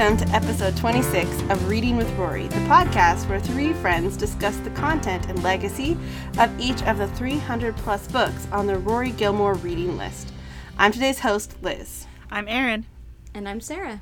Welcome 0.00 0.26
to 0.26 0.34
episode 0.34 0.78
26 0.78 1.42
of 1.50 1.68
Reading 1.68 1.98
with 1.98 2.10
Rory, 2.12 2.48
the 2.48 2.54
podcast 2.60 3.28
where 3.28 3.38
three 3.38 3.74
friends 3.74 4.16
discuss 4.16 4.56
the 4.56 4.70
content 4.70 5.28
and 5.28 5.42
legacy 5.42 5.94
of 6.38 6.58
each 6.58 6.82
of 6.84 6.96
the 6.96 7.06
300 7.08 7.76
plus 7.76 8.08
books 8.08 8.48
on 8.50 8.66
the 8.66 8.78
Rory 8.78 9.10
Gilmore 9.10 9.56
reading 9.56 9.98
list. 9.98 10.32
I'm 10.78 10.90
today's 10.90 11.18
host, 11.18 11.54
Liz. 11.60 12.06
I'm 12.30 12.48
Erin. 12.48 12.86
And 13.34 13.46
I'm 13.46 13.60
Sarah. 13.60 14.00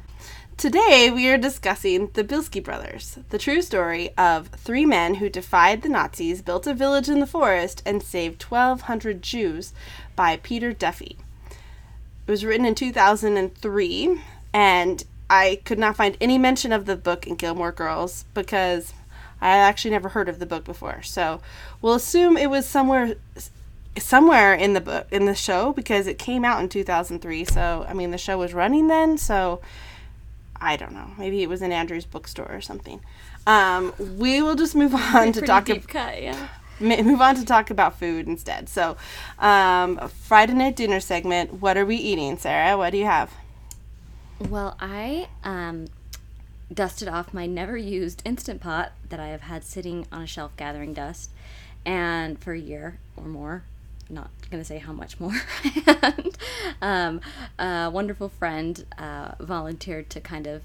Today 0.56 1.11
we 1.12 1.29
are 1.30 1.37
discussing 1.37 2.11
the 2.12 2.23
Bielski 2.23 2.62
brothers, 2.62 3.19
the 3.30 3.39
true 3.39 3.61
story 3.61 4.11
of 4.17 4.51
three 4.51 4.87
men 4.87 5.15
who 5.15 5.28
defied 5.28 5.83
the 5.83 5.89
Nazis, 5.89 6.42
built 6.42 6.69
a 6.69 6.75
village 6.75 7.09
in 7.09 7.19
the 7.19 7.27
forest, 7.27 7.83
and 7.84 8.05
saved 8.05 8.45
1,200 8.45 9.20
Jews 9.20 9.73
by 10.15 10.37
Peter 10.37 10.73
Duffy. 10.73 11.19
It 11.51 12.30
was 12.30 12.45
written 12.45 12.67
in 12.67 12.77
2003, 12.77 14.23
and 14.55 15.05
I 15.31 15.61
could 15.65 15.79
not 15.79 15.97
find 15.97 16.17
any 16.21 16.39
mention 16.39 16.73
of 16.73 16.87
the 16.87 16.97
book 16.97 17.27
in 17.27 17.37
Gilmore 17.37 17.73
Girls 17.73 18.25
because 18.35 18.95
I 19.41 19.57
actually 19.59 19.91
never 19.93 20.11
heard 20.11 20.29
of 20.29 20.39
the 20.39 20.47
book 20.47 20.65
before. 20.65 21.03
So 21.03 21.41
we'll 21.81 21.95
assume 21.95 22.37
it 22.37 22.51
was 22.51 22.67
somewhere 22.67 23.17
somewhere 23.98 24.55
in 24.55 24.75
the 24.75 24.81
book 24.81 25.09
in 25.11 25.27
the 25.27 25.35
show 25.35 25.73
because 25.73 26.07
it 26.07 26.19
came 26.19 26.45
out 26.45 26.61
in 26.62 26.69
2003. 26.69 27.45
So 27.45 27.85
I 27.89 27.95
mean 27.95 28.11
the 28.11 28.19
show 28.19 28.39
was 28.39 28.55
running 28.55 28.89
then, 28.89 29.19
so 29.19 29.61
I 30.61 30.77
don't 30.77 30.93
know. 30.93 31.11
Maybe 31.19 31.42
it 31.42 31.48
was 31.48 31.63
in 31.63 31.73
Andrew's 31.73 32.05
bookstore 32.05 32.51
or 32.51 32.61
something. 32.61 33.01
Um, 33.47 33.95
we 34.19 34.42
will 34.42 34.57
just 34.57 34.75
move 34.75 34.95
on 34.95 35.33
to 35.33 35.41
talk 35.41 35.67
deep 35.67 35.89
cut, 35.89 36.23
yeah. 36.23 36.48
move 36.81 37.20
on 37.20 37.35
to 37.37 37.45
talk 37.45 37.70
about 37.70 37.98
food 37.98 38.27
instead. 38.27 38.69
So, 38.69 38.97
um, 39.39 39.98
Friday 40.09 40.55
night 40.55 40.77
dinner 40.77 41.01
segment. 41.01 41.55
What 41.55 41.77
are 41.77 41.87
we 41.87 41.97
eating, 41.97 42.37
Sarah? 42.39 42.77
What 42.77 42.91
do 42.91 42.98
you 42.98 43.07
have? 43.07 43.33
Well, 44.41 44.77
I 44.78 45.28
um, 45.42 45.89
dusted 46.72 47.08
off 47.08 47.34
my 47.34 47.47
never 47.47 47.77
used 47.77 48.22
Instant 48.25 48.61
Pot 48.61 48.92
that 49.08 49.19
I 49.19 49.28
have 49.28 49.42
had 49.42 49.64
sitting 49.64 50.06
on 50.12 50.22
a 50.22 50.27
shelf 50.27 50.56
gathering 50.56 50.95
dust 50.95 51.30
and 51.84 52.39
for 52.39 52.53
a 52.53 52.58
year 52.58 53.00
or 53.17 53.25
more. 53.25 53.64
Not 54.08 54.30
going 54.50 54.62
to 54.62 54.64
say 54.64 54.78
how 54.78 54.92
much 54.92 55.19
more. 55.19 55.34
and, 56.03 56.39
um, 56.80 57.20
a 57.58 57.91
wonderful 57.92 58.28
friend 58.28 58.84
uh, 58.97 59.33
volunteered 59.41 60.08
to 60.11 60.20
kind 60.20 60.47
of 60.47 60.62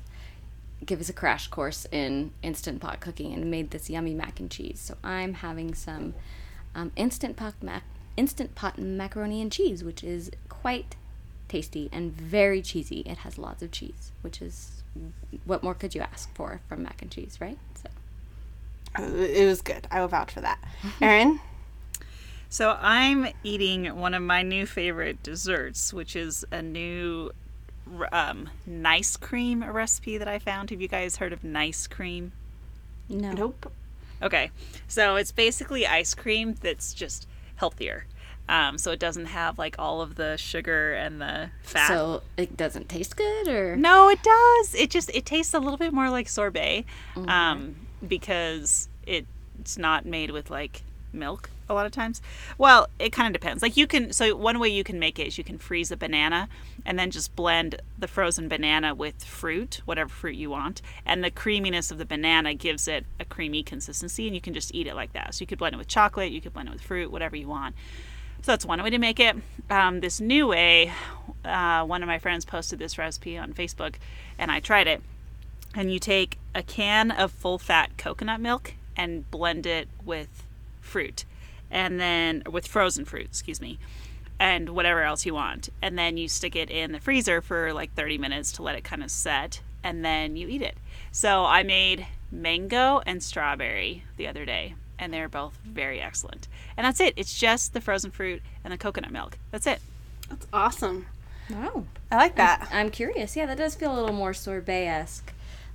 give 0.85 0.99
us 0.99 1.09
a 1.09 1.13
crash 1.13 1.47
course 1.47 1.87
in 1.91 2.31
Instant 2.43 2.80
Pot 2.80 2.99
cooking 2.99 3.33
and 3.33 3.49
made 3.49 3.71
this 3.71 3.89
yummy 3.89 4.13
mac 4.13 4.39
and 4.39 4.52
cheese. 4.52 4.80
So 4.80 4.97
I'm 5.03 5.35
having 5.35 5.73
some 5.73 6.13
um, 6.75 6.91
Instant 6.95 7.37
Pot 7.37 7.55
mac. 7.61 7.83
Instant 8.15 8.53
Pot 8.53 8.77
macaroni 8.77 9.41
and 9.41 9.52
cheese, 9.52 9.83
which 9.83 10.03
is 10.03 10.30
quite 10.47 10.95
tasty 11.53 11.87
and 11.91 12.11
very 12.11 12.61
cheesy. 12.63 13.01
It 13.05 13.19
has 13.19 13.37
lots 13.37 13.61
of 13.61 13.69
cheese, 13.71 14.11
which 14.23 14.41
is 14.41 14.81
what 15.45 15.61
more 15.61 15.75
could 15.75 15.93
you 15.93 16.01
ask 16.01 16.33
for 16.33 16.61
from 16.67 16.81
mac 16.83 17.01
and 17.03 17.11
cheese, 17.11 17.37
right? 17.39 17.59
So 17.81 17.89
Uh, 18.97 19.03
It 19.41 19.45
was 19.45 19.61
good. 19.61 19.87
I 19.91 19.99
will 20.01 20.07
vouch 20.07 20.31
for 20.31 20.41
that. 20.41 20.59
Erin, 21.01 21.39
So 22.49 22.75
I'm 22.81 23.27
eating 23.43 23.95
one 23.95 24.15
of 24.15 24.23
my 24.23 24.41
new 24.41 24.65
favorite 24.65 25.21
desserts, 25.21 25.93
which 25.93 26.15
is 26.15 26.43
a 26.52 26.61
new 26.63 27.31
r- 27.99 28.09
um, 28.11 28.49
nice 28.65 29.15
cream 29.15 29.63
recipe 29.63 30.17
that 30.17 30.27
I 30.27 30.39
found. 30.39 30.71
Have 30.71 30.81
you 30.81 30.87
guys 30.87 31.17
heard 31.17 31.33
of 31.33 31.43
nice 31.43 31.86
cream? 31.87 32.31
no. 33.09 33.31
nope. 33.31 33.71
Okay, 34.21 34.49
so 34.87 35.17
it's 35.17 35.31
basically 35.33 35.86
ice 35.86 36.13
cream 36.15 36.55
that's 36.61 36.93
just 36.93 37.27
healthier. 37.58 38.05
Um, 38.49 38.77
so 38.77 38.92
it 38.92 38.99
doesn't 38.99 39.27
have 39.27 39.58
like 39.58 39.76
all 39.80 40.02
of 40.02 40.15
the 40.15 40.36
sugar 40.37 40.93
and 40.93 41.21
the 41.21 41.49
fat. 41.61 41.87
So 41.87 42.23
it 42.36 42.58
doesn't 42.58 42.89
taste 42.89 43.15
good, 43.15 43.48
or 43.48 43.76
No, 43.77 44.09
it 44.09 44.21
does. 44.21 44.76
It 44.76 44.89
just 44.89 45.09
it 45.15 45.26
tastes 45.26 45.54
a 45.54 45.59
little 45.59 45.77
bit 45.77 45.93
more 45.93 46.09
like 46.09 46.27
sorbet, 46.27 46.86
um, 47.15 47.76
because 48.05 48.89
it, 49.08 49.26
it's 49.59 49.77
not 49.77 50.05
made 50.05 50.31
with 50.31 50.49
like 50.49 50.83
milk 51.14 51.49
a 51.70 51.73
lot 51.73 51.86
of 51.86 51.93
times. 51.93 52.21
Well, 52.58 52.89
it 52.99 53.11
kind 53.14 53.27
of 53.27 53.39
depends. 53.39 53.64
Like 53.64 53.77
you 53.77 53.87
can 53.87 54.11
so 54.11 54.36
one 54.36 54.60
way 54.60 54.67
you 54.67 54.83
can 54.83 54.99
make 54.99 55.20
it 55.20 55.27
is 55.27 55.37
you 55.37 55.43
can 55.43 55.58
freeze 55.58 55.92
a 55.92 55.98
banana 55.98 56.49
and 56.86 56.99
then 56.99 57.11
just 57.11 57.36
blend 57.37 57.81
the 57.98 58.08
frozen 58.08 58.49
banana 58.49 58.93
with 58.93 59.23
fruit, 59.23 59.81
whatever 59.86 60.10
fruit 60.10 60.36
you 60.36 60.49
want, 60.49 60.81
and 61.05 61.23
the 61.23 61.31
creaminess 61.31 61.92
of 61.92 61.98
the 61.98 62.05
banana 62.05 62.54
gives 62.54 62.89
it 62.89 63.05
a 63.21 63.25
creamy 63.25 63.64
consistency, 63.64 64.27
and 64.27 64.36
you 64.36 64.42
can 64.42 64.54
just 64.54 64.75
eat 64.75 64.86
it 64.87 64.95
like 64.95 65.14
that. 65.14 65.33
So 65.33 65.43
you 65.43 65.48
could 65.48 65.60
blend 65.60 65.75
it 65.75 65.77
with 65.77 65.87
chocolate, 65.87 66.33
you 66.33 66.42
could 66.42 66.54
blend 66.54 66.67
it 66.67 66.73
with 66.73 66.81
fruit, 66.81 67.10
whatever 67.10 67.37
you 67.37 67.48
want. 67.48 67.75
So 68.43 68.52
that's 68.52 68.65
one 68.65 68.83
way 68.83 68.89
to 68.89 68.98
make 68.98 69.21
it. 69.21 69.37
Um, 69.70 70.02
this 70.02 70.20
new 70.20 70.48
way, 70.48 70.92
uh, 71.45 71.86
one 71.86 72.04
of 72.04 72.08
my 72.08 72.20
friends 72.20 72.43
posted 72.43 72.77
this 72.77 72.98
recipe 72.98 73.37
on 73.37 73.54
Facebook, 73.54 73.95
and 74.37 74.52
I 74.52 74.59
tried 74.59 74.87
it. 74.87 75.02
And 75.73 75.93
you 75.93 75.98
take 75.98 76.37
a 76.54 76.61
can 76.61 77.09
of 77.09 77.31
full 77.31 77.58
fat 77.58 77.98
coconut 77.98 78.42
milk 78.42 78.73
and 78.98 79.30
blend 79.31 79.65
it 79.65 79.87
with 80.04 80.45
fruit, 80.81 81.23
and 81.71 82.02
then 82.02 82.43
with 82.52 82.67
frozen 82.67 83.05
fruit, 83.05 83.27
excuse 83.27 83.61
me, 83.61 83.80
and 84.37 84.71
whatever 84.71 85.04
else 85.04 85.25
you 85.25 85.33
want. 85.33 85.70
And 85.81 85.98
then 85.98 86.17
you 86.17 86.27
stick 86.27 86.58
it 86.58 86.70
in 86.70 86.92
the 86.92 86.99
freezer 86.99 87.39
for 87.39 87.71
like 87.71 87.93
30 87.93 88.17
minutes 88.17 88.52
to 88.54 88.61
let 88.61 88.75
it 88.75 88.83
kind 88.83 89.04
of 89.05 89.10
set, 89.10 89.61
and 89.86 90.04
then 90.04 90.36
you 90.36 90.49
eat 90.49 90.61
it. 90.61 90.75
So 91.14 91.45
I 91.45 91.64
made 91.64 92.08
mango 92.30 93.02
and 93.05 93.23
strawberry 93.23 94.04
the 94.17 94.27
other 94.27 94.43
day, 94.43 94.75
and 95.03 95.14
they're 95.14 95.30
both 95.30 95.58
very 95.65 95.99
excellent. 95.99 96.47
And 96.77 96.86
that's 96.86 96.99
it. 96.99 97.14
It's 97.17 97.37
just 97.37 97.73
the 97.73 97.81
frozen 97.81 98.09
fruit 98.11 98.41
and 98.64 98.71
the 98.73 98.77
coconut 98.77 99.11
milk. 99.11 99.37
That's 99.52 99.67
it. 99.67 99.80
That's 100.30 100.47
awesome. 100.53 101.05
wow. 101.49 101.83
I 102.09 102.15
like 102.15 102.36
that. 102.37 102.69
I'm 102.71 102.89
curious. 102.89 103.36
Yeah, 103.36 103.45
that 103.47 103.58
does 103.58 103.75
feel 103.75 103.93
a 103.93 103.97
little 103.99 104.15
more 104.15 104.33
sorbet 104.33 104.87
esque. 104.87 105.33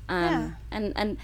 Um, 0.08 0.22
Yeah. 0.22 0.50
and 0.70 0.92
and 0.96 1.18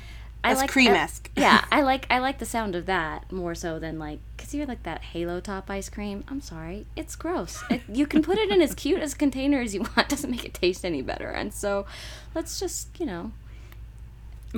I 0.45 0.51
That's 0.51 0.61
like 0.61 0.71
cream-esque. 0.71 1.31
Yeah, 1.37 1.65
I 1.73 1.81
like 1.93 2.07
I 2.11 2.19
like 2.19 2.39
the 2.39 2.45
sound 2.45 2.75
of 2.77 2.85
that 2.87 3.33
more 3.33 3.55
so 3.55 3.79
than 3.79 3.99
like 3.99 4.19
because 4.37 4.55
you're 4.55 4.67
like 4.67 4.83
that 4.83 5.01
Halo 5.03 5.41
Top 5.41 5.71
ice 5.71 5.89
cream. 5.89 6.23
I'm 6.29 6.43
sorry, 6.43 6.85
it's 6.97 7.17
gross. 7.17 7.65
It, 7.71 7.81
you 7.91 8.07
can 8.07 8.23
put 8.23 8.37
it 8.37 8.51
in 8.51 8.61
as 8.61 8.75
cute 8.85 9.01
as 9.01 9.15
container 9.15 9.61
as 9.61 9.75
you 9.75 9.81
want. 9.83 10.09
Doesn't 10.11 10.31
make 10.31 10.45
it 10.45 10.53
taste 10.53 10.85
any 10.85 11.01
better. 11.01 11.29
And 11.29 11.55
so, 11.55 11.87
let's 12.35 12.61
just 12.61 12.89
you 13.01 13.07
know 13.07 13.33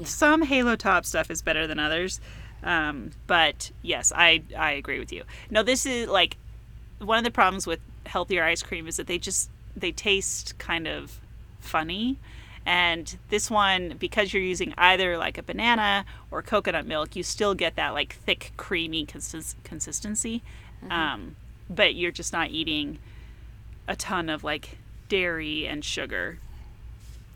Some 0.05 0.43
Halo 0.43 0.75
Top 0.77 1.07
stuff 1.07 1.31
is 1.31 1.41
better 1.43 1.67
than 1.69 1.79
others. 1.79 2.21
Um, 2.63 3.13
but 3.27 3.71
yes, 3.83 4.13
I, 4.15 4.43
I 4.57 4.73
agree 4.73 4.99
with 4.99 5.13
you. 5.13 5.25
No, 5.51 5.63
this 5.63 5.87
is 5.87 6.09
like 6.09 6.37
one 6.99 7.19
of 7.19 7.25
the 7.25 7.31
problems 7.31 7.67
with 7.67 7.81
healthier 8.07 8.45
ice 8.45 8.63
cream 8.63 8.87
is 8.87 8.97
that 8.97 9.07
they 9.07 9.19
just 9.19 9.51
they 9.77 9.93
taste 9.93 10.59
kind 10.59 10.87
of 10.87 11.21
funny. 11.61 12.19
And 12.65 13.17
this 13.29 13.49
one, 13.49 13.95
because 13.99 14.33
you're 14.33 14.43
using 14.43 14.75
either 14.77 15.17
like 15.17 15.39
a 15.39 15.43
banana 15.43 16.05
or 16.31 16.43
coconut 16.43 16.87
milk, 16.87 17.15
you 17.15 17.23
still 17.23 17.55
get 17.55 17.77
that 17.77 17.91
like 17.91 18.15
thick, 18.15 18.53
creamy 18.57 19.07
consist- 19.07 19.63
consistency. 19.63 20.43
Um, 20.91 21.37
but 21.71 21.95
you're 21.95 22.11
just 22.11 22.33
not 22.33 22.51
eating 22.51 22.99
a 23.87 23.95
ton 23.95 24.29
of 24.29 24.43
like 24.43 24.79
dairy 25.09 25.67
and 25.67 25.85
sugar 25.85 26.39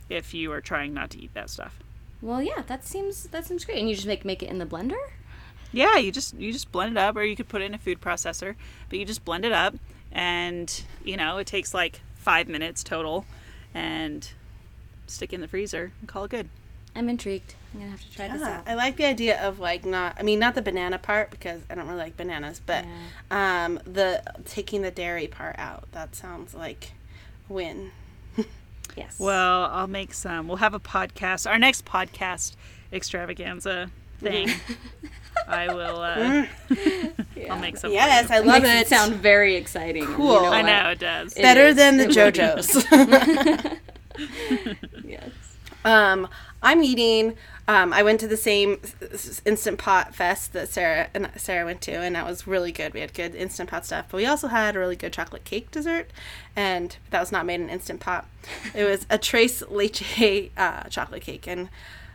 if 0.08 0.34
you 0.34 0.50
are 0.52 0.60
trying 0.60 0.92
not 0.92 1.10
to 1.10 1.22
eat 1.22 1.32
that 1.34 1.48
stuff. 1.48 1.78
Well, 2.22 2.42
yeah, 2.42 2.62
that 2.66 2.84
seems 2.84 3.24
that 3.24 3.46
seems 3.46 3.64
great. 3.64 3.78
And 3.78 3.88
you 3.88 3.94
just 3.94 4.06
make 4.06 4.24
make 4.24 4.42
it 4.42 4.48
in 4.48 4.58
the 4.58 4.66
blender. 4.66 4.98
Yeah, 5.72 5.96
you 5.96 6.12
just 6.12 6.34
you 6.34 6.52
just 6.52 6.72
blend 6.72 6.96
it 6.96 6.98
up, 6.98 7.16
or 7.16 7.22
you 7.22 7.36
could 7.36 7.48
put 7.48 7.62
it 7.62 7.66
in 7.66 7.74
a 7.74 7.78
food 7.78 8.00
processor. 8.00 8.56
But 8.88 8.98
you 8.98 9.04
just 9.04 9.24
blend 9.24 9.44
it 9.44 9.52
up, 9.52 9.74
and 10.12 10.82
you 11.04 11.16
know 11.16 11.38
it 11.38 11.46
takes 11.46 11.72
like 11.72 12.00
five 12.16 12.48
minutes 12.48 12.82
total, 12.82 13.24
and 13.72 14.28
stick 15.06 15.32
it 15.32 15.36
in 15.36 15.40
the 15.40 15.48
freezer 15.48 15.92
and 16.00 16.08
call 16.08 16.24
it 16.24 16.30
good. 16.30 16.48
I'm 16.94 17.08
intrigued. 17.08 17.54
I'm 17.72 17.80
gonna 17.80 17.92
have 17.92 18.00
to 18.00 18.12
try 18.12 18.28
this 18.28 18.42
out. 18.42 18.64
I 18.66 18.74
like 18.74 18.96
the 18.96 19.06
idea 19.06 19.40
of 19.40 19.60
like 19.60 19.84
not. 19.84 20.16
I 20.18 20.22
mean, 20.22 20.38
not 20.38 20.54
the 20.54 20.62
banana 20.62 20.98
part 20.98 21.30
because 21.30 21.62
I 21.70 21.74
don't 21.76 21.86
really 21.86 22.00
like 22.00 22.16
bananas, 22.16 22.60
but 22.64 22.84
um, 23.30 23.80
the 23.84 24.22
taking 24.44 24.82
the 24.82 24.90
dairy 24.90 25.28
part 25.28 25.56
out. 25.58 25.84
That 25.92 26.16
sounds 26.16 26.52
like 26.52 26.92
win. 27.48 27.92
Yes. 28.96 29.18
Well, 29.18 29.64
I'll 29.72 29.86
make 29.86 30.12
some. 30.14 30.48
We'll 30.48 30.56
have 30.58 30.74
a 30.74 30.80
podcast. 30.80 31.48
Our 31.50 31.58
next 31.58 31.84
podcast 31.84 32.56
extravaganza 32.92 33.90
thing. 34.20 34.48
I 35.48 35.68
will. 35.72 36.00
Uh, 36.00 36.46
I'll 37.50 37.58
make 37.60 37.76
some. 37.76 37.92
Yes. 37.92 38.30
I 38.30 38.38
love 38.40 38.62
makes 38.62 38.74
it. 38.74 38.80
it 38.82 38.88
sound 38.88 39.14
very 39.14 39.54
exciting. 39.56 40.02
and 40.02 40.10
you 40.10 40.16
Cool. 40.16 40.42
know 40.42 40.52
I 40.52 40.62
know 40.62 40.90
it 40.90 40.98
does. 40.98 41.32
It 41.34 41.42
better 41.42 41.66
is. 41.68 41.76
than 41.76 41.96
the 41.96 42.04
It 42.08 42.10
JoJo's. 42.10 42.84
Yes. 45.04 45.22
Um, 45.84 46.28
I'm 46.62 46.82
eating. 46.82 47.36
Um, 47.70 47.92
I 47.92 48.02
went 48.02 48.18
to 48.18 48.26
the 48.26 48.36
same 48.36 48.80
instant 49.46 49.78
pot 49.78 50.12
fest 50.12 50.54
that 50.54 50.70
Sarah 50.70 51.08
and 51.14 51.30
Sarah 51.36 51.64
went 51.64 51.80
to, 51.82 51.92
and 51.92 52.16
that 52.16 52.26
was 52.26 52.44
really 52.44 52.72
good. 52.72 52.92
We 52.92 52.98
had 52.98 53.14
good 53.14 53.32
instant 53.36 53.70
pot 53.70 53.86
stuff, 53.86 54.06
but 54.10 54.16
we 54.16 54.26
also 54.26 54.48
had 54.48 54.74
a 54.74 54.80
really 54.80 54.96
good 54.96 55.12
chocolate 55.12 55.44
cake 55.44 55.70
dessert, 55.70 56.10
and 56.56 56.96
that 57.10 57.20
was 57.20 57.30
not 57.30 57.46
made 57.46 57.60
in 57.60 57.70
instant 57.70 58.00
pot. 58.00 58.26
It 58.74 58.82
was 58.82 59.06
a 59.08 59.18
Tres 59.18 59.62
Leche 59.68 60.50
uh, 60.56 60.88
chocolate 60.88 61.22
cake, 61.22 61.46
and 61.46 61.68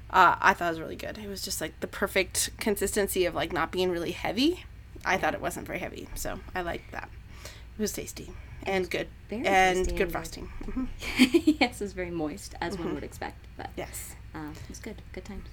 uh, 0.09 0.35
I 0.41 0.53
thought 0.53 0.65
it 0.67 0.71
was 0.71 0.79
really 0.81 0.97
good. 0.97 1.17
It 1.17 1.29
was 1.29 1.41
just 1.41 1.61
like 1.61 1.79
the 1.79 1.87
perfect 1.87 2.49
consistency 2.57 3.23
of 3.23 3.33
like 3.33 3.53
not 3.53 3.71
being 3.71 3.91
really 3.91 4.11
heavy. 4.11 4.65
I 5.05 5.15
thought 5.15 5.33
it 5.33 5.41
wasn't 5.41 5.67
very 5.67 5.79
heavy, 5.79 6.09
so 6.15 6.41
I 6.53 6.63
liked 6.63 6.91
that. 6.91 7.07
It 7.45 7.81
was 7.81 7.93
tasty 7.93 8.33
and 8.65 8.89
good. 8.89 9.07
Very 9.29 9.45
and 9.45 9.95
good 9.97 10.11
frosting. 10.11 10.47
hmm 10.65 10.85
yes, 11.17 11.81
it 11.81 11.83
was 11.85 11.93
very 11.93 12.11
moist, 12.11 12.55
as 12.61 12.77
one 12.77 12.93
would 12.93 13.03
expect. 13.03 13.45
But 13.57 13.69
Yes. 13.75 14.15
um, 14.33 14.53
it 14.63 14.69
was 14.69 14.79
good. 14.79 15.01
Good 15.13 15.25
times. 15.25 15.45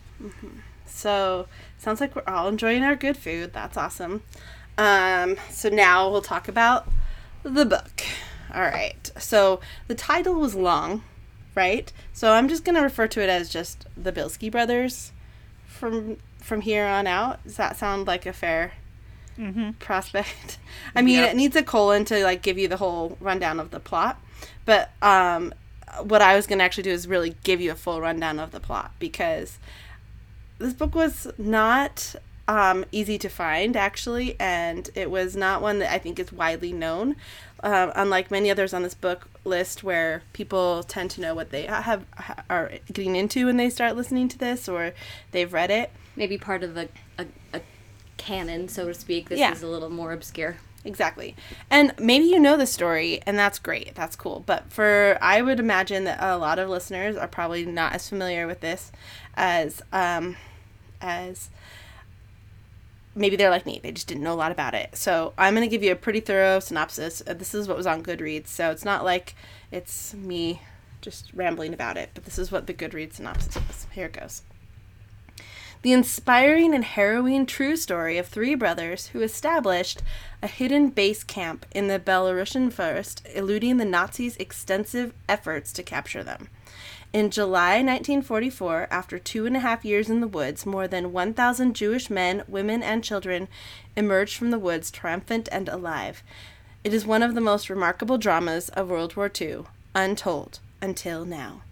So 0.87 1.49
sounds 1.79 2.01
like 2.01 2.15
we're 2.15 2.23
all 2.27 2.49
enjoying 2.49 2.83
our 2.83 2.95
good 2.97 3.17
food. 3.17 3.53
That's 3.53 3.77
awesome. 3.77 4.23
Um, 4.79 5.37
so 5.51 5.69
now 5.69 6.11
we'll 6.11 6.23
talk 6.23 6.49
about 6.49 6.89
the 7.43 7.65
book. 7.65 8.03
All 8.55 8.61
right. 8.63 9.11
So 9.19 9.61
the 9.89 9.95
title 9.95 10.35
was 10.35 10.55
long, 10.55 11.03
right? 11.55 11.91
So 12.13 12.33
I'm 12.33 12.49
just 12.49 12.65
gonna 12.65 12.83
refer 12.83 13.07
to 13.09 13.23
it 13.23 13.29
as 13.29 13.49
just 13.49 13.87
the 13.97 14.13
Bielski 14.13 14.51
brothers 14.51 15.13
from 15.67 16.19
from 16.39 16.61
here 16.61 16.87
on 16.87 17.07
out. 17.07 17.43
Does 17.45 17.57
that 17.57 17.77
sound 17.77 18.07
like 18.07 18.27
a 18.27 18.33
fair 18.33 18.73
prospect? 19.79 20.59
I 20.95 21.03
mean, 21.03 21.17
Yep. 21.17 21.31
it 21.31 21.37
needs 21.37 21.57
a 21.57 21.63
colon 21.63 22.05
to 22.07 22.23
like 22.25 22.43
give 22.43 22.59
you 22.59 22.69
the 22.69 22.77
whole 22.77 23.17
rundown 23.21 23.59
of 23.61 23.71
the 23.71 23.81
plot, 23.81 24.21
but 24.65 24.91
um, 25.03 25.53
what 26.03 26.23
I 26.23 26.35
was 26.37 26.47
gonna 26.47 26.65
actually 26.65 26.85
do 26.85 26.91
is 26.91 27.07
really 27.07 27.35
give 27.45 27.61
you 27.61 27.71
a 27.71 27.75
full 27.75 28.01
rundown 28.01 28.39
of 28.39 28.51
the 28.51 28.61
plot 28.61 28.93
because 28.99 29.59
this 30.59 30.73
book 30.73 30.95
was 30.95 31.27
not 31.39 32.15
um, 32.49 32.85
easy 32.93 33.19
to 33.19 33.29
find 33.29 33.77
actually 33.77 34.37
and 34.41 34.91
it 34.95 35.11
was 35.11 35.37
not 35.37 35.63
one 35.63 35.79
that 35.79 35.93
i 35.93 35.99
think 35.99 36.19
is 36.19 36.33
widely 36.33 36.73
known 36.73 37.15
um, 37.63 37.93
unlike 37.95 38.31
many 38.33 38.51
others 38.51 38.75
on 38.75 38.83
this 38.83 38.95
book 38.95 39.29
list 39.45 39.85
where 39.85 40.23
people 40.33 40.83
tend 40.83 41.09
to 41.13 41.21
know 41.21 41.35
what 41.37 41.51
they 41.51 41.67
have 41.67 42.05
are 42.51 42.73
getting 42.93 43.15
into 43.15 43.47
when 43.47 43.57
they 43.59 43.71
start 43.71 43.95
listening 43.97 44.29
to 44.29 44.37
this 44.39 44.69
or 44.69 44.93
they've 45.31 45.53
read 45.53 45.71
it 45.71 45.91
Maybe 46.17 46.37
part 46.37 46.63
of 46.63 46.77
a 46.77 46.89
canon, 48.23 48.69
so 48.69 48.87
to 48.87 48.95
speak. 48.95 49.29
This 49.29 49.39
Yeah. 49.41 49.53
is 49.53 49.63
a 49.63 49.67
little 49.67 49.91
more 49.91 50.13
obscure. 50.13 50.57
Exactly. 50.85 51.37
And 51.71 51.95
maybe 51.99 52.25
you 52.25 52.41
know 52.41 52.57
the 52.57 52.67
story, 52.67 53.21
and 53.25 53.39
that's 53.39 53.59
great. 53.61 53.95
That's 53.95 54.17
cool. 54.17 54.43
But 54.47 54.73
for, 54.73 55.17
I 55.21 55.41
would 55.41 55.61
imagine 55.61 56.05
that 56.05 56.19
a 56.21 56.37
lot 56.37 56.59
of 56.59 56.69
listeners 56.69 57.17
are 57.17 57.29
probably 57.29 57.65
not 57.65 57.93
as 57.93 58.09
familiar 58.09 58.47
with 58.49 58.61
this 58.61 58.91
as, 59.37 59.81
um, 59.93 60.37
as 61.01 61.51
maybe 63.15 63.37
they're 63.37 63.51
like 63.51 63.65
me. 63.67 63.79
They 63.83 63.93
just 63.93 64.09
didn't 64.09 64.25
know 64.25 64.33
a 64.35 64.43
lot 64.45 64.51
about 64.53 64.75
it. 64.75 64.97
So 64.97 65.35
I'm 65.39 65.55
going 65.55 65.69
to 65.69 65.71
give 65.71 65.85
you 65.85 65.93
a 65.93 65.97
pretty 65.97 66.21
thorough 66.21 66.59
synopsis. 66.59 67.23
Uh, 67.27 67.35
This 67.35 67.55
is 67.55 67.69
what 67.69 67.77
was 67.77 67.87
on 67.87 68.03
Goodreads. 68.03 68.49
So 68.49 68.71
it's 68.71 68.85
not 68.85 69.05
like 69.05 69.35
it's 69.71 70.15
me 70.15 70.63
just 71.01 71.31
rambling 71.35 71.75
about 71.75 71.97
it, 71.97 72.11
but 72.15 72.25
this 72.25 72.39
is 72.39 72.51
what 72.51 72.67
the 72.67 72.75
Goodreads 72.75 73.15
synopsis 73.15 73.57
is. 73.71 73.87
Here 73.93 74.07
it 74.07 74.15
goes. 74.15 74.43
The 75.83 75.93
inspiring 75.93 76.75
and 76.75 76.85
harrowing 76.85 77.45
true 77.45 77.77
story 77.77 78.17
of 78.17 78.29
three 78.29 78.55
brothers 78.55 79.09
who 79.09 79.21
established 79.21 80.01
a 80.41 80.47
hidden 80.47 80.91
base 80.91 81.25
camp 81.25 81.67
in 81.75 81.89
the 81.89 81.99
Belarusian 81.99 82.73
forest, 82.73 83.27
eluding 83.35 83.79
the 83.79 83.85
Nazis' 83.85 84.37
extensive 84.37 85.13
efforts 85.29 85.73
to 85.73 85.83
capture 85.83 86.23
them. 86.23 86.49
In 87.13 87.31
July 87.31 87.83
1944, 87.83 88.87
after 88.93 89.19
two 89.19 89.45
and 89.45 89.57
a 89.57 89.61
half 89.61 89.85
years 89.85 90.09
in 90.09 90.21
the 90.21 90.29
woods, 90.29 90.65
more 90.65 90.87
than 90.87 91.13
1,000 91.13 91.75
Jewish 91.75 92.09
men, 92.09 92.45
women, 92.47 92.81
and 92.83 93.03
children 93.03 93.49
emerged 93.97 94.37
from 94.37 94.53
the 94.53 94.61
woods 94.61 94.89
triumphant 94.89 95.49
and 95.51 95.69
alive. 95.69 96.23
It 96.85 96.95
is 96.95 97.05
one 97.05 97.25
of 97.25 97.35
the 97.35 97.41
most 97.41 97.69
remarkable 97.69 98.19
dramas 98.19 98.69
of 98.71 98.89
World 98.89 99.17
War 99.17 99.31
II, 99.41 99.65
untold 99.97 100.61
until 100.81 101.25
now. 101.25 101.63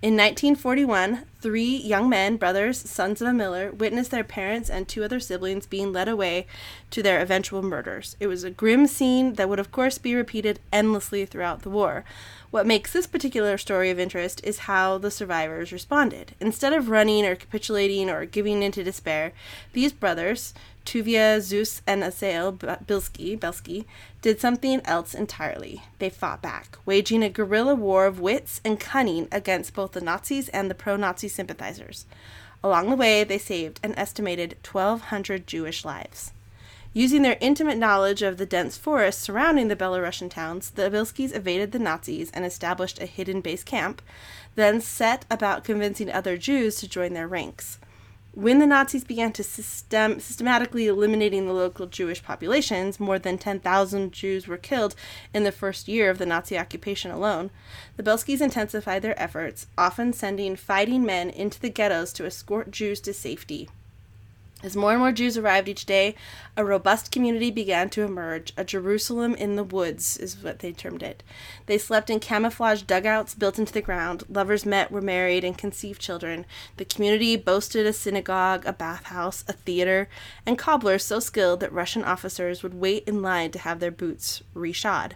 In 0.00 0.16
1941, 0.16 1.24
three 1.40 1.76
young 1.76 2.08
men, 2.08 2.36
brothers, 2.36 2.78
sons 2.78 3.22
of 3.22 3.28
a 3.28 3.32
miller, 3.32 3.70
witnessed 3.70 4.10
their 4.10 4.24
parents 4.24 4.68
and 4.68 4.88
two 4.88 5.04
other 5.04 5.20
siblings 5.20 5.66
being 5.66 5.92
led 5.92 6.08
away 6.08 6.46
to 6.90 7.02
their 7.02 7.20
eventual 7.20 7.62
murders. 7.62 8.16
It 8.18 8.26
was 8.26 8.44
a 8.44 8.50
grim 8.50 8.86
scene 8.86 9.34
that 9.34 9.48
would, 9.48 9.60
of 9.60 9.70
course, 9.70 9.98
be 9.98 10.14
repeated 10.14 10.58
endlessly 10.72 11.24
throughout 11.26 11.62
the 11.62 11.70
war. 11.70 12.04
What 12.50 12.66
makes 12.66 12.92
this 12.92 13.06
particular 13.06 13.58
story 13.58 13.90
of 13.90 14.00
interest 14.00 14.40
is 14.42 14.60
how 14.60 14.98
the 14.98 15.10
survivors 15.10 15.70
responded. 15.70 16.34
Instead 16.40 16.72
of 16.72 16.88
running 16.88 17.26
or 17.26 17.36
capitulating 17.36 18.08
or 18.08 18.24
giving 18.24 18.62
in 18.62 18.72
to 18.72 18.82
despair, 18.82 19.32
these 19.74 19.92
brothers, 19.92 20.54
Tuvia, 20.86 21.38
Zus, 21.42 21.82
and 21.86 22.02
Asael 22.02 22.56
Bilski, 22.86 23.38
Belsky, 23.38 23.84
did 24.22 24.40
something 24.40 24.80
else 24.86 25.12
entirely. 25.12 25.82
They 25.98 26.08
fought 26.08 26.40
back, 26.40 26.78
waging 26.86 27.22
a 27.22 27.28
guerrilla 27.28 27.74
war 27.74 28.06
of 28.06 28.20
wits 28.20 28.62
and 28.64 28.80
cunning 28.80 29.28
against 29.30 29.74
both 29.74 29.92
the 29.92 30.00
Nazis 30.00 30.48
and 30.48 30.70
the 30.70 30.74
pro 30.74 30.96
Nazi 30.96 31.27
sympathizers. 31.28 32.06
Along 32.62 32.90
the 32.90 32.96
way, 32.96 33.22
they 33.24 33.38
saved 33.38 33.80
an 33.82 33.94
estimated 33.96 34.56
1,200 34.64 35.46
Jewish 35.46 35.84
lives. 35.84 36.32
Using 36.92 37.22
their 37.22 37.38
intimate 37.40 37.78
knowledge 37.78 38.22
of 38.22 38.38
the 38.38 38.46
dense 38.46 38.76
forests 38.76 39.22
surrounding 39.22 39.68
the 39.68 39.76
Belarusian 39.76 40.30
towns, 40.30 40.70
the 40.70 40.90
Abilskis 40.90 41.34
evaded 41.34 41.72
the 41.72 41.78
Nazis 41.78 42.30
and 42.32 42.44
established 42.44 43.00
a 43.00 43.06
hidden 43.06 43.40
base 43.40 43.62
camp, 43.62 44.02
then 44.56 44.80
set 44.80 45.24
about 45.30 45.64
convincing 45.64 46.10
other 46.10 46.36
Jews 46.36 46.76
to 46.76 46.88
join 46.88 47.12
their 47.12 47.28
ranks. 47.28 47.78
When 48.38 48.60
the 48.60 48.68
Nazis 48.68 49.02
began 49.02 49.32
to 49.32 49.42
system- 49.42 50.20
systematically 50.20 50.86
eliminating 50.86 51.48
the 51.48 51.52
local 51.52 51.86
Jewish 51.86 52.22
populations, 52.22 53.00
more 53.00 53.18
than 53.18 53.36
10,000 53.36 54.12
Jews 54.12 54.46
were 54.46 54.56
killed 54.56 54.94
in 55.34 55.42
the 55.42 55.50
first 55.50 55.88
year 55.88 56.08
of 56.08 56.18
the 56.18 56.24
Nazi 56.24 56.56
occupation 56.56 57.10
alone. 57.10 57.50
The 57.96 58.04
Bielskis 58.04 58.40
intensified 58.40 59.02
their 59.02 59.20
efforts, 59.20 59.66
often 59.76 60.12
sending 60.12 60.54
fighting 60.54 61.04
men 61.04 61.30
into 61.30 61.60
the 61.60 61.68
ghettos 61.68 62.12
to 62.12 62.26
escort 62.26 62.70
Jews 62.70 63.00
to 63.00 63.12
safety. 63.12 63.68
As 64.60 64.74
more 64.74 64.90
and 64.90 64.98
more 64.98 65.12
Jews 65.12 65.38
arrived 65.38 65.68
each 65.68 65.86
day, 65.86 66.16
a 66.56 66.64
robust 66.64 67.12
community 67.12 67.52
began 67.52 67.88
to 67.90 68.02
emerge. 68.02 68.52
A 68.56 68.64
Jerusalem 68.64 69.36
in 69.36 69.54
the 69.54 69.62
woods 69.62 70.16
is 70.16 70.42
what 70.42 70.58
they 70.58 70.72
termed 70.72 71.00
it. 71.00 71.22
They 71.66 71.78
slept 71.78 72.10
in 72.10 72.18
camouflage 72.18 72.82
dugouts 72.82 73.36
built 73.36 73.60
into 73.60 73.72
the 73.72 73.80
ground. 73.80 74.24
Lovers 74.28 74.66
met, 74.66 74.90
were 74.90 75.00
married, 75.00 75.44
and 75.44 75.56
conceived 75.56 76.00
children. 76.00 76.44
The 76.76 76.84
community 76.84 77.36
boasted 77.36 77.86
a 77.86 77.92
synagogue, 77.92 78.66
a 78.66 78.72
bathhouse, 78.72 79.44
a 79.46 79.52
theater, 79.52 80.08
and 80.44 80.58
cobblers 80.58 81.04
so 81.04 81.20
skilled 81.20 81.60
that 81.60 81.72
Russian 81.72 82.02
officers 82.02 82.64
would 82.64 82.74
wait 82.74 83.04
in 83.06 83.22
line 83.22 83.52
to 83.52 83.60
have 83.60 83.78
their 83.78 83.92
boots 83.92 84.42
reshod. 84.56 85.12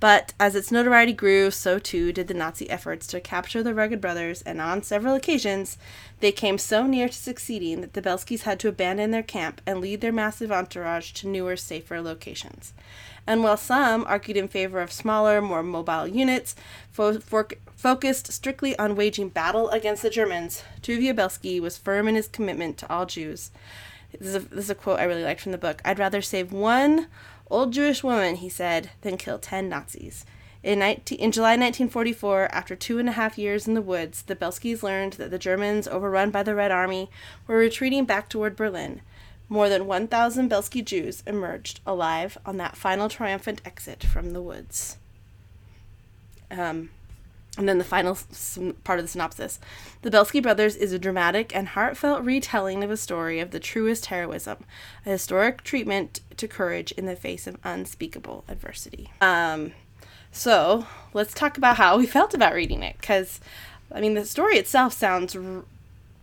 But 0.00 0.34
as 0.38 0.54
its 0.54 0.70
notoriety 0.70 1.12
grew, 1.12 1.50
so 1.50 1.78
too 1.78 2.12
did 2.12 2.28
the 2.28 2.34
Nazi 2.34 2.68
efforts 2.68 3.06
to 3.06 3.20
capture 3.20 3.62
the 3.62 3.74
rugged 3.74 4.00
brothers, 4.00 4.42
and 4.42 4.60
on 4.60 4.82
several 4.82 5.14
occasions, 5.14 5.78
they 6.20 6.32
came 6.32 6.58
so 6.58 6.86
near 6.86 7.08
to 7.08 7.14
succeeding 7.14 7.80
that 7.80 7.94
the 7.94 8.02
Bielskis 8.02 8.42
had 8.42 8.60
to 8.60 8.68
abandon 8.68 9.12
their 9.12 9.22
camp 9.22 9.60
and 9.64 9.80
lead 9.80 10.00
their 10.00 10.12
massive 10.12 10.52
entourage 10.52 11.12
to 11.12 11.28
newer, 11.28 11.56
safer 11.56 12.02
locations. 12.02 12.74
And 13.26 13.42
while 13.42 13.56
some 13.56 14.04
argued 14.06 14.36
in 14.36 14.48
favor 14.48 14.80
of 14.80 14.92
smaller, 14.92 15.40
more 15.40 15.62
mobile 15.62 16.06
units 16.06 16.54
fo- 16.90 17.20
focused 17.74 18.32
strictly 18.32 18.78
on 18.78 18.96
waging 18.96 19.30
battle 19.30 19.70
against 19.70 20.02
the 20.02 20.10
Germans, 20.10 20.62
Tuvia 20.82 21.14
Bielski 21.14 21.60
was 21.60 21.78
firm 21.78 22.08
in 22.08 22.14
his 22.16 22.28
commitment 22.28 22.76
to 22.78 22.92
all 22.92 23.06
Jews. 23.06 23.50
This 24.18 24.28
is, 24.28 24.34
a, 24.36 24.40
this 24.40 24.64
is 24.64 24.70
a 24.70 24.74
quote 24.74 25.00
I 25.00 25.04
really 25.04 25.24
liked 25.24 25.40
from 25.40 25.52
the 25.52 25.58
book. 25.58 25.80
I'd 25.84 25.98
rather 25.98 26.22
save 26.22 26.52
one 26.52 27.08
old 27.50 27.72
Jewish 27.72 28.02
woman, 28.02 28.36
he 28.36 28.48
said, 28.48 28.90
than 29.02 29.16
kill 29.16 29.38
ten 29.38 29.68
Nazis. 29.68 30.24
In, 30.62 30.78
19, 30.78 31.18
in 31.18 31.30
July 31.30 31.50
1944, 31.50 32.48
after 32.50 32.74
two 32.74 32.98
and 32.98 33.08
a 33.08 33.12
half 33.12 33.36
years 33.36 33.68
in 33.68 33.74
the 33.74 33.82
woods, 33.82 34.22
the 34.22 34.34
Bielskis 34.34 34.82
learned 34.82 35.14
that 35.14 35.30
the 35.30 35.38
Germans, 35.38 35.86
overrun 35.86 36.30
by 36.30 36.42
the 36.42 36.54
Red 36.54 36.70
Army, 36.70 37.10
were 37.46 37.58
retreating 37.58 38.06
back 38.06 38.30
toward 38.30 38.56
Berlin. 38.56 39.02
More 39.50 39.68
than 39.68 39.86
1,000 39.86 40.50
Bielski 40.50 40.82
Jews 40.82 41.22
emerged 41.26 41.80
alive 41.86 42.38
on 42.46 42.56
that 42.56 42.78
final 42.78 43.10
triumphant 43.10 43.60
exit 43.66 44.02
from 44.02 44.32
the 44.32 44.40
woods. 44.40 44.96
Um, 46.50 46.90
and 47.56 47.68
then 47.68 47.78
the 47.78 47.84
final 47.84 48.18
part 48.82 48.98
of 48.98 49.04
the 49.04 49.10
synopsis. 49.10 49.60
The 50.02 50.10
Bielski 50.10 50.42
Brothers 50.42 50.76
is 50.76 50.92
a 50.92 50.98
dramatic 50.98 51.54
and 51.54 51.68
heartfelt 51.68 52.24
retelling 52.24 52.82
of 52.82 52.90
a 52.90 52.96
story 52.96 53.38
of 53.40 53.52
the 53.52 53.60
truest 53.60 54.06
heroism, 54.06 54.64
a 55.06 55.10
historic 55.10 55.62
treatment 55.62 56.20
to 56.36 56.48
courage 56.48 56.92
in 56.92 57.06
the 57.06 57.16
face 57.16 57.46
of 57.46 57.58
unspeakable 57.62 58.44
adversity. 58.48 59.10
Um, 59.20 59.72
so 60.32 60.86
let's 61.12 61.32
talk 61.32 61.56
about 61.56 61.76
how 61.76 61.98
we 61.98 62.06
felt 62.08 62.34
about 62.34 62.54
reading 62.54 62.82
it, 62.82 62.96
because 63.00 63.40
I 63.92 64.00
mean 64.00 64.14
the 64.14 64.24
story 64.24 64.56
itself 64.56 64.92
sounds 64.92 65.36
r- 65.36 65.64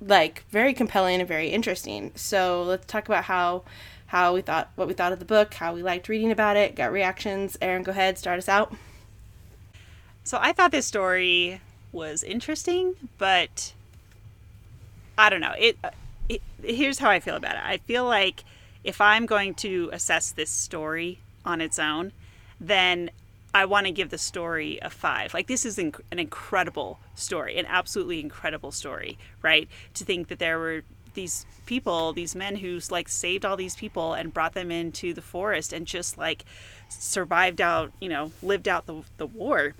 like 0.01 0.43
very 0.49 0.73
compelling 0.73 1.19
and 1.21 1.27
very 1.27 1.49
interesting. 1.49 2.11
So 2.15 2.63
let's 2.63 2.85
talk 2.85 3.07
about 3.07 3.25
how 3.25 3.63
how 4.07 4.33
we 4.33 4.41
thought 4.41 4.71
what 4.75 4.89
we 4.89 4.93
thought 4.93 5.13
of 5.13 5.19
the 5.19 5.25
book, 5.25 5.53
how 5.53 5.73
we 5.73 5.81
liked 5.81 6.09
reading 6.09 6.31
about 6.31 6.57
it, 6.57 6.75
got 6.75 6.91
reactions. 6.91 7.57
Erin, 7.61 7.83
go 7.83 7.91
ahead, 7.91 8.17
start 8.17 8.37
us 8.37 8.49
out. 8.49 8.75
So 10.23 10.37
I 10.39 10.53
thought 10.53 10.71
this 10.71 10.85
story 10.85 11.61
was 11.91 12.23
interesting, 12.23 12.95
but 13.17 13.73
I 15.17 15.29
don't 15.29 15.41
know. 15.41 15.53
It, 15.57 15.77
uh, 15.83 15.89
it 16.29 16.41
here's 16.63 16.99
how 16.99 17.09
I 17.09 17.19
feel 17.19 17.35
about 17.35 17.55
it. 17.55 17.61
I 17.63 17.77
feel 17.77 18.05
like 18.05 18.43
if 18.83 19.01
I'm 19.01 19.25
going 19.25 19.53
to 19.55 19.89
assess 19.91 20.31
this 20.31 20.49
story 20.49 21.19
on 21.45 21.61
its 21.61 21.79
own, 21.79 22.11
then 22.59 23.09
I 23.53 23.65
want 23.65 23.87
to 23.87 23.91
give 23.91 24.09
the 24.09 24.17
story 24.17 24.79
a 24.81 24.89
five. 24.89 25.33
Like 25.33 25.47
this 25.47 25.65
is 25.65 25.77
an 25.77 25.93
incredible 26.11 26.99
story, 27.15 27.57
an 27.57 27.65
absolutely 27.67 28.19
incredible 28.19 28.71
story, 28.71 29.17
right? 29.41 29.67
To 29.95 30.05
think 30.05 30.29
that 30.29 30.39
there 30.39 30.57
were 30.57 30.83
these 31.13 31.45
people, 31.65 32.13
these 32.13 32.35
men 32.35 32.55
who 32.57 32.79
like 32.89 33.09
saved 33.09 33.43
all 33.43 33.57
these 33.57 33.75
people 33.75 34.13
and 34.13 34.33
brought 34.33 34.53
them 34.53 34.71
into 34.71 35.13
the 35.13 35.21
forest 35.21 35.73
and 35.73 35.85
just 35.85 36.17
like 36.17 36.45
survived 36.87 37.59
out, 37.59 37.91
you 37.99 38.07
know, 38.07 38.31
lived 38.41 38.67
out 38.67 38.85
the 38.85 39.03
the 39.17 39.27
war. 39.27 39.73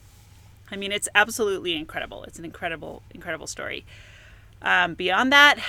I 0.72 0.78
mean, 0.78 0.92
it's 0.92 1.10
absolutely 1.14 1.76
incredible. 1.76 2.24
It's 2.24 2.40
an 2.40 2.46
incredible, 2.46 3.04
incredible 3.14 3.48
story. 3.48 3.86
Um, 4.62 4.94
beyond 4.94 5.32
that, 5.32 5.60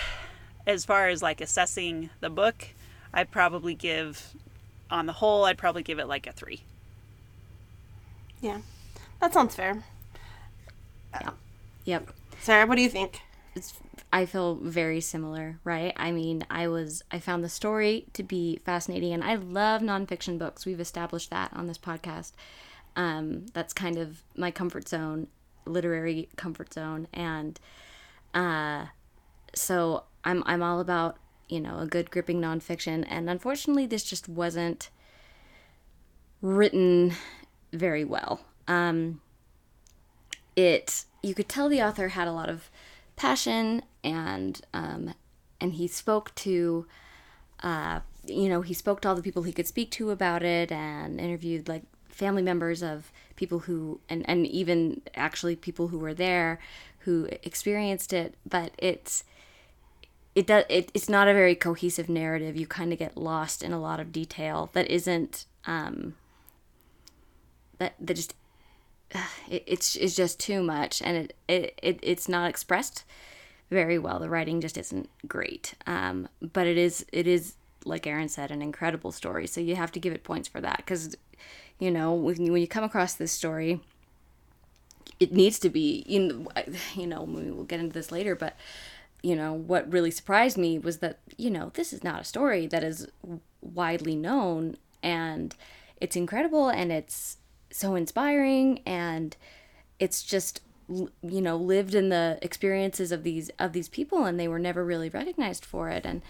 as 0.66 0.84
far 0.84 1.08
as 1.08 1.22
like 1.22 1.40
assessing 1.40 2.10
the 2.20 2.30
book, 2.30 2.68
I'd 3.12 3.30
probably 3.30 3.74
give, 3.74 4.34
on 4.90 5.06
the 5.06 5.14
whole, 5.14 5.44
I'd 5.44 5.58
probably 5.58 5.82
give 5.82 5.98
it 5.98 6.06
like 6.06 6.26
a 6.26 6.32
three. 6.32 6.62
Yeah, 8.40 8.58
that 9.20 9.32
sounds 9.34 9.54
fair. 9.54 9.82
Yeah. 11.12 11.30
Yep. 11.84 12.10
Sarah, 12.40 12.66
what 12.66 12.76
do 12.76 12.82
you 12.82 12.88
think? 12.88 13.20
It's, 13.54 13.74
I 14.12 14.26
feel 14.26 14.56
very 14.56 15.00
similar, 15.00 15.58
right? 15.64 15.92
I 15.96 16.10
mean, 16.10 16.44
I 16.50 16.68
was 16.68 17.02
I 17.10 17.18
found 17.18 17.44
the 17.44 17.48
story 17.48 18.06
to 18.14 18.22
be 18.22 18.58
fascinating, 18.64 19.12
and 19.12 19.22
I 19.22 19.34
love 19.34 19.80
nonfiction 19.82 20.38
books. 20.38 20.66
We've 20.66 20.80
established 20.80 21.30
that 21.30 21.50
on 21.54 21.66
this 21.66 21.78
podcast. 21.78 22.32
Um, 22.96 23.46
that's 23.52 23.72
kind 23.72 23.96
of 23.96 24.22
my 24.36 24.50
comfort 24.50 24.88
zone, 24.88 25.28
literary 25.66 26.28
comfort 26.36 26.72
zone, 26.74 27.08
and 27.12 27.58
uh, 28.34 28.86
so 29.54 30.04
I'm 30.24 30.42
I'm 30.46 30.62
all 30.62 30.80
about 30.80 31.16
you 31.48 31.60
know 31.60 31.78
a 31.78 31.86
good 31.86 32.10
gripping 32.10 32.40
nonfiction, 32.40 33.06
and 33.08 33.30
unfortunately, 33.30 33.86
this 33.86 34.04
just 34.04 34.28
wasn't 34.28 34.90
written 36.42 37.14
very 37.72 38.04
well. 38.04 38.40
Um, 38.68 39.20
it 40.56 41.04
you 41.22 41.34
could 41.34 41.48
tell 41.48 41.68
the 41.68 41.82
author 41.82 42.08
had 42.08 42.28
a 42.28 42.32
lot 42.32 42.48
of 42.48 42.70
passion 43.16 43.82
and 44.02 44.60
um, 44.74 45.14
and 45.60 45.74
he 45.74 45.86
spoke 45.86 46.34
to 46.34 46.86
uh, 47.62 48.00
you 48.26 48.48
know 48.48 48.62
he 48.62 48.74
spoke 48.74 49.00
to 49.00 49.08
all 49.08 49.14
the 49.14 49.22
people 49.22 49.42
he 49.42 49.52
could 49.52 49.66
speak 49.66 49.90
to 49.92 50.10
about 50.10 50.42
it 50.42 50.70
and 50.70 51.20
interviewed 51.20 51.68
like 51.68 51.84
family 52.22 52.42
members 52.42 52.82
of 52.82 53.10
people 53.34 53.60
who 53.60 54.00
and 54.08 54.24
and 54.28 54.46
even 54.46 55.02
actually 55.16 55.56
people 55.56 55.88
who 55.88 55.98
were 55.98 56.14
there 56.14 56.58
who 57.00 57.28
experienced 57.42 58.12
it 58.12 58.34
but 58.46 58.70
it's 58.78 59.24
it 60.34 60.46
does 60.46 60.64
it, 60.68 60.90
it's 60.94 61.08
not 61.08 61.28
a 61.28 61.34
very 61.34 61.54
cohesive 61.54 62.08
narrative. 62.08 62.56
You 62.56 62.66
kind 62.66 62.92
of 62.92 62.98
get 62.98 63.16
lost 63.16 63.62
in 63.62 63.72
a 63.72 63.80
lot 63.80 64.00
of 64.00 64.12
detail 64.12 64.70
that 64.72 64.90
isn't 64.90 65.46
um 65.66 66.14
that 67.78 67.94
that 68.00 68.14
just 68.14 68.34
it, 69.50 69.62
it's 69.66 69.96
it's 69.96 70.16
just 70.16 70.40
too 70.40 70.62
much 70.62 71.02
and 71.02 71.16
it, 71.16 71.36
it, 71.48 71.78
it 71.82 71.98
it's 72.02 72.28
not 72.28 72.48
expressed 72.48 73.04
very 73.70 73.98
well. 73.98 74.18
The 74.18 74.30
writing 74.30 74.60
just 74.60 74.78
isn't 74.78 75.08
great. 75.26 75.74
Um, 75.86 76.28
but 76.40 76.66
it 76.66 76.78
is 76.78 77.04
it 77.12 77.26
is 77.26 77.54
like 77.84 78.06
Erin 78.06 78.28
said 78.28 78.50
an 78.50 78.62
incredible 78.62 79.12
story. 79.12 79.46
So 79.46 79.60
you 79.60 79.76
have 79.76 79.92
to 79.92 80.00
give 80.00 80.12
it 80.12 80.24
points 80.24 80.48
for 80.48 80.60
that 80.60 80.78
because 80.78 81.16
you 81.78 81.90
know 81.90 82.12
when 82.12 82.44
you, 82.44 82.52
when 82.52 82.60
you 82.60 82.68
come 82.68 82.84
across 82.84 83.14
this 83.14 83.32
story 83.32 83.80
it 85.20 85.32
needs 85.32 85.58
to 85.58 85.70
be 85.70 86.04
you 86.06 86.20
know, 86.20 86.48
you 86.94 87.06
know 87.06 87.22
we'll 87.22 87.64
get 87.64 87.80
into 87.80 87.92
this 87.92 88.12
later 88.12 88.34
but 88.34 88.56
you 89.22 89.36
know 89.36 89.52
what 89.52 89.90
really 89.92 90.10
surprised 90.10 90.58
me 90.58 90.78
was 90.78 90.98
that 90.98 91.18
you 91.36 91.50
know 91.50 91.70
this 91.74 91.92
is 91.92 92.02
not 92.02 92.20
a 92.20 92.24
story 92.24 92.66
that 92.66 92.82
is 92.82 93.06
widely 93.60 94.16
known 94.16 94.76
and 95.02 95.54
it's 96.00 96.16
incredible 96.16 96.68
and 96.68 96.90
it's 96.90 97.38
so 97.70 97.94
inspiring 97.94 98.80
and 98.84 99.36
it's 99.98 100.22
just 100.22 100.60
you 100.88 101.40
know 101.40 101.56
lived 101.56 101.94
in 101.94 102.08
the 102.08 102.38
experiences 102.42 103.12
of 103.12 103.22
these 103.22 103.50
of 103.58 103.72
these 103.72 103.88
people 103.88 104.24
and 104.24 104.38
they 104.38 104.48
were 104.48 104.58
never 104.58 104.84
really 104.84 105.08
recognized 105.08 105.64
for 105.64 105.88
it 105.88 106.04
and 106.04 106.22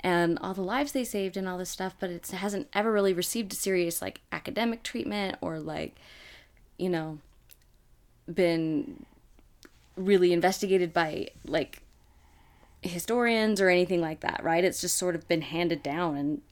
and 0.00 0.38
all 0.40 0.54
the 0.54 0.62
lives 0.62 0.92
they 0.92 1.04
saved 1.04 1.36
and 1.36 1.48
all 1.48 1.58
this 1.58 1.70
stuff 1.70 1.94
but 1.98 2.10
it 2.10 2.26
hasn't 2.28 2.68
ever 2.72 2.92
really 2.92 3.12
received 3.12 3.52
a 3.52 3.56
serious 3.56 4.00
like 4.00 4.20
academic 4.32 4.82
treatment 4.82 5.36
or 5.40 5.58
like 5.58 5.96
you 6.76 6.88
know 6.88 7.18
been 8.32 9.04
really 9.96 10.32
investigated 10.32 10.92
by 10.92 11.28
like 11.44 11.82
historians 12.82 13.60
or 13.60 13.68
anything 13.68 14.00
like 14.00 14.20
that 14.20 14.42
right? 14.42 14.64
It's 14.64 14.80
just 14.80 14.96
sort 14.96 15.14
of 15.14 15.26
been 15.28 15.42
handed 15.42 15.82
down 15.82 16.16
and 16.16 16.42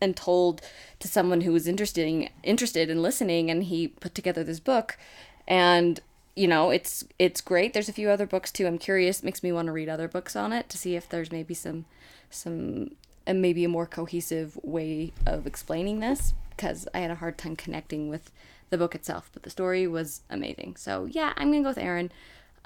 and 0.00 0.16
told 0.16 0.60
to 1.00 1.08
someone 1.08 1.40
who 1.42 1.52
was 1.52 1.66
interested 1.66 2.06
in, 2.06 2.28
interested 2.42 2.90
in 2.90 3.02
listening 3.02 3.50
and 3.50 3.64
he 3.64 3.88
put 3.88 4.14
together 4.14 4.44
this 4.44 4.60
book. 4.60 4.98
And 5.46 6.00
you 6.34 6.48
know 6.48 6.70
it's 6.70 7.04
it's 7.18 7.40
great. 7.40 7.72
There's 7.72 7.88
a 7.88 7.92
few 7.92 8.10
other 8.10 8.26
books 8.26 8.50
too. 8.50 8.66
I'm 8.66 8.78
curious 8.78 9.22
makes 9.22 9.42
me 9.42 9.52
want 9.52 9.66
to 9.66 9.72
read 9.72 9.88
other 9.88 10.08
books 10.08 10.34
on 10.36 10.52
it 10.52 10.68
to 10.70 10.78
see 10.78 10.96
if 10.96 11.08
there's 11.08 11.30
maybe 11.32 11.54
some 11.54 11.84
some 12.30 12.90
and 13.26 13.40
maybe 13.40 13.64
a 13.64 13.68
more 13.68 13.86
cohesive 13.86 14.58
way 14.62 15.12
of 15.26 15.46
explaining 15.46 16.00
this 16.00 16.34
because 16.50 16.86
i 16.94 16.98
had 16.98 17.10
a 17.10 17.16
hard 17.16 17.38
time 17.38 17.56
connecting 17.56 18.08
with 18.08 18.30
the 18.70 18.78
book 18.78 18.94
itself 18.94 19.30
but 19.32 19.42
the 19.42 19.50
story 19.50 19.86
was 19.86 20.22
amazing. 20.30 20.76
So 20.76 21.06
yeah 21.06 21.32
i'm 21.36 21.50
gonna 21.50 21.62
go 21.62 21.68
with 21.68 21.78
Erin 21.78 22.10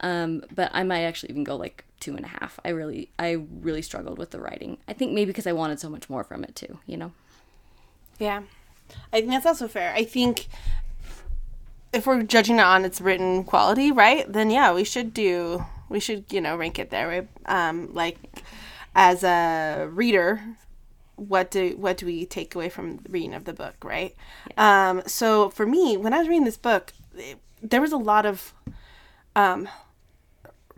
um, 0.01 0.43
but 0.55 0.71
i 0.73 0.83
might 0.85 1.03
actually 1.03 1.31
even 1.31 1.45
go 1.45 1.57
like 1.57 1.85
two 2.01 2.15
and 2.15 2.25
a 2.25 2.29
half. 2.29 2.61
I 2.65 2.71
really 2.71 3.11
i 3.19 3.33
really 3.61 3.83
struggled 3.83 4.19
with 4.19 4.31
the 4.31 4.41
writing. 4.41 4.79
I 4.87 4.93
think 4.93 5.13
maybe 5.13 5.31
because 5.31 5.47
i 5.47 5.53
wanted 5.53 5.81
so 5.81 5.89
much 5.89 6.09
more 6.09 6.25
from 6.25 6.45
it 6.45 6.55
too 6.55 6.79
you 6.87 6.97
know? 6.97 7.13
Yeah. 8.19 8.43
I 9.13 9.21
think 9.21 9.31
that's 9.31 9.47
also 9.47 9.69
fair. 9.69 9.93
I 9.95 10.05
think 10.05 10.49
if 11.93 12.07
we're 12.07 12.23
judging 12.23 12.57
it 12.57 12.63
on 12.63 12.85
its 12.85 13.01
written 13.01 13.45
quality, 13.45 13.91
right, 13.93 14.31
then 14.31 14.51
yeah, 14.51 14.73
we 14.73 14.85
should 14.85 15.15
do 15.15 15.65
we 15.89 16.01
should, 16.01 16.25
you 16.31 16.41
know, 16.41 16.57
rank 16.57 16.79
it 16.79 16.91
there, 16.91 17.09
right? 17.09 17.29
Um, 17.47 17.93
like 17.95 18.19
as 18.95 19.25
a 19.25 19.89
reader, 19.91 20.43
what 21.17 21.51
do 21.51 21.77
what 21.77 21.97
do 21.97 22.07
we 22.07 22.27
take 22.27 22.55
away 22.55 22.69
from 22.69 23.01
reading 23.09 23.35
of 23.35 23.45
the 23.45 23.53
book, 23.53 23.75
right? 23.83 24.15
Yeah. 24.53 24.91
Um, 24.91 25.03
so 25.07 25.51
for 25.51 25.67
me, 25.67 25.97
when 25.97 26.13
I 26.13 26.19
was 26.19 26.29
reading 26.29 26.45
this 26.45 26.57
book, 26.57 26.93
it, 27.17 27.39
there 27.63 27.81
was 27.81 27.93
a 27.93 27.97
lot 27.97 28.27
of 28.27 28.53
um, 29.35 29.69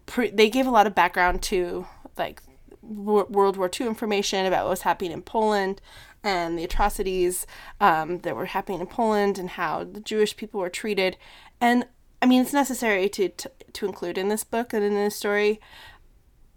pre- 0.07 0.31
they 0.31 0.49
gave 0.49 0.67
a 0.67 0.71
lot 0.71 0.87
of 0.87 0.95
background 0.95 1.43
to 1.45 1.87
like 2.17 2.43
World 2.83 3.57
War 3.57 3.71
II 3.79 3.87
information 3.87 4.47
about 4.47 4.65
what 4.65 4.71
was 4.71 4.83
happening 4.83 5.13
in 5.13 5.23
Poland, 5.23 5.81
and 6.23 6.59
the 6.59 6.65
atrocities 6.65 7.47
um, 7.81 8.19
that 8.19 8.37
were 8.37 8.47
happening 8.47 8.81
in 8.81 8.87
Poland 8.87 9.39
and 9.39 9.51
how 9.51 9.85
the 9.85 10.01
Jewish 10.01 10.37
people 10.37 10.61
were 10.61 10.69
treated. 10.69 11.17
And 11.61 11.87
I 12.23 12.27
mean, 12.27 12.43
it's 12.43 12.53
necessary 12.53 13.09
to, 13.09 13.29
to, 13.31 13.51
to 13.73 13.87
include 13.87 14.19
in 14.19 14.29
this 14.29 14.45
book 14.45 14.73
and 14.73 14.85
in 14.85 14.95
this 14.95 15.17
story, 15.17 15.61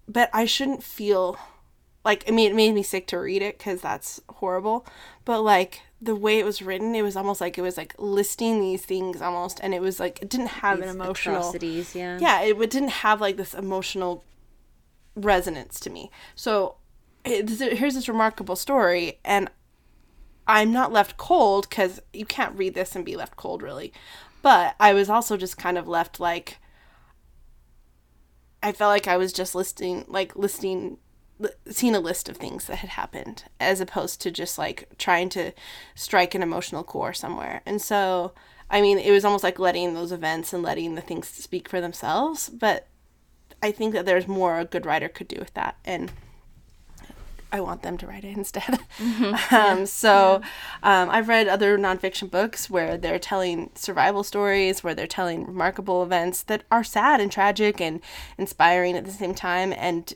but 0.07 0.29
I 0.33 0.45
shouldn't 0.45 0.83
feel 0.83 1.37
like, 2.03 2.25
I 2.27 2.31
mean, 2.31 2.51
it 2.51 2.55
made 2.55 2.73
me 2.73 2.83
sick 2.83 3.07
to 3.07 3.17
read 3.17 3.41
it 3.41 3.57
because 3.57 3.79
that's 3.79 4.19
horrible, 4.27 4.85
but 5.23 5.41
like 5.41 5.81
the 6.01 6.15
way 6.15 6.37
it 6.37 6.43
was 6.43 6.61
written, 6.61 6.93
it 6.95 7.01
was 7.01 7.15
almost 7.15 7.39
like 7.39 7.57
it 7.57 7.61
was 7.61 7.77
like 7.77 7.95
listing 7.97 8.59
these 8.59 8.83
things 8.83 9.21
almost, 9.21 9.61
and 9.63 9.73
it 9.73 9.81
was 9.81 10.01
like, 10.01 10.21
it 10.21 10.29
didn't 10.29 10.47
have 10.47 10.81
these 10.81 10.89
an 10.89 10.95
emotional. 10.99 11.37
Atrocities, 11.37 11.95
yeah. 11.95 12.17
Yeah, 12.19 12.41
it, 12.41 12.61
it 12.61 12.69
didn't 12.69 12.89
have 12.89 13.21
like 13.21 13.37
this 13.37 13.53
emotional 13.53 14.25
resonance 15.15 15.79
to 15.79 15.89
me. 15.89 16.11
So 16.35 16.75
here's 17.25 17.95
this 17.95 18.09
remarkable 18.09 18.55
story 18.55 19.19
and 19.23 19.49
i'm 20.47 20.71
not 20.71 20.91
left 20.91 21.17
cold 21.17 21.69
because 21.69 22.01
you 22.11 22.25
can't 22.25 22.57
read 22.57 22.73
this 22.73 22.95
and 22.95 23.05
be 23.05 23.15
left 23.15 23.35
cold 23.35 23.61
really. 23.61 23.93
But 24.41 24.75
i 24.79 24.93
was 24.93 25.09
also 25.09 25.37
just 25.37 25.57
kind 25.57 25.77
of 25.77 25.87
left 25.87 26.19
like 26.19 26.57
i 28.61 28.71
felt 28.71 28.89
like 28.89 29.07
i 29.07 29.17
was 29.17 29.31
just 29.31 29.55
listing 29.55 30.05
like 30.07 30.35
listing 30.35 30.97
seeing 31.69 31.95
a 31.95 31.99
list 31.99 32.29
of 32.29 32.37
things 32.37 32.65
that 32.65 32.77
had 32.77 32.91
happened 32.91 33.45
as 33.59 33.81
opposed 33.81 34.21
to 34.21 34.31
just 34.31 34.57
like 34.57 34.87
trying 34.97 35.29
to 35.29 35.51
strike 35.95 36.35
an 36.35 36.43
emotional 36.43 36.83
core 36.83 37.13
somewhere. 37.13 37.61
And 37.65 37.81
so 37.81 38.33
i 38.69 38.81
mean 38.81 38.97
it 38.97 39.11
was 39.11 39.23
almost 39.23 39.43
like 39.43 39.59
letting 39.59 39.93
those 39.93 40.11
events 40.11 40.51
and 40.51 40.61
letting 40.61 40.95
the 40.95 41.01
things 41.01 41.27
speak 41.27 41.69
for 41.69 41.79
themselves 41.79 42.49
but 42.49 42.87
i 43.61 43.71
think 43.71 43.93
that 43.93 44.05
there's 44.05 44.27
more 44.27 44.59
a 44.59 44.65
good 44.65 44.85
writer 44.85 45.07
could 45.07 45.29
do 45.29 45.37
with 45.39 45.53
that. 45.53 45.77
And 45.85 46.11
I 47.53 47.61
want 47.61 47.83
them 47.83 47.97
to 47.99 48.07
write 48.07 48.25
it 48.25 48.35
instead. 48.37 48.79
Mm-hmm. 48.97 49.55
um. 49.55 49.85
So 49.85 50.41
yeah. 50.83 51.03
Um, 51.03 51.09
I've 51.09 51.29
read 51.29 51.47
other 51.47 51.77
nonfiction 51.77 52.29
books 52.29 52.69
where 52.69 52.97
they're 52.97 53.19
telling 53.19 53.69
survival 53.75 54.23
stories, 54.23 54.83
where 54.83 54.95
they're 54.95 55.07
telling 55.07 55.45
remarkable 55.45 56.03
events 56.03 56.43
that 56.43 56.63
are 56.71 56.83
sad 56.83 57.21
and 57.21 57.31
tragic 57.31 57.79
and 57.79 58.01
inspiring 58.37 58.97
at 58.97 59.05
the 59.05 59.11
same 59.11 59.35
time, 59.35 59.71
and 59.71 60.13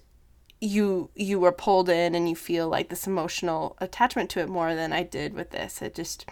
you 0.60 1.12
you 1.16 1.40
were 1.40 1.52
pulled 1.52 1.88
in 1.88 2.16
and 2.16 2.28
you 2.28 2.36
feel 2.36 2.68
like 2.68 2.90
this 2.90 3.06
emotional 3.06 3.78
attachment 3.80 4.30
to 4.32 4.40
it 4.40 4.50
more 4.50 4.74
than 4.74 4.92
I 4.92 5.04
did 5.04 5.34
with 5.34 5.52
this. 5.52 5.82
It 5.82 5.94
just 5.96 6.26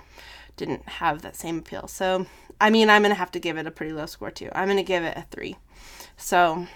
didn't 0.58 0.88
have 0.88 1.22
that 1.22 1.36
same 1.36 1.60
appeal. 1.60 1.88
So 1.88 2.26
I 2.60 2.70
mean, 2.70 2.90
I'm 2.90 3.04
gonna 3.04 3.16
have 3.16 3.32
to 3.32 3.40
give 3.40 3.58
it 3.58 3.68
a 3.68 3.72
pretty 3.72 3.94
low 3.94 4.08
score 4.08 4.32
too. 4.32 4.50
I'm 4.54 4.68
gonna 4.68 4.84
give 4.84 5.04
it 5.04 5.18
a 5.18 5.26
three. 5.30 5.58
So 6.18 6.68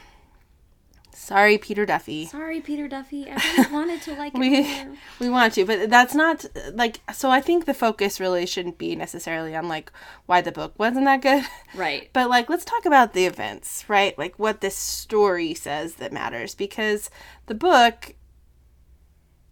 Sorry, 1.29 1.59
Peter 1.59 1.85
Duffy. 1.85 2.25
Sorry, 2.25 2.59
Peter 2.59 2.87
Duffy. 2.87 3.29
I 3.29 3.35
really 3.35 3.71
wanted 3.71 4.01
to 4.01 4.15
like 4.15 4.33
we 4.33 4.63
more. 4.63 4.95
we 5.19 5.29
want 5.29 5.53
to, 5.53 5.63
but 5.65 5.87
that's 5.87 6.15
not 6.15 6.43
like. 6.73 7.01
So 7.13 7.29
I 7.29 7.39
think 7.39 7.65
the 7.65 7.75
focus 7.75 8.19
really 8.19 8.47
shouldn't 8.47 8.79
be 8.79 8.95
necessarily 8.95 9.55
on 9.55 9.67
like 9.67 9.91
why 10.25 10.41
the 10.41 10.51
book 10.51 10.73
wasn't 10.79 11.05
that 11.05 11.21
good, 11.21 11.43
right? 11.75 12.09
But 12.13 12.29
like, 12.29 12.49
let's 12.49 12.65
talk 12.65 12.83
about 12.83 13.13
the 13.13 13.27
events, 13.27 13.85
right? 13.87 14.17
Like 14.17 14.39
what 14.39 14.61
this 14.61 14.75
story 14.75 15.53
says 15.53 15.95
that 15.95 16.11
matters, 16.11 16.55
because 16.55 17.11
the 17.45 17.53
book 17.53 18.15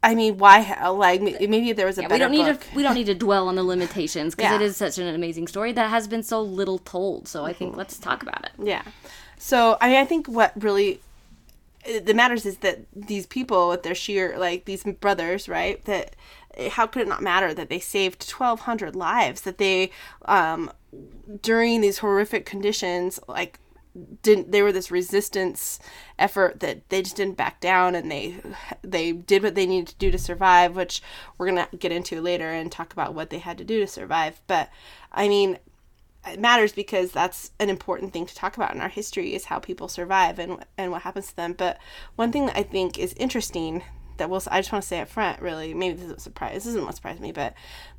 I 0.02 0.16
mean, 0.16 0.40
why? 0.40 0.90
Like 0.90 1.22
maybe 1.22 1.74
there 1.74 1.86
was 1.86 2.00
a 2.00 2.02
Yeah, 2.02 2.08
better 2.08 2.28
we 2.30 2.38
don't 2.38 2.46
need 2.48 2.54
book. 2.54 2.70
to 2.72 2.76
we 2.76 2.82
don't 2.82 2.96
need 2.96 3.06
to 3.06 3.16
dwell 3.26 3.48
on 3.48 3.56
the 3.56 3.64
limitations 3.64 4.34
because 4.34 4.50
Yeah. 4.50 4.56
it 4.56 4.62
is 4.64 4.78
such 4.78 4.98
an 4.98 5.14
amazing 5.14 5.48
story 5.48 5.74
that 5.74 5.92
has 5.92 6.08
been 6.08 6.24
so 6.24 6.42
little 6.42 6.80
told. 6.80 7.28
So 7.28 7.46
I 7.46 7.54
think 7.54 7.72
mm-hmm. 7.72 7.78
let's 7.80 8.00
talk 8.00 8.24
about 8.24 8.46
it. 8.46 8.52
Yeah. 8.58 8.82
So 9.38 9.78
I 9.80 9.90
mean, 9.90 9.98
I 9.98 10.06
think 10.06 10.28
what 10.28 10.54
really 10.56 11.02
that 11.88 12.16
matters 12.16 12.46
is 12.46 12.58
that 12.58 12.80
these 12.96 13.26
people 13.26 13.70
with 13.70 13.84
their 13.84 13.96
sheer 13.96 14.38
like 14.38 14.66
these 14.66 14.84
brothers, 14.84 15.48
right? 15.48 15.84
That 15.86 16.16
eh, 16.56 16.70
how 16.70 16.88
could 16.88 17.02
it 17.04 17.08
not 17.08 17.22
matter 17.22 17.54
that 17.54 17.70
they 17.70 17.80
saved 17.80 18.28
twelve 18.28 18.62
hundred 18.62 18.96
lives? 18.96 19.42
That 19.42 19.58
they 19.58 19.92
um 20.26 20.72
during 21.42 21.82
these 21.82 22.00
horrific 22.00 22.46
conditions 22.46 23.20
like 23.28 23.60
didn't 24.22 24.52
they 24.52 24.62
were 24.62 24.72
this 24.72 24.92
resistance 24.92 25.80
effort 26.20 26.60
that 26.60 26.88
they 26.90 27.02
just 27.02 27.16
didn't 27.16 27.38
back 27.38 27.60
down 27.60 27.96
and 27.96 28.12
they 28.12 28.36
they 28.84 29.12
did 29.12 29.44
what 29.44 29.56
they 29.56 29.66
needed 29.66 29.88
to 29.88 29.96
do 29.96 30.12
to 30.12 30.18
survive 30.18 30.76
which 30.76 31.02
we're 31.38 31.50
going 31.50 31.66
to 31.72 31.78
get 31.78 31.92
into 31.92 32.22
later 32.22 32.52
and 32.52 32.72
talk 32.72 32.94
about 32.94 33.14
what 33.14 33.30
they 33.30 33.40
had 33.40 33.58
to 33.58 33.64
do 33.64 33.80
to 33.80 33.88
survive 33.88 34.40
but 34.48 34.70
i 35.12 35.28
mean 35.28 35.58
it 36.30 36.40
matters 36.40 36.72
because 36.74 37.12
that's 37.12 37.52
an 37.60 37.70
important 37.70 38.14
thing 38.14 38.26
to 38.26 38.36
talk 38.36 38.58
about 38.58 38.74
in 38.74 38.82
our 38.82 38.90
history 38.90 39.34
is 39.34 39.46
how 39.46 39.60
people 39.60 39.88
survive 39.88 40.40
and 40.40 40.64
and 40.78 40.92
what 40.92 41.04
happens 41.04 41.28
to 41.28 41.36
them 41.36 41.54
but 41.54 41.78
one 42.16 42.32
thing 42.32 42.46
that 42.48 42.58
i 42.58 42.64
think 42.64 42.98
is 42.98 43.14
interesting 43.14 43.84
that 44.18 44.30
we'll 44.30 44.42
i 44.50 44.60
just 44.60 44.72
want 44.72 44.82
to 44.82 44.88
say 44.88 45.00
up 45.00 45.08
front 45.08 45.42
really 45.42 45.74
maybe 45.74 45.96
this 45.96 46.06
is 46.06 46.12
a 46.12 46.20
surprise 46.20 46.54
this 46.54 46.68
isn't 46.68 46.86
what 46.86 46.96
surprised 46.96 47.22
me 47.22 47.32
but 47.32 47.54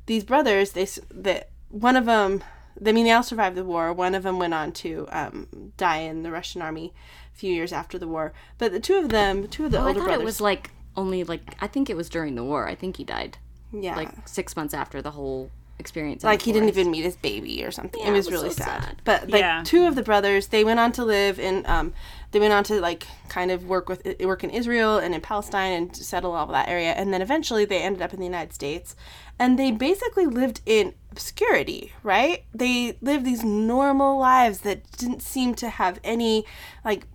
these 0.05 0.23
brothers 0.23 0.71
they 0.71 0.87
that 1.11 1.49
one 1.69 1.95
of 1.95 2.05
them 2.05 2.43
I 2.85 2.91
mean, 2.93 3.03
they 3.03 3.11
all 3.11 3.23
survived 3.23 3.57
the 3.57 3.65
war. 3.65 3.91
One 3.91 4.15
of 4.15 4.23
them 4.23 4.39
went 4.39 4.53
on 4.53 4.71
to 4.73 5.05
um, 5.11 5.73
die 5.75 5.97
in 5.97 6.23
the 6.23 6.31
Russian 6.31 6.61
army 6.61 6.93
a 7.33 7.37
few 7.37 7.53
years 7.53 7.73
after 7.73 7.99
the 7.99 8.07
war. 8.07 8.31
But 8.57 8.71
the 8.71 8.79
two 8.79 8.95
of 8.95 9.09
them, 9.09 9.47
two 9.47 9.65
of 9.65 9.71
the 9.71 9.79
Oh, 9.79 9.81
I 9.81 9.87
older 9.87 9.99
thought 9.99 10.05
brothers, 10.05 10.21
it 10.21 10.25
was 10.25 10.39
like 10.39 10.71
only 10.95 11.23
like 11.23 11.41
I 11.61 11.67
think 11.67 11.89
it 11.89 11.97
was 11.97 12.09
during 12.09 12.35
the 12.35 12.43
war. 12.43 12.67
I 12.67 12.75
think 12.75 12.97
he 12.97 13.03
died 13.03 13.37
yeah, 13.71 13.95
like 13.95 14.27
six 14.27 14.55
months 14.55 14.73
after 14.73 15.01
the 15.01 15.11
whole 15.11 15.51
experience. 15.79 16.23
like 16.23 16.41
he 16.41 16.51
didn't 16.51 16.69
even 16.69 16.91
meet 16.91 17.03
his 17.03 17.15
baby 17.15 17.63
or 17.63 17.71
something. 17.71 18.01
Yeah, 18.01 18.09
it 18.09 18.11
was, 18.13 18.27
it 18.27 18.31
was 18.31 18.41
really 18.41 18.53
so 18.53 18.63
sad. 18.63 18.83
sad. 18.83 19.01
But 19.05 19.29
like 19.29 19.41
Yeah. 19.41 19.63
two 19.65 19.85
of 19.85 19.95
the 19.95 20.03
brothers, 20.03 20.47
they 20.47 20.63
went 20.63 20.79
on 20.79 20.91
to 20.93 21.05
live 21.05 21.39
in 21.39 21.65
um 21.65 21.93
they 22.31 22.39
went 22.39 22.53
on 22.53 22.63
to 22.65 22.79
like 22.79 23.07
kind 23.27 23.49
of 23.49 23.65
work 23.65 23.89
with 23.89 24.05
work 24.21 24.43
in 24.43 24.49
Israel 24.49 24.97
and 24.97 25.15
in 25.15 25.21
Palestine 25.21 25.73
and 25.73 25.95
settle 25.95 26.31
all 26.33 26.45
of 26.45 26.51
that 26.51 26.67
area 26.69 26.91
and 26.91 27.11
then 27.13 27.21
eventually 27.21 27.65
they 27.65 27.79
ended 27.81 28.01
up 28.01 28.13
in 28.13 28.19
the 28.19 28.25
United 28.25 28.53
States 28.53 28.95
and 29.39 29.57
they 29.57 29.71
basically 29.71 30.25
lived 30.25 30.59
in 30.65 30.93
obscurity, 31.11 31.93
right? 32.03 32.43
They 32.53 32.97
lived 33.01 33.25
these 33.25 33.43
normal 33.43 34.19
lives 34.19 34.59
that 34.59 34.91
didn't 34.97 35.21
seem 35.21 35.55
to 35.55 35.69
have 35.69 35.99
any 36.03 36.45
like 36.83 37.05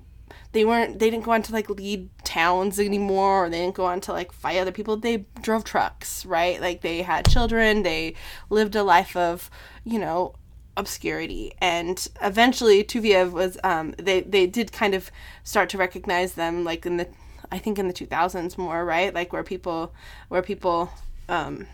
they 0.54 0.64
weren't 0.64 1.00
they 1.00 1.10
didn't 1.10 1.24
go 1.24 1.32
on 1.32 1.42
to 1.42 1.52
like 1.52 1.68
lead 1.68 2.08
towns 2.22 2.78
anymore 2.78 3.44
or 3.44 3.50
they 3.50 3.58
didn't 3.58 3.74
go 3.74 3.84
on 3.84 4.00
to 4.00 4.12
like 4.12 4.32
fight 4.32 4.56
other 4.56 4.72
people. 4.72 4.96
They 4.96 5.26
drove 5.42 5.64
trucks 5.64 6.24
right? 6.24 6.60
Like 6.60 6.80
they 6.80 7.02
had 7.02 7.28
children. 7.28 7.82
They 7.82 8.14
lived 8.48 8.74
a 8.76 8.84
life 8.84 9.16
of 9.16 9.50
you 9.84 9.98
know 9.98 10.34
obscurity. 10.76 11.52
And 11.60 12.08
eventually 12.22 12.84
tuviev 12.84 13.32
was 13.32 13.58
um 13.64 13.94
they 13.98 14.20
they 14.20 14.46
did 14.46 14.72
kind 14.72 14.94
of 14.94 15.10
start 15.42 15.68
to 15.70 15.78
recognize 15.78 16.34
them 16.34 16.64
like 16.64 16.86
in 16.86 16.96
the 16.96 17.08
i 17.52 17.58
think 17.58 17.78
in 17.78 17.88
the 17.88 17.94
2000s 17.94 18.56
more 18.56 18.84
right? 18.84 19.12
Like 19.12 19.32
where 19.32 19.42
people 19.42 19.92
where 20.28 20.42
people 20.42 20.90
um 21.28 21.66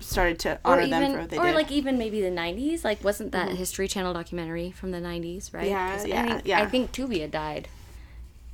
started 0.00 0.38
to 0.40 0.58
honor 0.64 0.82
even 0.82 0.90
them 0.90 1.12
for 1.12 1.20
what 1.20 1.30
they 1.30 1.38
or 1.38 1.46
did. 1.46 1.54
like 1.54 1.70
even 1.70 1.96
maybe 1.96 2.20
the 2.22 2.30
90s 2.30 2.82
like 2.82 3.04
wasn't 3.04 3.30
that 3.32 3.50
history 3.50 3.86
channel 3.86 4.12
documentary 4.12 4.72
from 4.72 4.90
the 4.90 4.98
90s 4.98 5.54
right? 5.54 5.68
Yeah, 5.68 6.04
yeah, 6.04 6.22
I 6.22 6.26
think, 6.26 6.42
yeah. 6.44 6.60
I 6.60 6.66
think 6.66 6.92
tuvia 6.92 7.30
died 7.30 7.68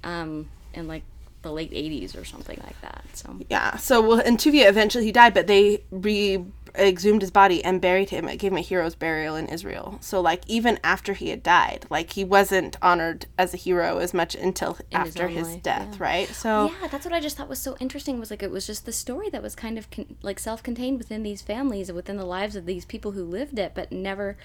um 0.07 0.49
in 0.73 0.89
like 0.89 1.03
the 1.43 1.53
late 1.53 1.71
80s 1.71 2.21
or 2.21 2.25
something 2.25 2.59
like 2.65 2.81
that 2.81 3.05
so 3.17 3.37
Yeah. 3.49 3.77
So 3.77 4.01
well, 4.07 4.21
and 4.21 4.39
Tuvia 4.39 4.69
eventually 4.69 5.05
he 5.05 5.13
died, 5.13 5.35
but 5.35 5.47
they 5.47 5.85
re 5.91 6.45
exhumed 6.79 7.23
his 7.23 7.31
body 7.31 7.65
and 7.65 7.81
buried 7.81 8.11
him. 8.11 8.29
It 8.29 8.37
gave 8.37 8.53
him 8.53 8.59
a 8.59 8.61
hero's 8.61 8.95
burial 8.95 9.35
in 9.35 9.47
Israel. 9.47 9.97
So 10.03 10.21
like 10.21 10.43
even 10.47 10.79
after 10.85 11.15
he 11.15 11.31
had 11.31 11.43
died, 11.43 11.87
like 11.89 12.13
he 12.13 12.23
wasn't 12.23 12.77
honored 12.83 13.27
as 13.39 13.55
a 13.55 13.57
hero 13.57 13.99
as 13.99 14.13
much 14.13 14.35
until 14.35 14.75
his 14.75 14.85
after 14.93 15.25
own 15.25 15.31
his 15.31 15.57
death, 15.57 15.97
yeah. 15.97 16.05
right? 16.05 16.29
So 16.29 16.67
yeah 16.67 16.89
that's 16.89 17.05
what 17.05 17.15
i 17.15 17.21
just 17.21 17.37
thought 17.37 17.49
was 17.49 17.59
so 17.59 17.77
interesting 17.81 18.19
was 18.21 18.31
like 18.31 18.43
it 18.43 18.51
was 18.51 18.67
just 18.67 18.87
the 18.87 18.93
story 18.93 19.31
that 19.31 19.43
was 19.43 19.55
kind 19.55 19.79
of 19.79 19.91
con- 19.91 20.17
like 20.23 20.39
self-contained 20.39 20.99
within 20.99 21.23
these 21.23 21.43
families 21.43 21.89
and 21.89 21.97
within 21.97 22.17
the 22.17 22.25
lives 22.25 22.57
of 22.57 22.67
these 22.67 22.85
people 22.85 23.13
who 23.13 23.25
lived 23.25 23.59
it 23.59 23.73
but 23.75 23.91
never 23.91 24.37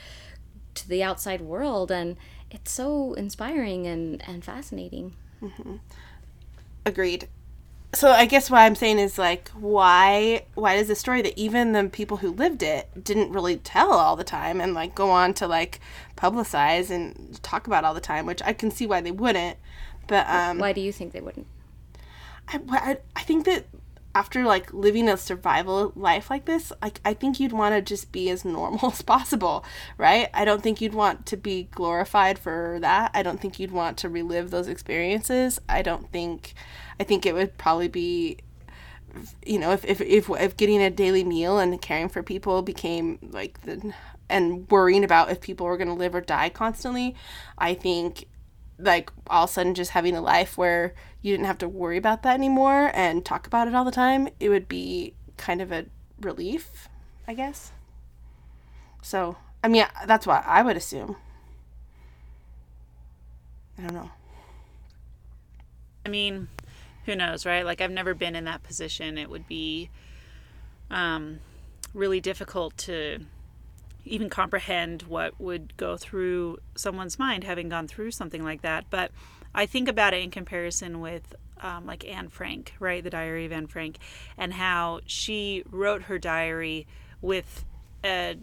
to 0.74 0.88
the 0.88 1.04
outside 1.04 1.41
world 1.41 1.91
and 1.91 2.17
it's 2.50 2.71
so 2.71 3.13
inspiring 3.13 3.86
and 3.86 4.24
and 4.28 4.43
fascinating 4.43 5.13
agreed. 6.86 7.28
So 7.94 8.10
I 8.10 8.26
guess 8.26 8.50
what 8.50 8.60
I'm 8.60 8.76
saying 8.76 9.00
is 9.00 9.18
like 9.18 9.50
why 9.50 10.46
why 10.54 10.78
does 10.78 10.88
the 10.88 10.96
story 10.96 11.22
that 11.24 11.38
even 11.38 11.74
the 11.74 11.90
people 11.90 12.18
who 12.18 12.32
lived 12.32 12.64
it 12.64 13.04
didn't 13.04 13.34
really 13.34 13.58
tell 13.58 13.92
all 13.92 14.16
the 14.16 14.24
time 14.24 14.62
and 14.62 14.74
like 14.74 14.96
go 14.96 15.10
on 15.10 15.34
to 15.36 15.48
like 15.48 15.82
publicize 16.16 16.90
and 16.90 17.42
talk 17.44 17.68
about 17.68 17.84
all 17.84 17.94
the 17.94 18.00
time, 18.00 18.26
which 18.26 18.42
I 18.44 18.54
can 18.54 18.72
see 18.72 18.88
why 18.88 19.02
they 19.02 19.12
wouldn't. 19.12 19.58
But 20.08 20.26
um 20.30 20.60
why 20.60 20.72
do 20.72 20.82
you 20.82 20.94
think 20.94 21.12
they 21.12 21.22
wouldn't 21.22 21.48
I, 22.48 22.60
I, 22.70 22.98
I 23.16 23.22
think 23.24 23.46
that 23.46 23.66
after 24.13 24.43
like 24.43 24.74
living 24.74 25.08
a 25.08 25.15
survival 25.15 25.91
life 25.95 26.30
like 26.30 26.45
this 26.45 26.74
like 26.82 27.00
i 27.06 27.13
think 27.13 27.39
you'd 27.39 27.54
want 27.54 27.74
to 27.74 27.82
just 27.82 28.12
be 28.12 28.30
as 28.30 28.43
normal 28.43 28.88
as 28.91 29.02
possible 29.02 29.63
right? 29.97 30.30
I 30.34 30.45
don't 30.45 30.62
think 30.62 30.82
you'd 30.82 30.93
want 30.93 31.26
to 31.28 31.38
be 31.38 31.63
glorified 31.71 32.39
for 32.39 32.78
that. 32.82 33.12
I 33.13 33.24
don't 33.24 33.39
think 33.39 33.60
you'd 33.60 33.71
want 33.71 33.97
to 34.00 34.10
relive 34.10 34.50
those 34.52 34.67
experiences. 34.67 35.60
I 35.69 35.82
don't 35.82 36.12
think 36.12 36.54
i 37.00 37.04
think 37.04 37.26
it 37.26 37.34
would 37.34 37.58
probably 37.58 37.88
be 37.88 38.38
you 39.45 39.60
know 39.60 39.71
if 39.71 39.84
if 39.86 40.02
if, 40.02 40.30
if 40.30 40.58
getting 40.58 40.82
a 40.82 40.89
daily 40.89 41.24
meal 41.24 41.60
and 41.60 41.82
caring 41.82 42.10
for 42.10 42.24
people 42.24 42.62
became 42.62 43.19
like 43.32 43.62
the 43.62 43.93
and 44.30 44.69
worrying 44.69 45.04
about 45.04 45.30
if 45.30 45.41
people 45.41 45.65
were 45.65 45.78
going 45.78 45.88
to 45.88 45.93
live 45.93 46.15
or 46.15 46.21
die 46.21 46.50
constantly 46.50 47.15
i 47.58 47.74
think 47.74 48.28
like 48.82 49.12
all 49.28 49.46
of 49.46 49.50
a 49.50 49.54
sudden 49.54 49.74
just 49.74 49.91
having 49.91 50.15
a 50.15 50.22
life 50.22 50.58
where 50.58 50.94
you 51.22 51.32
didn't 51.32 51.46
have 51.46 51.58
to 51.60 51.70
worry 51.70 51.98
about 51.98 52.24
that 52.24 52.34
anymore 52.34 52.91
and 52.94 53.24
talk 53.24 53.48
about 53.48 53.67
it 53.67 53.76
all 53.76 53.86
the 53.86 53.91
time, 53.91 54.28
it 54.39 54.50
would 54.50 54.67
be 54.67 55.13
kind 55.38 55.62
of 55.62 55.72
a 55.72 55.86
relief, 56.20 56.89
I 57.28 57.34
guess. 57.34 57.72
So, 59.02 59.38
I 59.63 59.67
mean, 59.67 59.86
that's 60.06 60.28
what 60.28 60.44
I 60.46 60.62
would 60.62 60.78
assume. 60.78 61.15
I 63.78 63.84
don't 63.84 63.94
know. 63.94 64.12
I 66.06 66.10
mean, 66.10 66.48
who 67.06 67.15
knows, 67.15 67.46
right? 67.46 67.65
Like 67.65 67.82
I've 67.82 67.91
never 67.91 68.13
been 68.13 68.36
in 68.36 68.46
that 68.46 68.63
position. 68.63 69.17
It 69.17 69.30
would 69.30 69.48
be 69.48 69.89
um, 70.89 71.39
really 71.94 72.20
difficult 72.20 72.78
to 72.80 73.20
even 74.06 74.30
comprehend 74.30 75.04
what 75.04 75.40
would 75.40 75.76
go 75.78 75.98
through 75.98 76.58
someone's 76.76 77.20
mind 77.20 77.44
having 77.44 77.70
gone 77.70 77.88
through 77.88 78.12
something 78.12 78.44
like 78.44 78.62
that. 78.62 78.86
But 78.90 79.12
I 79.54 79.66
think 79.66 79.88
about 79.88 80.14
it 80.14 80.24
in 80.24 80.32
comparison 80.32 81.00
with 81.02 81.36
um, 81.62 81.86
like 81.86 82.08
Anne 82.08 82.30
Frank, 82.30 82.74
right? 82.80 83.04
The 83.04 83.10
Diary 83.10 83.46
of 83.46 83.52
Anne 83.52 83.68
Frank, 83.68 83.98
and 84.38 84.54
how 84.54 85.02
she 85.06 85.64
wrote 85.70 86.04
her 86.04 86.18
diary 86.18 86.88
with 87.22 87.66
a 88.04 88.38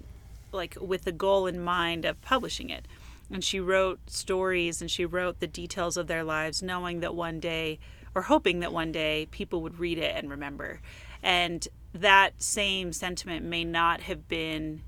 like 0.52 0.76
with 0.80 1.04
the 1.04 1.12
goal 1.12 1.46
in 1.46 1.60
mind 1.60 2.04
of 2.04 2.20
publishing 2.22 2.70
it. 2.70 2.86
And 3.30 3.44
she 3.44 3.60
wrote 3.60 3.98
stories 4.08 4.80
and 4.80 4.90
she 4.90 5.04
wrote 5.04 5.40
the 5.40 5.46
details 5.46 5.96
of 5.96 6.06
their 6.06 6.24
lives, 6.24 6.62
knowing 6.62 7.00
that 7.00 7.14
one 7.14 7.40
day, 7.40 7.78
or 8.14 8.22
hoping 8.22 8.60
that 8.60 8.72
one 8.72 8.90
day, 8.90 9.28
people 9.30 9.60
would 9.62 9.78
read 9.78 9.98
it 9.98 10.16
and 10.16 10.30
remember. 10.30 10.80
And 11.22 11.66
that 11.92 12.42
same 12.42 12.92
sentiment 12.92 13.44
may 13.44 13.64
not 13.64 14.02
have 14.02 14.28
been 14.28 14.82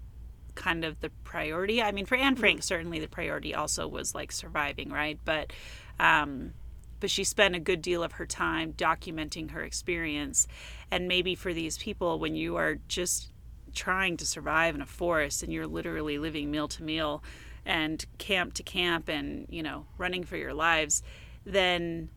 kind 0.61 0.85
of 0.85 1.01
the 1.01 1.11
priority. 1.25 1.83
I 1.83 1.91
mean, 1.91 2.07
for 2.07 2.17
Anne 2.17 2.37
Frank, 2.37 2.63
certainly 2.63 3.01
the 3.01 3.09
priority 3.09 3.55
also 3.55 3.89
was 3.89 4.15
like 4.15 4.31
surviving, 4.31 4.91
right? 4.91 5.19
But, 5.25 5.53
um, 5.99 6.53
but 7.01 7.11
she 7.11 7.25
spent 7.25 7.57
a 7.57 7.61
good 7.61 7.81
deal 7.81 8.03
of 8.05 8.13
her 8.13 8.27
time 8.27 8.75
documenting 8.75 9.51
her 9.53 9.63
experience. 9.63 10.47
And 10.91 11.09
maybe 11.09 11.35
for 11.35 11.55
these 11.55 11.79
people, 11.79 12.19
when 12.19 12.37
you 12.37 12.57
are 12.57 12.79
just 12.89 13.33
trying 13.75 14.19
to 14.19 14.27
survive 14.27 14.75
in 14.75 14.83
a 14.83 14.87
forest 14.87 15.43
and 15.43 15.53
you're 15.53 15.67
literally 15.67 16.19
living 16.19 16.51
meal 16.51 16.69
to 16.69 16.83
meal 16.83 17.25
and 17.65 18.05
camp 18.19 18.53
to 18.55 18.63
camp 18.63 19.09
and, 19.09 19.47
you 19.49 19.63
know, 19.63 19.87
running 19.97 20.25
for 20.25 20.37
your 20.37 20.53
lives, 20.53 21.03
then, 21.47 22.11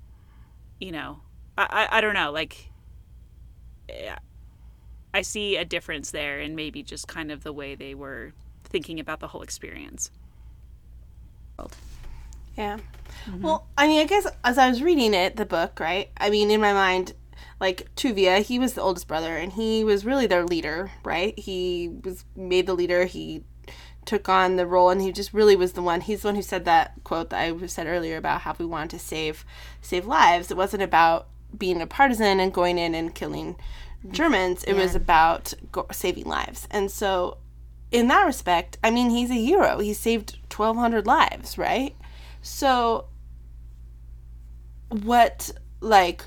you 0.79 0.91
know, 0.91 1.21
I, 1.57 1.87
I, 1.91 1.97
I 1.97 2.01
don't 2.01 2.13
know, 2.13 2.31
like, 2.31 2.69
eh, 3.87 4.15
I 5.13 5.21
see 5.21 5.57
a 5.57 5.65
difference 5.65 6.11
there 6.11 6.39
in 6.39 6.55
maybe 6.55 6.83
just 6.83 7.07
kind 7.07 7.31
of 7.31 7.43
the 7.43 7.53
way 7.53 7.75
they 7.75 7.93
were 7.93 8.33
thinking 8.63 8.99
about 8.99 9.19
the 9.19 9.27
whole 9.27 9.41
experience. 9.41 10.09
Yeah. 12.57 12.77
Mm-hmm. 13.25 13.41
Well, 13.41 13.67
I 13.77 13.87
mean, 13.87 14.01
I 14.01 14.05
guess 14.05 14.27
as 14.43 14.57
I 14.57 14.69
was 14.69 14.81
reading 14.81 15.13
it, 15.13 15.35
the 15.35 15.45
book, 15.45 15.79
right? 15.79 16.09
I 16.17 16.29
mean, 16.29 16.51
in 16.51 16.61
my 16.61 16.73
mind, 16.73 17.13
like 17.59 17.93
Tuvia, 17.95 18.41
he 18.41 18.59
was 18.59 18.73
the 18.73 18.81
oldest 18.81 19.07
brother, 19.07 19.37
and 19.37 19.53
he 19.53 19.83
was 19.83 20.05
really 20.05 20.27
their 20.27 20.45
leader, 20.45 20.91
right? 21.03 21.37
He 21.37 21.91
was 22.03 22.25
made 22.35 22.67
the 22.67 22.73
leader. 22.73 23.05
He 23.05 23.43
took 24.05 24.27
on 24.27 24.55
the 24.55 24.67
role, 24.67 24.89
and 24.89 25.01
he 25.01 25.11
just 25.11 25.33
really 25.33 25.55
was 25.55 25.73
the 25.73 25.81
one. 25.81 26.01
He's 26.01 26.21
the 26.21 26.29
one 26.29 26.35
who 26.35 26.41
said 26.41 26.65
that 26.65 26.93
quote 27.03 27.29
that 27.29 27.39
I 27.39 27.65
said 27.67 27.87
earlier 27.87 28.17
about 28.17 28.41
how 28.41 28.55
we 28.57 28.65
wanted 28.65 28.91
to 28.91 28.99
save 28.99 29.45
save 29.81 30.05
lives. 30.05 30.51
It 30.51 30.57
wasn't 30.57 30.83
about 30.83 31.27
being 31.57 31.81
a 31.81 31.87
partisan 31.87 32.39
and 32.39 32.53
going 32.53 32.77
in 32.77 32.95
and 32.95 33.13
killing 33.13 33.55
Germans. 34.11 34.63
It 34.63 34.73
was 34.73 34.95
about 34.95 35.53
go- 35.71 35.87
saving 35.91 36.25
lives. 36.25 36.67
And 36.71 36.91
so, 36.91 37.37
in 37.91 38.07
that 38.07 38.25
respect, 38.25 38.77
I 38.83 38.91
mean, 38.91 39.09
he's 39.09 39.29
a 39.29 39.35
hero. 39.35 39.79
He 39.79 39.93
saved 39.93 40.37
1,200 40.55 41.05
lives, 41.05 41.57
right? 41.57 41.95
So, 42.41 43.05
what, 44.89 45.51
like, 45.79 46.25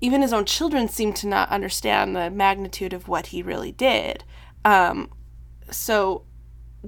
even 0.00 0.22
his 0.22 0.32
own 0.32 0.44
children 0.44 0.88
seem 0.88 1.12
to 1.14 1.26
not 1.26 1.48
understand 1.50 2.14
the 2.14 2.30
magnitude 2.30 2.92
of 2.92 3.08
what 3.08 3.26
he 3.26 3.42
really 3.42 3.72
did. 3.72 4.24
Um, 4.64 5.10
so, 5.70 6.24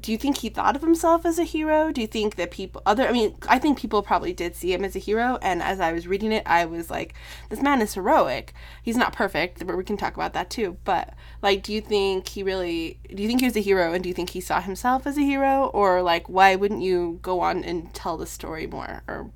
do 0.01 0.13
you 0.13 0.19
think 0.19 0.39
he 0.39 0.49
thought 0.49 0.77
of 0.77 0.83
himself 0.83 1.27
as 1.27 1.39
a 1.39 1.45
hero? 1.45 1.93
Do 1.93 2.01
you 2.01 2.07
think 2.07 2.37
that 2.37 2.51
people 2.51 2.83
other 2.87 3.07
I 3.07 3.13
mean, 3.13 3.37
I 3.49 3.59
think 3.59 3.79
people 3.79 4.03
probably 4.03 4.33
did 4.33 4.57
see 4.57 4.73
him 4.73 4.85
as 4.85 4.97
a 4.97 5.01
hero 5.01 5.39
and 5.43 5.63
as 5.63 5.81
I 5.81 5.93
was 5.93 6.07
reading 6.07 6.33
it, 6.33 6.43
I 6.47 6.65
was 6.65 6.91
like, 6.91 7.15
this 7.49 7.63
man 7.63 7.83
is 7.83 7.95
heroic. 7.95 8.55
He's 8.83 8.97
not 8.97 9.13
perfect, 9.13 9.67
but 9.67 9.77
we 9.77 9.85
can 9.85 9.97
talk 9.97 10.15
about 10.15 10.33
that 10.33 10.51
too. 10.51 10.79
But 10.85 11.15
like 11.43 11.63
do 11.63 11.73
you 11.73 11.81
think 11.81 12.29
he 12.29 12.43
really 12.43 12.99
do 13.15 13.23
you 13.23 13.29
think 13.29 13.41
he 13.41 13.47
was 13.47 13.57
a 13.57 13.61
hero 13.61 13.93
and 13.93 14.03
do 14.03 14.09
you 14.09 14.15
think 14.15 14.31
he 14.31 14.41
saw 14.41 14.61
himself 14.61 15.07
as 15.07 15.17
a 15.17 15.23
hero 15.23 15.67
or 15.75 16.03
like 16.03 16.29
why 16.29 16.57
wouldn't 16.57 16.83
you 16.83 17.19
go 17.23 17.41
on 17.41 17.65
and 17.65 17.93
tell 17.95 18.17
the 18.17 18.27
story 18.27 18.67
more 18.67 19.03
or 19.07 19.31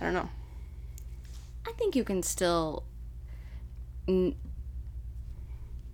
I 0.00 0.04
don't 0.04 0.14
know. 0.14 0.28
I 1.66 1.72
think 1.72 1.96
you 1.96 2.04
can 2.04 2.22
still. 2.22 2.84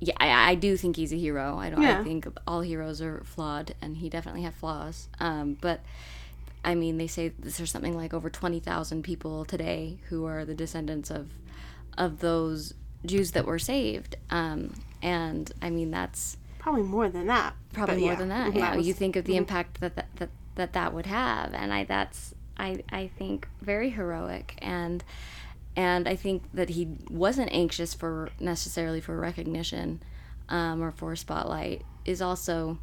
Yeah, 0.00 0.14
I, 0.18 0.52
I 0.52 0.54
do 0.54 0.76
think 0.76 0.96
he's 0.96 1.12
a 1.12 1.16
hero. 1.16 1.56
I 1.58 1.70
don't. 1.70 1.82
Yeah. 1.82 2.00
I 2.00 2.04
think 2.04 2.26
all 2.46 2.62
heroes 2.62 3.00
are 3.02 3.22
flawed, 3.24 3.74
and 3.82 3.96
he 3.98 4.08
definitely 4.08 4.42
had 4.42 4.54
flaws. 4.54 5.08
Um, 5.20 5.56
but 5.60 5.80
I 6.64 6.74
mean, 6.74 6.96
they 6.98 7.06
say 7.06 7.32
there's 7.38 7.70
something 7.70 7.96
like 7.96 8.12
over 8.14 8.30
twenty 8.30 8.60
thousand 8.60 9.02
people 9.02 9.44
today 9.44 9.98
who 10.08 10.24
are 10.24 10.44
the 10.44 10.54
descendants 10.54 11.10
of 11.10 11.28
of 11.98 12.20
those 12.20 12.74
Jews 13.04 13.32
that 13.32 13.44
were 13.46 13.58
saved. 13.58 14.16
Um, 14.30 14.74
and 15.02 15.50
I 15.62 15.70
mean, 15.70 15.90
that's 15.90 16.36
Probably 16.58 16.82
more 16.82 17.08
than 17.08 17.26
that. 17.28 17.54
probably 17.72 18.00
more 18.00 18.12
yeah. 18.12 18.14
than 18.18 18.28
that. 18.28 18.52
Mhm. 18.52 18.56
Yeah, 18.56 18.76
was- 18.76 18.86
you 18.86 18.92
think 18.94 19.16
of 19.16 19.24
the 19.24 19.36
impact 19.36 19.80
that 19.80 19.96
that, 19.96 20.08
that 20.16 20.30
that 20.56 20.72
that 20.74 20.92
would 20.94 21.06
have, 21.06 21.52
and 21.54 21.72
I 21.72 21.84
that's 21.84 22.34
I 22.58 22.82
I 22.90 23.10
think 23.18 23.48
very 23.62 23.90
heroic, 23.90 24.54
and 24.62 25.02
and 25.76 26.09
I 26.09 26.16
think 26.16 26.42
that 26.52 26.70
he 26.70 26.88
wasn't 27.09 27.52
anxious 27.52 27.94
for 27.94 28.30
necessarily 28.40 29.00
for 29.00 29.18
recognition 29.18 30.02
um, 30.48 30.83
or 30.83 30.90
for 30.90 31.12
a 31.12 31.16
spotlight 31.16 31.83
is 32.04 32.20
also 32.20 32.78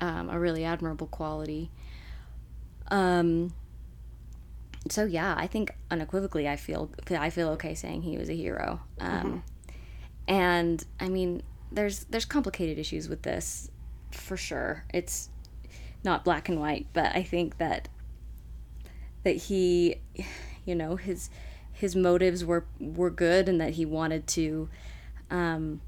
um, 0.00 0.28
a 0.28 0.38
really 0.38 0.64
admirable 0.64 1.06
quality. 1.06 1.70
Um. 2.90 3.54
So 4.90 5.06
yeah, 5.06 5.34
I 5.38 5.46
think 5.46 5.74
unequivocally, 5.90 6.46
I 6.46 6.56
feel 6.56 6.90
I 7.10 7.30
feel 7.30 7.48
okay 7.50 7.74
saying 7.74 8.02
he 8.02 8.18
was 8.18 8.28
a 8.28 8.34
hero. 8.34 8.82
Um, 9.00 9.42
and 10.28 10.84
I 11.00 11.08
mean, 11.08 11.42
there's 11.72 12.04
there's 12.04 12.26
complicated 12.26 12.78
issues 12.78 13.08
with 13.08 13.22
this, 13.22 13.70
for 14.10 14.36
sure. 14.36 14.84
It's 14.92 15.30
not 16.04 16.22
black 16.22 16.50
and 16.50 16.60
white, 16.60 16.86
but 16.92 17.16
I 17.16 17.22
think 17.22 17.56
that 17.58 17.88
that 19.22 19.36
he, 19.36 19.96
you 20.66 20.74
know, 20.74 20.96
his 20.96 21.30
his 21.84 21.94
motives 21.94 22.40
were 22.44 22.64
were 22.80 23.10
good, 23.10 23.48
and 23.48 23.60
that 23.60 23.72
he 23.78 23.84
wanted 23.84 24.26
to 24.38 24.68
um, 25.30 25.80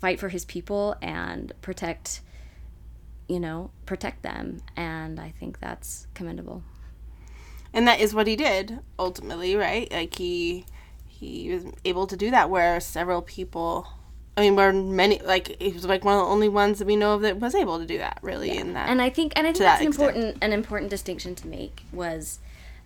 fight 0.00 0.18
for 0.20 0.28
his 0.28 0.44
people 0.44 0.94
and 1.02 1.52
protect, 1.62 2.20
you 3.28 3.40
know, 3.40 3.70
protect 3.86 4.22
them, 4.22 4.60
and 4.76 5.18
I 5.18 5.30
think 5.40 5.58
that's 5.58 6.06
commendable. 6.14 6.62
and 7.72 7.86
that 7.88 7.98
is 8.00 8.14
what 8.14 8.26
he 8.26 8.36
did 8.36 8.78
ultimately 8.98 9.56
right 9.56 9.90
like 9.90 10.14
he 10.16 10.64
he 11.18 11.50
was 11.52 11.64
able 11.84 12.06
to 12.06 12.16
do 12.16 12.30
that 12.30 12.48
where 12.48 12.80
several 12.80 13.20
people 13.20 13.68
i 14.36 14.40
mean 14.40 14.54
where 14.56 14.72
many 14.72 15.18
like 15.34 15.46
he 15.60 15.72
was 15.72 15.84
like 15.84 16.04
one 16.04 16.14
of 16.14 16.20
the 16.24 16.32
only 16.36 16.48
ones 16.48 16.78
that 16.78 16.86
we 16.86 16.96
know 16.96 17.14
of 17.14 17.20
that 17.22 17.36
was 17.38 17.54
able 17.54 17.78
to 17.78 17.86
do 17.94 17.98
that 17.98 18.18
really 18.22 18.50
in 18.56 18.72
that 18.74 18.88
and 18.88 19.02
I 19.02 19.10
think 19.10 19.32
and 19.36 19.46
I 19.46 19.52
think 19.52 19.58
that 19.64 19.78
that's 19.78 19.82
an 19.82 19.88
extent. 19.88 20.16
important 20.16 20.44
an 20.46 20.52
important 20.52 20.90
distinction 20.90 21.34
to 21.40 21.46
make 21.48 21.82
was, 21.92 22.38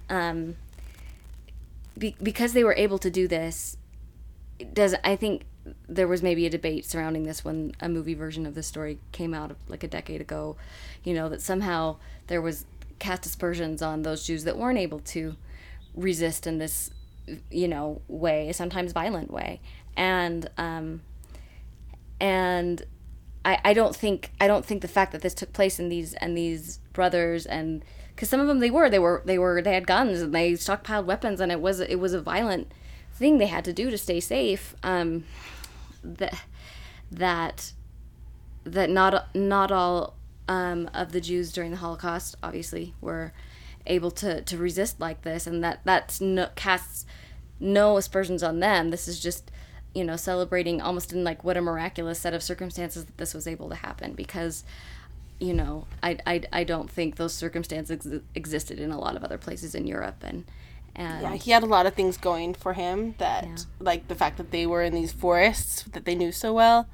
um, 0.08 0.56
be, 2.00 2.16
because 2.20 2.52
they 2.54 2.64
were 2.64 2.74
able 2.74 2.98
to 2.98 3.10
do 3.10 3.28
this. 3.28 3.76
Does 4.72 4.94
I 5.04 5.14
think 5.14 5.44
there 5.88 6.08
was 6.08 6.22
maybe 6.22 6.46
a 6.46 6.50
debate 6.50 6.84
surrounding 6.84 7.22
this 7.22 7.44
when 7.44 7.72
a 7.80 7.88
movie 7.88 8.14
version 8.14 8.46
of 8.46 8.54
the 8.54 8.62
story 8.62 8.98
came 9.12 9.32
out 9.32 9.54
like 9.68 9.84
a 9.84 9.88
decade 9.88 10.20
ago, 10.20 10.56
you 11.04 11.14
know 11.14 11.28
that 11.28 11.40
somehow 11.40 11.96
there 12.26 12.42
was 12.42 12.64
cast 12.98 13.24
aspersions 13.24 13.80
on 13.80 14.02
those 14.02 14.26
Jews 14.26 14.44
that 14.44 14.58
weren't 14.58 14.78
able 14.78 15.00
to 15.00 15.36
resist 15.94 16.46
in 16.46 16.58
this, 16.58 16.90
you 17.50 17.68
know, 17.68 18.02
way, 18.08 18.52
sometimes 18.52 18.92
violent 18.92 19.30
way, 19.30 19.60
and 19.96 20.50
um, 20.58 21.02
and 22.20 22.82
I, 23.44 23.58
I 23.64 23.72
don't 23.72 23.94
think 23.94 24.30
I 24.40 24.46
don't 24.46 24.64
think 24.64 24.82
the 24.82 24.88
fact 24.88 25.12
that 25.12 25.22
this 25.22 25.34
took 25.34 25.52
place 25.52 25.78
in 25.78 25.88
these 25.88 26.14
and 26.14 26.36
these 26.36 26.78
brothers 26.92 27.46
and 27.46 27.84
because 28.20 28.28
some 28.28 28.40
of 28.40 28.46
them 28.48 28.58
they 28.58 28.70
were 28.70 28.90
they 28.90 28.98
were 28.98 29.22
they 29.24 29.38
were 29.38 29.62
they 29.62 29.72
had 29.72 29.86
guns 29.86 30.20
and 30.20 30.34
they 30.34 30.52
stockpiled 30.52 31.06
weapons 31.06 31.40
and 31.40 31.50
it 31.50 31.58
was 31.58 31.80
it 31.80 31.98
was 31.98 32.12
a 32.12 32.20
violent 32.20 32.70
thing 33.14 33.38
they 33.38 33.46
had 33.46 33.64
to 33.64 33.72
do 33.72 33.90
to 33.90 33.96
stay 33.96 34.20
safe 34.20 34.74
um 34.82 35.24
that 36.04 36.42
that 37.10 37.72
that 38.64 38.90
not 38.90 39.34
not 39.34 39.72
all 39.72 40.18
um, 40.48 40.90
of 40.92 41.12
the 41.12 41.20
Jews 41.22 41.50
during 41.50 41.70
the 41.70 41.78
Holocaust 41.78 42.36
obviously 42.42 42.92
were 43.00 43.32
able 43.86 44.10
to 44.10 44.42
to 44.42 44.58
resist 44.58 45.00
like 45.00 45.22
this 45.22 45.46
and 45.46 45.64
that 45.64 45.80
that's 45.84 46.20
no 46.20 46.50
casts 46.56 47.06
no 47.58 47.96
aspersions 47.96 48.42
on 48.42 48.60
them. 48.60 48.90
This 48.90 49.08
is 49.08 49.18
just 49.18 49.50
you 49.94 50.04
know 50.04 50.16
celebrating 50.16 50.82
almost 50.82 51.10
in 51.14 51.24
like 51.24 51.42
what 51.42 51.56
a 51.56 51.62
miraculous 51.62 52.18
set 52.18 52.34
of 52.34 52.42
circumstances 52.42 53.06
that 53.06 53.16
this 53.16 53.32
was 53.32 53.46
able 53.46 53.70
to 53.70 53.76
happen 53.76 54.12
because 54.12 54.62
you 55.40 55.54
know 55.54 55.86
i 56.02 56.18
i, 56.26 56.42
I 56.52 56.64
don't 56.64 56.90
think 56.90 57.16
those 57.16 57.34
circumstances 57.34 58.06
ex- 58.06 58.22
existed 58.34 58.78
in 58.78 58.90
a 58.92 58.98
lot 58.98 59.16
of 59.16 59.24
other 59.24 59.38
places 59.38 59.74
in 59.74 59.86
europe 59.86 60.22
and 60.22 60.44
and 60.94 61.22
yeah 61.22 61.34
he 61.34 61.50
had 61.50 61.62
a 61.62 61.66
lot 61.66 61.86
of 61.86 61.94
things 61.94 62.16
going 62.16 62.54
for 62.54 62.74
him 62.74 63.14
that 63.18 63.44
Yeah. 63.44 63.56
like 63.78 64.08
the 64.08 64.14
fact 64.14 64.36
that 64.36 64.50
they 64.50 64.66
were 64.66 64.82
in 64.82 64.94
these 64.94 65.12
forests 65.12 65.82
that 65.92 66.04
they 66.04 66.14
knew 66.14 66.30
so 66.32 66.52
well 66.52 66.88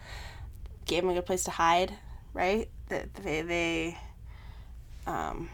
gave 0.86 1.02
him 1.02 1.10
a 1.10 1.14
good 1.14 1.26
place 1.26 1.44
to 1.44 1.50
hide 1.52 1.94
right 2.32 2.68
that 2.88 3.12
they 3.14 3.42
they 3.42 3.98
um 5.06 5.48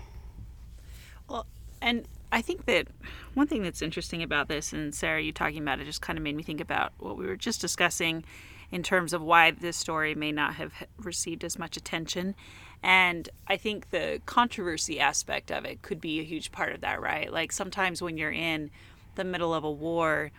Well, 1.29 1.47
and 1.81 2.07
I 2.31 2.41
think 2.43 2.65
that 2.67 2.89
one 3.35 3.47
thing 3.47 3.63
that's 3.63 3.83
interesting 3.83 4.23
about 4.23 4.49
this, 4.49 4.73
and 4.73 4.95
Sarah, 4.95 5.21
you 5.23 5.33
talking 5.33 5.59
about 5.63 5.81
it, 5.81 5.85
just 5.85 6.01
kind 6.03 6.19
of 6.19 6.23
made 6.23 6.37
me 6.37 6.43
think 6.43 6.61
about 6.61 6.93
what 6.99 7.17
we 7.17 7.27
were 7.27 7.37
just 7.37 7.61
discussing 7.61 8.25
in 8.71 8.83
terms 8.83 9.13
of 9.13 9.21
why 9.21 9.51
this 9.51 9.77
story 9.77 10.15
may 10.15 10.33
not 10.33 10.55
have 10.55 10.73
received 10.99 11.45
as 11.45 11.59
much 11.59 11.77
attention. 11.77 12.35
And 12.83 13.29
I 13.47 13.57
think 13.57 13.91
the 13.91 14.21
controversy 14.27 14.99
aspect 14.99 15.53
of 15.53 15.65
it 15.65 15.83
could 15.83 16.01
be 16.01 16.21
a 16.21 16.25
huge 16.25 16.51
part 16.51 16.75
of 16.75 16.81
that, 16.81 17.01
right? 17.01 17.33
Like 17.33 17.53
sometimes 17.53 18.03
when 18.03 18.19
you're 18.19 18.33
in 18.33 18.71
the 19.15 19.25
middle 19.25 19.55
of 19.55 19.63
a 19.63 19.71
war, 19.71 20.33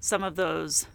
some 0.00 0.22
of 0.22 0.36
those 0.36 0.86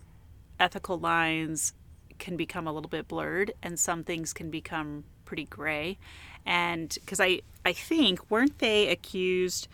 ethical 0.60 0.97
lines 0.97 1.73
can 2.19 2.38
become 2.38 2.67
a 2.67 2.73
little 2.73 2.89
bit 2.89 3.08
blurred 3.08 3.53
and 3.62 3.79
some 3.79 4.03
things 4.03 4.34
can 4.34 4.49
become 4.49 5.03
pretty 5.25 5.45
gray 5.45 5.97
and 6.45 6.97
because 7.01 7.19
i 7.19 7.41
i 7.65 7.73
think 7.73 8.19
weren't 8.29 8.60
they 8.60 8.88
accused 8.88 9.67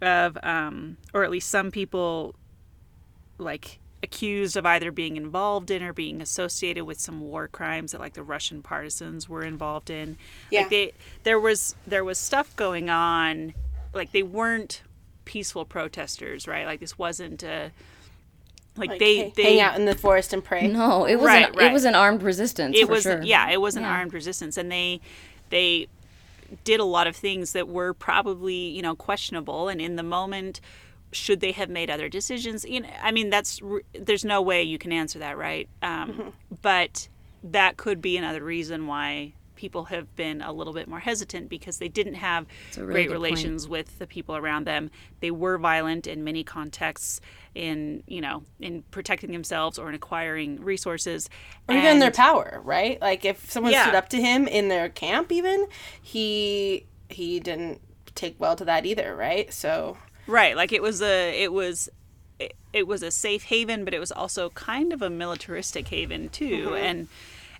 of 0.00 0.38
um 0.42 0.96
or 1.12 1.24
at 1.24 1.30
least 1.30 1.48
some 1.48 1.70
people 1.70 2.34
like 3.38 3.78
accused 4.02 4.56
of 4.56 4.66
either 4.66 4.90
being 4.90 5.16
involved 5.16 5.70
in 5.70 5.82
or 5.82 5.92
being 5.92 6.20
associated 6.20 6.84
with 6.84 6.98
some 7.00 7.20
war 7.20 7.46
crimes 7.46 7.92
that 7.92 8.00
like 8.00 8.14
the 8.14 8.22
russian 8.22 8.60
partisans 8.62 9.28
were 9.28 9.42
involved 9.44 9.90
in 9.90 10.16
Yeah. 10.50 10.62
like 10.62 10.70
they 10.70 10.92
there 11.22 11.38
was 11.38 11.76
there 11.86 12.04
was 12.04 12.18
stuff 12.18 12.54
going 12.56 12.90
on 12.90 13.54
like 13.94 14.10
they 14.12 14.22
weren't 14.24 14.82
peaceful 15.24 15.64
protesters 15.64 16.48
right 16.48 16.66
like 16.66 16.80
this 16.80 16.98
wasn't 16.98 17.42
a 17.44 17.70
like, 18.76 18.90
like, 18.90 18.98
they 18.98 19.24
ha- 19.24 19.30
they 19.36 19.42
hang 19.44 19.60
out 19.60 19.76
in 19.78 19.84
the 19.84 19.94
forest 19.94 20.32
and 20.32 20.42
pray 20.42 20.66
no 20.66 21.06
it 21.06 21.16
was 21.16 21.26
Right, 21.26 21.48
an, 21.48 21.54
right. 21.54 21.70
it 21.70 21.72
was 21.72 21.84
an 21.84 21.94
armed 21.94 22.22
resistance 22.22 22.76
it 22.76 22.86
for 22.86 22.92
was 22.92 23.02
sure. 23.04 23.22
yeah 23.22 23.50
it 23.50 23.60
was 23.60 23.76
an 23.76 23.82
Yeah. 23.82 23.90
armed 23.92 24.14
resistance 24.14 24.56
and 24.56 24.72
they 24.72 25.00
they 25.50 25.86
did 26.64 26.80
a 26.80 26.84
lot 26.84 27.06
of 27.06 27.14
things 27.14 27.52
that 27.52 27.68
were 27.68 27.94
probably 27.94 28.54
you 28.54 28.82
know 28.82 28.94
questionable 28.96 29.68
and 29.68 29.80
in 29.80 29.96
the 29.96 30.02
moment 30.02 30.60
should 31.12 31.40
they 31.40 31.52
have 31.52 31.68
made 31.68 31.90
other 31.90 32.08
decisions 32.08 32.64
you 32.64 32.80
know 32.80 32.88
i 33.02 33.10
mean 33.12 33.30
that's 33.30 33.60
there's 33.94 34.24
no 34.24 34.40
way 34.42 34.62
you 34.62 34.78
can 34.78 34.92
answer 34.92 35.18
that 35.18 35.36
right 35.38 35.68
um, 35.82 36.32
but 36.62 37.08
that 37.44 37.76
could 37.76 38.00
be 38.00 38.16
another 38.16 38.42
reason 38.42 38.86
why 38.86 39.32
people 39.54 39.84
have 39.84 40.16
been 40.16 40.40
a 40.42 40.52
little 40.52 40.72
bit 40.72 40.88
more 40.88 40.98
hesitant 41.00 41.48
because 41.48 41.78
they 41.78 41.88
didn't 41.88 42.14
have 42.14 42.46
really 42.76 42.86
great 42.86 43.02
good 43.08 43.12
point. 43.14 43.22
relations 43.22 43.68
with 43.68 43.98
the 43.98 44.06
people 44.06 44.34
around 44.36 44.66
them 44.66 44.90
they 45.20 45.30
were 45.30 45.58
violent 45.58 46.06
in 46.06 46.24
many 46.24 46.42
contexts 46.42 47.20
in 47.54 48.02
you 48.06 48.20
know 48.20 48.42
in 48.60 48.82
protecting 48.90 49.30
themselves 49.30 49.78
or 49.78 49.88
in 49.88 49.94
acquiring 49.94 50.60
resources 50.60 51.28
or 51.68 51.74
even 51.76 51.98
their 51.98 52.10
power, 52.10 52.60
right? 52.64 53.00
Like 53.00 53.24
if 53.24 53.50
someone 53.50 53.72
Yeah. 53.72 53.82
stood 53.84 53.94
up 53.94 54.08
to 54.10 54.20
him 54.20 54.48
in 54.48 54.68
their 54.68 54.88
camp, 54.88 55.30
even 55.30 55.66
he 56.02 56.86
he 57.08 57.38
didn't 57.38 57.80
take 58.14 58.34
well 58.40 58.56
to 58.56 58.64
that 58.64 58.84
either, 58.86 59.14
right? 59.14 59.52
So 59.52 59.96
Right, 60.26 60.56
like 60.56 60.72
it 60.72 60.82
was 60.82 61.02
a 61.02 61.42
it 61.42 61.52
was 61.52 61.88
it, 62.38 62.54
it 62.72 62.86
was 62.86 63.02
a 63.02 63.10
safe 63.10 63.44
haven, 63.44 63.84
but 63.84 63.94
it 63.94 63.98
was 63.98 64.12
also 64.12 64.50
kind 64.50 64.92
of 64.92 65.02
a 65.02 65.10
militaristic 65.10 65.88
haven 65.88 66.28
too, 66.28 66.66
mm-hmm. 66.68 66.74
and 66.74 67.08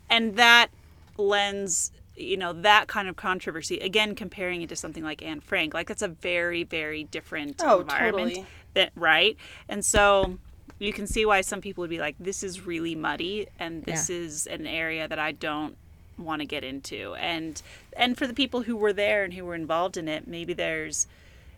and 0.09 0.37
that 0.37 0.69
lends 1.17 1.93
you 2.17 2.37
know 2.37 2.53
that 2.53 2.89
kind 2.89 3.09
of 3.09 3.17
controversy 3.17 3.79
again 3.79 4.15
comparing 4.15 4.63
it 4.63 4.69
to 4.69 4.77
something 4.77 5.03
like 5.03 5.23
Anne 5.23 5.41
Frank 5.41 5.73
like 5.73 5.89
that's 5.89 6.03
a 6.03 6.09
very 6.09 6.63
very 6.63 7.05
different 7.05 7.61
Oh, 7.65 7.81
environment 7.81 8.35
totally. 8.35 8.47
that 8.75 8.93
right 8.95 9.37
and 9.69 9.83
so 9.85 10.39
you 10.79 10.93
can 10.93 11.07
see 11.07 11.25
why 11.25 11.41
some 11.41 11.63
people 11.63 11.81
would 11.83 11.91
be 11.91 11.99
like 11.99 12.15
this 12.21 12.43
is 12.43 12.67
really 12.67 12.95
muddy 12.95 13.47
and 13.59 13.85
this 13.85 14.11
Yeah. 14.11 14.17
is 14.17 14.47
an 14.47 14.67
area 14.67 15.09
that 15.09 15.19
I 15.19 15.33
don't 15.33 15.77
want 16.19 16.41
to 16.41 16.47
get 16.47 16.65
into 16.65 17.15
and 17.15 17.61
and 17.97 18.19
for 18.19 18.27
the 18.27 18.35
people 18.35 18.63
who 18.63 18.77
were 18.77 18.93
there 18.93 19.25
and 19.25 19.33
who 19.33 19.45
were 19.47 19.55
involved 19.55 19.97
in 19.97 20.07
it 20.07 20.27
maybe 20.29 20.53
there's 20.53 21.07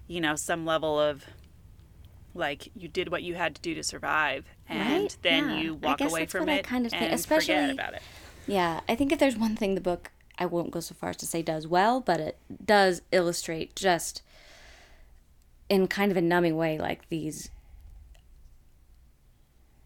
you 0.06 0.20
know 0.20 0.36
some 0.36 0.64
level 0.66 0.98
of 1.00 1.24
like 2.34 2.68
you 2.76 2.88
did 2.88 3.10
what 3.10 3.22
you 3.22 3.34
had 3.34 3.54
to 3.54 3.62
do 3.62 3.74
to 3.74 3.82
survive 3.82 4.44
and 4.68 5.02
Right? 5.04 5.16
then 5.22 5.50
Yeah. 5.50 5.56
you 5.60 5.74
walk 5.74 6.00
away 6.00 6.26
from 6.26 6.40
what 6.46 6.50
I 6.50 6.54
it 6.56 6.64
kind 6.64 6.84
of 6.84 6.90
think, 6.92 7.02
and 7.02 7.14
especially- 7.14 7.54
forget 7.54 7.70
about 7.70 7.94
it 7.94 8.02
Yeah, 8.46 8.80
I 8.88 8.94
think 8.94 9.12
if 9.12 9.18
there's 9.18 9.36
one 9.36 9.56
thing 9.56 9.74
the 9.74 9.80
book 9.80 10.10
I 10.36 10.46
won't 10.46 10.72
go 10.72 10.80
so 10.80 10.94
far 10.94 11.10
as 11.10 11.16
to 11.18 11.26
say 11.26 11.42
does 11.42 11.66
well, 11.68 12.00
but 12.00 12.18
it 12.20 12.38
does 12.64 13.02
illustrate 13.12 13.76
just 13.76 14.20
in 15.68 15.86
kind 15.86 16.10
of 16.10 16.16
a 16.16 16.20
numbing 16.20 16.56
way 16.56 16.76
like 16.76 17.08
these 17.08 17.50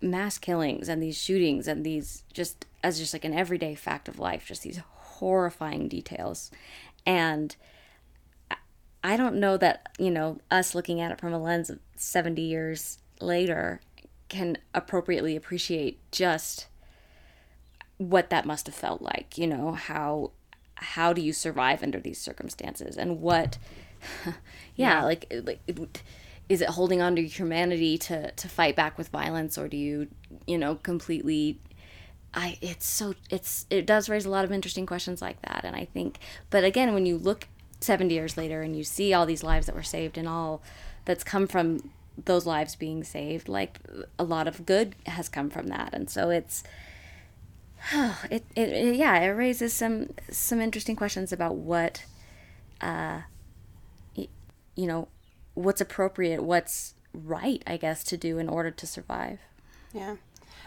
mass 0.01 0.39
killings 0.39 0.89
and 0.89 1.03
these 1.03 1.17
shootings 1.19 1.67
and 1.69 1.85
these 1.85 2.25
just 2.33 2.65
as 2.83 2.99
just 2.99 3.13
like 3.13 3.25
an 3.25 3.35
everyday 3.35 3.75
fact 3.75 4.09
of 4.09 4.19
life, 4.19 4.47
just 4.47 4.63
these 4.63 4.79
horrifying 4.79 5.89
details. 5.89 6.51
And 7.05 7.55
I 9.09 9.16
don't 9.16 9.37
know 9.37 9.57
that, 9.57 9.90
you 9.99 10.11
know, 10.11 10.38
us 10.51 10.75
looking 10.75 11.01
at 11.01 11.11
it 11.11 11.18
from 11.18 11.33
a 11.33 11.38
lens 11.38 11.71
of 11.71 11.79
70 11.97 12.42
years 12.42 12.99
later 13.21 13.81
can 14.29 14.59
appropriately 14.75 15.35
appreciate 15.35 15.99
just 16.12 16.66
what 17.97 18.29
that 18.31 18.44
must 18.44 18.66
have 18.66 18.75
felt 18.75 19.03
like 19.03 19.37
you 19.38 19.47
know 19.47 19.73
how 19.73 20.31
how 20.75 21.12
do 21.12 21.21
you 21.21 21.33
survive 21.33 21.83
under 21.83 21.99
these 21.99 22.21
circumstances? 22.21 22.97
And 22.97 23.21
what 23.21 23.59
yeah, 24.77 25.03
like 25.03 25.33
like 25.44 25.61
it 25.66 26.03
is 26.49 26.61
it 26.61 26.68
holding 26.71 27.03
on 27.03 27.16
to 27.16 27.27
humanity 27.27 27.99
to 27.99 28.31
to 28.31 28.49
fight 28.49 28.77
back 28.77 28.97
with 28.97 29.09
violence 29.09 29.59
or 29.59 29.68
do 29.68 29.77
you 29.77 30.09
you 30.47 30.57
know 30.57 30.77
completely 30.77 31.59
i 32.33 32.59
it's 32.61 32.87
so 32.87 33.14
it's 33.31 33.66
it 33.71 33.87
does 33.87 34.09
raise 34.09 34.25
a 34.25 34.31
lot 34.31 34.44
of 34.44 34.53
interesting 34.53 34.87
questions 34.87 35.21
like 35.21 35.40
that. 35.42 35.62
And 35.64 35.75
i 35.75 35.85
think 35.87 36.18
but 36.51 36.62
again 36.62 36.94
when 36.94 37.07
you 37.07 37.18
look 37.18 37.49
70 37.81 38.14
years 38.14 38.37
later 38.37 38.62
and 38.62 38.77
you 38.77 38.85
see 38.85 39.12
all 39.12 39.27
these 39.27 39.43
lives 39.43 39.67
that 39.67 39.75
were 39.75 39.83
saved 39.83 40.19
and 40.19 40.29
all 40.29 40.62
that's 41.05 41.25
come 41.25 41.47
from 41.47 41.91
those 42.25 42.47
lives 42.47 42.75
being 42.75 43.05
saved 43.05 43.49
like 43.49 43.79
a 44.19 44.25
lot 44.25 44.49
of 44.49 44.67
good 44.67 44.97
has 45.07 45.29
come 45.29 45.49
from 45.49 45.69
that 45.69 45.91
and 45.93 46.11
so 46.11 46.31
it's 46.31 46.64
it, 48.31 48.45
it, 48.57 48.69
it 48.69 48.97
yeah 48.97 49.17
it 49.19 49.29
raises 49.29 49.73
some 49.73 50.11
some 50.31 50.61
interesting 50.61 50.97
questions 50.97 51.33
about 51.33 51.55
what 51.55 52.05
uh 52.81 53.21
you 54.14 54.87
know 54.87 55.09
what's 55.55 55.81
appropriate 55.81 56.43
what's 56.43 56.95
right 57.14 57.62
i 57.67 57.77
guess 57.77 58.03
to 58.05 58.17
do 58.17 58.38
in 58.38 58.49
order 58.49 58.71
to 58.71 58.87
survive 58.87 59.38
Yeah. 59.93 60.17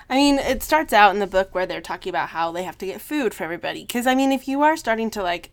I 0.10 0.16
mean, 0.16 0.40
it 0.40 0.62
starts 0.62 0.92
out 0.92 1.14
in 1.14 1.20
the 1.20 1.28
book 1.28 1.56
where 1.56 1.66
they're 1.66 1.80
talking 1.80 2.10
about 2.10 2.30
how 2.30 2.52
they 2.52 2.64
have 2.64 2.78
to 2.80 2.86
get 2.86 3.00
food 3.00 3.34
for 3.34 3.46
everybody. 3.46 3.84
Because, 3.84 4.06
I 4.06 4.14
mean, 4.14 4.34
if 4.34 4.46
you 4.46 4.62
are 4.62 4.76
starting 4.76 5.10
to, 5.12 5.24
like, 5.24 5.52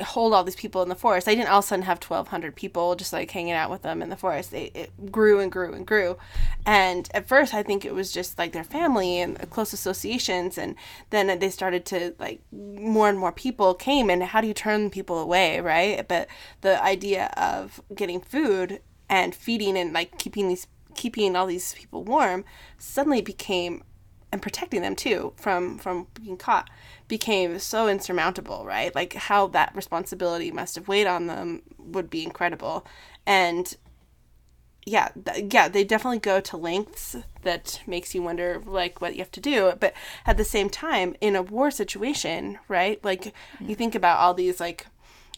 hold 0.00 0.32
all 0.32 0.44
these 0.44 0.56
people 0.56 0.82
in 0.82 0.88
the 0.88 0.94
forest, 0.94 1.26
they 1.26 1.34
didn't 1.34 1.48
all 1.48 1.58
of 1.58 1.64
a 1.64 1.68
sudden 1.68 1.84
have 1.84 2.02
1,200 2.02 2.54
people 2.54 2.94
just, 2.94 3.12
like, 3.12 3.30
hanging 3.30 3.52
out 3.52 3.70
with 3.70 3.82
them 3.82 4.00
in 4.02 4.08
the 4.08 4.16
forest. 4.16 4.52
It 4.52 4.90
grew 5.10 5.40
and 5.40 5.50
grew 5.50 5.72
and 5.72 5.86
grew. 5.86 6.16
And 6.64 7.08
at 7.14 7.28
first, 7.28 7.54
I 7.54 7.62
think 7.62 7.84
it 7.84 7.94
was 7.94 8.12
just, 8.12 8.38
like, 8.38 8.52
their 8.52 8.64
family 8.64 9.20
and 9.20 9.50
close 9.50 9.72
associations. 9.72 10.58
And 10.58 10.76
then 11.10 11.38
they 11.38 11.50
started 11.50 11.84
to, 11.86 12.14
like, 12.18 12.40
more 12.52 13.08
and 13.08 13.18
more 13.18 13.32
people 13.32 13.74
came. 13.74 14.10
And 14.10 14.22
how 14.22 14.40
do 14.40 14.48
you 14.48 14.54
turn 14.54 14.90
people 14.90 15.18
away, 15.18 15.60
right? 15.60 16.06
But 16.06 16.28
the 16.60 16.82
idea 16.82 17.32
of 17.36 17.80
getting 17.94 18.20
food 18.20 18.80
and 19.08 19.34
feeding 19.34 19.76
and, 19.76 19.92
like, 19.92 20.18
keeping 20.18 20.48
these 20.48 20.66
keeping 20.94 21.36
all 21.36 21.46
these 21.46 21.74
people 21.74 22.02
warm 22.02 22.44
suddenly 22.76 23.20
became 23.22 23.84
and 24.32 24.42
protecting 24.42 24.82
them 24.82 24.94
too 24.94 25.32
from 25.36 25.78
from 25.78 26.06
being 26.14 26.36
caught 26.36 26.68
became 27.08 27.58
so 27.58 27.88
insurmountable 27.88 28.64
right? 28.66 28.94
Like 28.94 29.14
how 29.14 29.46
that 29.48 29.74
responsibility 29.74 30.50
must 30.50 30.74
have 30.74 30.88
weighed 30.88 31.06
on 31.06 31.26
them 31.26 31.62
would 31.78 32.10
be 32.10 32.22
incredible. 32.22 32.86
And 33.26 33.74
yeah 34.84 35.08
th- 35.26 35.52
yeah 35.52 35.68
they 35.68 35.84
definitely 35.84 36.18
go 36.18 36.40
to 36.40 36.56
lengths 36.56 37.14
that 37.42 37.80
makes 37.86 38.14
you 38.14 38.22
wonder 38.22 38.62
like 38.64 39.00
what 39.00 39.14
you 39.14 39.20
have 39.20 39.30
to 39.32 39.40
do. 39.40 39.72
But 39.78 39.94
at 40.26 40.36
the 40.36 40.44
same 40.44 40.68
time 40.68 41.16
in 41.20 41.34
a 41.36 41.42
war 41.42 41.70
situation 41.70 42.58
right? 42.68 43.02
Like 43.04 43.32
you 43.60 43.74
think 43.74 43.94
about 43.94 44.18
all 44.18 44.34
these 44.34 44.60
like 44.60 44.86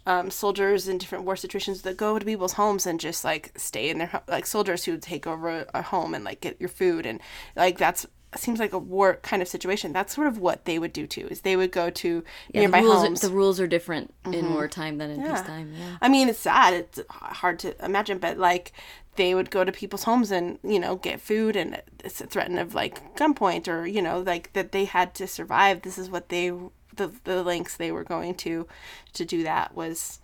um, 0.07 0.31
soldiers 0.31 0.89
in 0.89 0.99
different 0.99 1.25
war 1.25 1.37
situations 1.37 1.83
that 1.83 1.97
go 1.97 2.19
to 2.19 2.25
people's 2.25 2.55
homes 2.55 2.87
and 2.87 2.99
just 2.99 3.23
like 3.23 3.53
stay 3.57 3.91
in 3.91 3.99
their 3.99 4.23
like 4.27 4.47
soldiers 4.47 4.85
who 4.85 4.97
take 4.97 5.27
over 5.27 5.67
a 5.75 5.83
home 5.83 6.15
and 6.15 6.25
like 6.25 6.41
get 6.41 6.59
your 6.59 6.71
food 6.71 7.05
and 7.07 7.21
like 7.55 7.79
that's 7.79 8.07
seems 8.39 8.61
like 8.61 8.73
a 8.73 8.79
war 8.79 9.19
kind 9.23 9.43
of 9.43 9.49
situation. 9.49 9.93
That's 9.93 10.15
sort 10.15 10.29
of 10.29 10.39
what 10.39 10.65
they 10.65 10.79
would 10.79 10.93
do 10.93 11.07
too. 11.07 11.27
Is 11.31 11.41
they 11.41 11.57
would 11.57 11.73
go 11.73 11.91
to 11.91 12.25
nearby 12.55 12.81
the 12.81 12.87
rules, 12.87 13.03
homes. 13.03 13.25
Are, 13.25 13.29
the 13.29 13.35
rules 13.35 13.61
are 13.61 13.67
different 13.67 14.15
in 14.27 14.53
wartime 14.55 14.99
than 14.99 15.11
in 15.11 15.23
peacetime 15.23 15.73
yeah 15.77 15.97
I 16.01 16.09
mean, 16.09 16.29
it's 16.29 16.39
sad. 16.39 16.75
It's 16.75 17.01
hard 17.11 17.59
to 17.61 17.85
imagine, 17.85 18.19
but 18.19 18.39
like 18.39 18.73
they 19.17 19.35
would 19.35 19.51
go 19.51 19.65
to 19.65 19.73
people's 19.73 20.05
homes 20.05 20.31
and 20.31 20.59
you 20.63 20.79
know 20.79 20.97
get 20.97 21.21
food 21.21 21.57
and 21.57 21.83
it's 22.05 22.21
a 22.21 22.27
threat 22.27 22.51
of 22.53 22.75
like 22.75 23.17
gunpoint 23.17 23.67
or 23.67 23.87
you 23.87 24.01
know 24.01 24.21
like 24.21 24.53
that 24.53 24.73
they 24.73 24.85
had 24.85 25.15
to 25.17 25.27
survive. 25.27 25.83
This 25.83 25.99
is 25.99 26.09
what 26.09 26.29
they 26.29 26.53
the 26.95 27.13
the 27.25 27.43
lengths 27.43 27.77
they 27.77 27.91
were 27.91 28.05
going 28.05 28.35
to 28.37 28.67
to 29.15 29.25
do 29.25 29.43
that 29.43 29.75
was. 29.75 30.21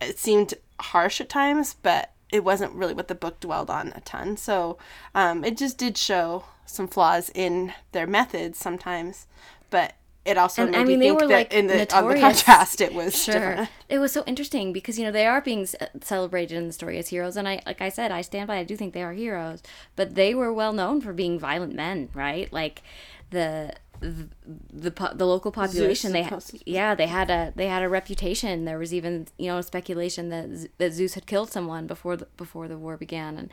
It 0.00 0.18
seemed 0.18 0.54
harsh 0.80 1.20
at 1.20 1.28
times, 1.28 1.76
but 1.80 2.12
it 2.30 2.44
wasn't 2.44 2.74
really 2.74 2.94
what 2.94 3.06
the 3.08 3.14
book 3.14 3.38
dwelled 3.40 3.70
on 3.70 3.92
a 3.94 4.00
ton. 4.00 4.36
So 4.36 4.76
um, 5.14 5.44
it 5.44 5.56
just 5.56 5.78
did 5.78 5.96
show 5.96 6.44
some 6.66 6.88
flaws 6.88 7.30
in 7.34 7.72
their 7.92 8.06
methods 8.06 8.58
sometimes, 8.58 9.26
but 9.70 9.94
it 10.24 10.38
also 10.38 10.62
And, 10.62 10.72
made 10.72 10.78
I 10.78 10.84
mean, 10.84 10.98
me 10.98 11.06
they 11.06 11.08
think 11.10 11.20
were, 11.20 11.28
that 11.28 11.34
like, 11.34 11.52
in 11.52 11.66
the 11.66 11.94
on 11.94 12.08
the 12.08 12.18
contrast 12.18 12.80
it 12.80 12.94
was 12.94 13.22
sure. 13.22 13.34
different. 13.34 13.68
it 13.90 13.98
was 13.98 14.10
so 14.12 14.24
interesting 14.26 14.72
because 14.72 14.98
you 14.98 15.04
know 15.04 15.12
they 15.12 15.26
are 15.26 15.40
being 15.42 15.66
celebrated 16.02 16.56
in 16.56 16.66
the 16.66 16.72
story 16.72 16.98
as 16.98 17.08
heroes 17.08 17.36
and 17.36 17.46
i 17.46 17.60
like 17.66 17.82
i 17.82 17.90
said 17.90 18.10
i 18.10 18.22
stand 18.22 18.46
by 18.48 18.56
i 18.56 18.64
do 18.64 18.74
think 18.74 18.94
they 18.94 19.02
are 19.02 19.12
heroes 19.12 19.62
but 19.96 20.14
they 20.14 20.34
were 20.34 20.52
well 20.52 20.72
known 20.72 21.00
for 21.02 21.12
being 21.12 21.38
violent 21.38 21.74
men 21.74 22.08
right? 22.14 22.50
Like 22.52 22.82
the 23.30 23.74
the 24.00 24.28
the, 24.72 24.90
the 25.14 25.26
local 25.26 25.50
population 25.52 26.12
they 26.12 26.22
ha- 26.24 26.40
yeah 26.66 26.94
they 26.94 27.06
had 27.06 27.30
a 27.30 27.52
they 27.56 27.68
had 27.68 27.82
a 27.82 27.88
reputation. 27.88 28.64
There 28.64 28.78
was 28.78 28.92
even 28.92 29.28
you 29.38 29.46
know 29.48 29.60
speculation 29.60 30.28
that 30.30 30.50
Z- 30.54 30.68
that 30.78 30.92
Zus 30.92 31.14
had 31.14 31.26
killed 31.26 31.50
someone 31.50 31.86
before 31.86 32.16
the, 32.16 32.26
before 32.36 32.68
the 32.68 32.76
war 32.76 32.96
began 32.96 33.36
and 33.38 33.50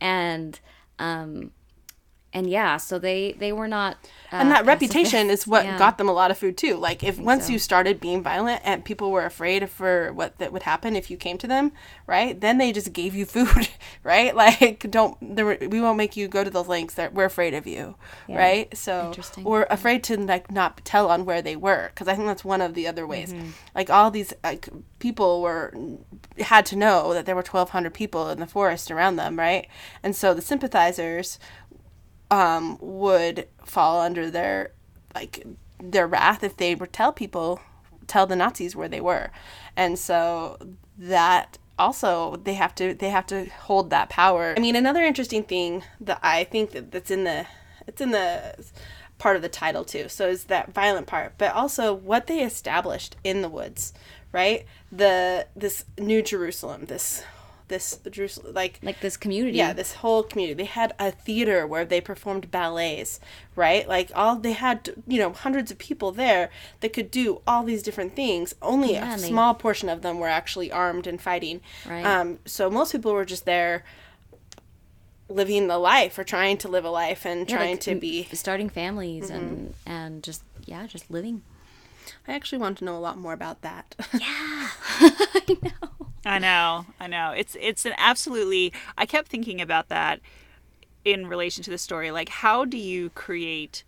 and 0.00 0.60
um 0.98 1.50
and 2.32 2.48
yeah 2.48 2.76
so 2.76 2.98
they 2.98 3.32
they 3.38 3.52
were 3.52 3.68
not 3.68 3.96
uh, 4.30 4.36
and 4.36 4.50
that 4.50 4.66
reputation 4.66 5.30
is 5.30 5.46
what 5.46 5.64
Yeah. 5.68 5.78
got 5.78 5.98
them 5.98 6.08
a 6.08 6.12
lot 6.12 6.30
of 6.30 6.38
food 6.38 6.56
too. 6.56 6.76
Like 6.76 7.02
if 7.02 7.18
once 7.18 7.46
so. 7.46 7.52
you 7.52 7.58
started 7.58 8.00
being 8.00 8.22
violent 8.22 8.60
and 8.64 8.84
people 8.84 9.10
were 9.10 9.24
afraid 9.24 9.68
for 9.70 10.12
what 10.12 10.38
that 10.38 10.52
would 10.52 10.62
happen 10.64 10.96
if 10.96 11.10
you 11.10 11.16
came 11.16 11.38
to 11.38 11.46
them, 11.46 11.72
right? 12.06 12.38
Then 12.38 12.58
they 12.58 12.72
just 12.72 12.92
gave 12.92 13.14
you 13.14 13.24
food, 13.36 13.68
right? 14.04 14.34
Like 14.36 14.90
don't 14.90 15.16
there 15.36 15.46
were, 15.46 15.58
we 15.60 15.80
won't 15.80 15.96
make 15.96 16.16
you 16.16 16.28
go 16.28 16.44
to 16.44 16.50
those 16.50 16.68
links 16.68 16.94
that 16.94 17.14
we're 17.14 17.24
afraid 17.24 17.54
of 17.54 17.66
you, 17.66 17.96
right? 18.28 18.74
So 18.76 19.06
Interesting. 19.06 19.44
or 19.46 19.66
afraid 19.70 20.04
to 20.04 20.16
like 20.18 20.50
not 20.50 20.84
tell 20.84 21.10
on 21.10 21.24
where 21.24 21.40
they 21.42 21.56
were 21.56 21.88
because 21.88 22.08
I 22.08 22.14
think 22.14 22.26
that's 22.26 22.44
one 22.44 22.60
of 22.60 22.74
the 22.74 22.86
other 22.86 23.06
ways. 23.06 23.32
Mm-hmm. 23.32 23.50
Like 23.74 23.88
all 23.90 24.10
these 24.10 24.32
like 24.44 24.68
people 24.98 25.40
were 25.42 25.72
had 26.38 26.66
to 26.66 26.76
know 26.76 27.14
that 27.14 27.26
there 27.26 27.34
were 27.34 27.42
1200 27.42 27.94
people 27.94 28.28
in 28.30 28.40
the 28.40 28.46
forest 28.46 28.90
around 28.90 29.16
them, 29.16 29.38
right? 29.38 29.68
And 30.02 30.14
so 30.14 30.34
the 30.34 30.42
sympathizers 30.42 31.38
um, 32.30 32.78
would 32.80 33.48
fall 33.64 34.00
under 34.00 34.30
their 34.30 34.72
like 35.14 35.46
their 35.80 36.06
wrath 36.06 36.42
if 36.42 36.56
they 36.56 36.74
would 36.74 36.92
tell 36.92 37.12
people 37.12 37.60
tell 38.06 38.26
the 38.26 38.36
Nazis 38.36 38.74
where 38.74 38.88
they 38.88 39.00
were, 39.00 39.30
and 39.76 39.98
so 39.98 40.58
that 40.96 41.58
also 41.78 42.36
they 42.36 42.54
have 42.54 42.74
to 42.74 42.94
they 42.94 43.10
have 43.10 43.26
to 43.26 43.46
hold 43.46 43.90
that 43.90 44.08
power. 44.08 44.54
I 44.56 44.60
mean, 44.60 44.76
another 44.76 45.02
interesting 45.02 45.44
thing 45.44 45.84
that 46.00 46.18
I 46.22 46.44
think 46.44 46.72
that 46.72 46.90
that's 46.90 47.10
in 47.10 47.24
the 47.24 47.46
it's 47.86 48.00
in 48.00 48.10
the 48.10 48.54
part 49.18 49.36
of 49.36 49.42
the 49.42 49.48
title 49.48 49.84
too. 49.84 50.08
So 50.08 50.28
is 50.28 50.44
that 50.44 50.72
violent 50.72 51.06
part, 51.06 51.34
but 51.38 51.52
also 51.52 51.92
what 51.92 52.26
they 52.26 52.42
established 52.42 53.16
in 53.24 53.42
the 53.42 53.48
woods, 53.48 53.92
right? 54.32 54.64
The 54.90 55.46
this 55.56 55.84
New 55.98 56.22
Jerusalem, 56.22 56.86
this 56.86 57.22
this 57.68 57.98
Jerusalem 58.10 58.54
like 58.54 58.80
like 58.82 59.00
this 59.00 59.16
community 59.16 59.56
yeah, 59.58 59.72
this 59.72 59.94
whole 59.94 60.22
community. 60.22 60.54
They 60.54 60.64
had 60.64 60.94
a 60.98 61.10
theater 61.10 61.66
where 61.66 61.84
they 61.84 62.00
performed 62.00 62.50
ballets, 62.50 63.20
right? 63.56 63.86
Like 63.88 64.10
all 64.14 64.36
they 64.36 64.52
had, 64.52 64.94
you 65.06 65.18
know, 65.18 65.32
hundreds 65.32 65.70
of 65.70 65.78
people 65.78 66.10
there 66.12 66.50
that 66.80 66.92
could 66.92 67.10
do 67.10 67.40
all 67.46 67.62
these 67.64 67.82
different 67.82 68.16
things. 68.16 68.54
Only 68.60 68.92
Yeah, 68.92 69.14
a 69.14 69.18
they- 69.18 69.28
small 69.28 69.54
portion 69.54 69.88
of 69.88 70.02
them 70.02 70.18
were 70.18 70.28
actually 70.28 70.72
armed 70.72 71.06
and 71.06 71.20
fighting. 71.20 71.60
Right. 71.88 72.04
Um, 72.04 72.38
so 72.44 72.68
most 72.70 72.92
people 72.92 73.12
were 73.12 73.24
just 73.24 73.44
there 73.44 73.84
living 75.28 75.68
the 75.68 75.78
life 75.78 76.18
or 76.18 76.24
trying 76.24 76.56
to 76.56 76.68
live 76.68 76.84
a 76.84 76.90
life 76.90 77.26
and 77.26 77.48
Yeah, 77.48 77.56
trying 77.56 77.70
like, 77.72 77.80
to 77.80 77.94
be. 77.96 78.24
starting 78.32 78.70
families 78.70 79.30
Mm-hmm. 79.30 79.34
and 79.36 79.74
and 79.86 80.22
just 80.22 80.42
yeah, 80.66 80.86
just 80.86 81.10
living. 81.10 81.42
I 82.26 82.32
actually 82.34 82.58
want 82.58 82.78
to 82.78 82.84
know 82.84 82.96
a 82.96 82.98
lot 83.00 83.18
more 83.18 83.32
about 83.34 83.60
that. 83.62 83.94
Yeah, 84.14 84.68
I 85.00 85.56
know. 85.62 85.97
I 86.24 86.38
know, 86.38 86.86
I 86.98 87.06
know. 87.06 87.32
It's 87.36 87.56
it's 87.60 87.86
an 87.86 87.94
absolutely. 87.96 88.72
I 88.96 89.06
kept 89.06 89.28
thinking 89.28 89.60
about 89.60 89.88
that 89.88 90.20
in 91.04 91.26
relation 91.26 91.62
to 91.64 91.70
the 91.70 91.78
story. 91.78 92.10
Like, 92.10 92.28
how 92.28 92.64
do 92.64 92.76
you 92.76 93.10
create 93.10 93.84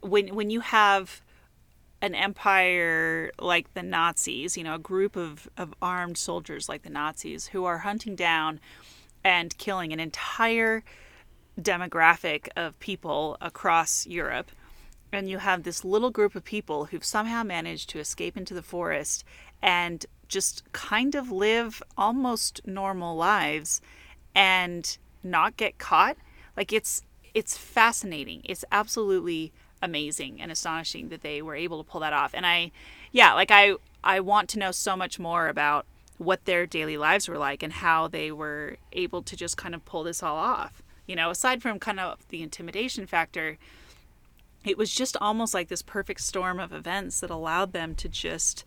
when 0.00 0.34
when 0.34 0.50
you 0.50 0.60
have 0.60 1.22
an 2.02 2.14
empire 2.14 3.30
like 3.38 3.72
the 3.74 3.82
Nazis? 3.82 4.56
You 4.56 4.64
know, 4.64 4.74
a 4.74 4.78
group 4.78 5.16
of 5.16 5.48
of 5.56 5.74
armed 5.80 6.18
soldiers 6.18 6.68
like 6.68 6.82
the 6.82 6.90
Nazis 6.90 7.48
who 7.48 7.64
are 7.64 7.78
hunting 7.78 8.16
down 8.16 8.60
and 9.22 9.56
killing 9.58 9.92
an 9.92 10.00
entire 10.00 10.82
demographic 11.60 12.48
of 12.56 12.78
people 12.80 13.36
across 13.40 14.06
Europe. 14.06 14.50
And 15.12 15.28
you 15.28 15.38
have 15.38 15.64
this 15.64 15.84
little 15.84 16.10
group 16.10 16.34
of 16.34 16.44
people 16.44 16.86
who've 16.86 17.04
somehow 17.04 17.42
managed 17.42 17.90
to 17.90 17.98
escape 17.98 18.36
into 18.36 18.54
the 18.54 18.62
forest 18.62 19.24
and 19.60 20.06
just 20.30 20.62
kind 20.72 21.14
of 21.14 21.30
live 21.30 21.82
almost 21.98 22.60
normal 22.66 23.16
lives 23.16 23.82
and 24.34 24.96
not 25.22 25.56
get 25.58 25.76
caught. 25.76 26.16
Like 26.56 26.72
it's 26.72 27.02
it's 27.34 27.56
fascinating. 27.56 28.42
It's 28.44 28.64
absolutely 28.72 29.52
amazing 29.82 30.40
and 30.40 30.50
astonishing 30.50 31.08
that 31.08 31.22
they 31.22 31.42
were 31.42 31.54
able 31.54 31.82
to 31.82 31.88
pull 31.90 32.00
that 32.00 32.12
off. 32.12 32.32
And 32.32 32.46
I 32.46 32.70
yeah, 33.12 33.34
like 33.34 33.50
I 33.50 33.74
I 34.02 34.20
want 34.20 34.48
to 34.50 34.58
know 34.58 34.70
so 34.70 34.96
much 34.96 35.18
more 35.18 35.48
about 35.48 35.84
what 36.16 36.44
their 36.44 36.66
daily 36.66 36.96
lives 36.96 37.28
were 37.28 37.38
like 37.38 37.62
and 37.62 37.72
how 37.72 38.06
they 38.06 38.30
were 38.30 38.76
able 38.92 39.22
to 39.22 39.36
just 39.36 39.56
kind 39.56 39.74
of 39.74 39.84
pull 39.84 40.04
this 40.04 40.22
all 40.22 40.36
off. 40.36 40.82
You 41.06 41.16
know, 41.16 41.30
aside 41.30 41.60
from 41.60 41.80
kind 41.80 41.98
of 41.98 42.18
the 42.28 42.42
intimidation 42.42 43.06
factor, 43.06 43.58
it 44.64 44.78
was 44.78 44.94
just 44.94 45.16
almost 45.20 45.54
like 45.54 45.68
this 45.68 45.82
perfect 45.82 46.20
storm 46.20 46.60
of 46.60 46.72
events 46.72 47.20
that 47.20 47.30
allowed 47.30 47.72
them 47.72 47.94
to 47.96 48.08
just 48.08 48.64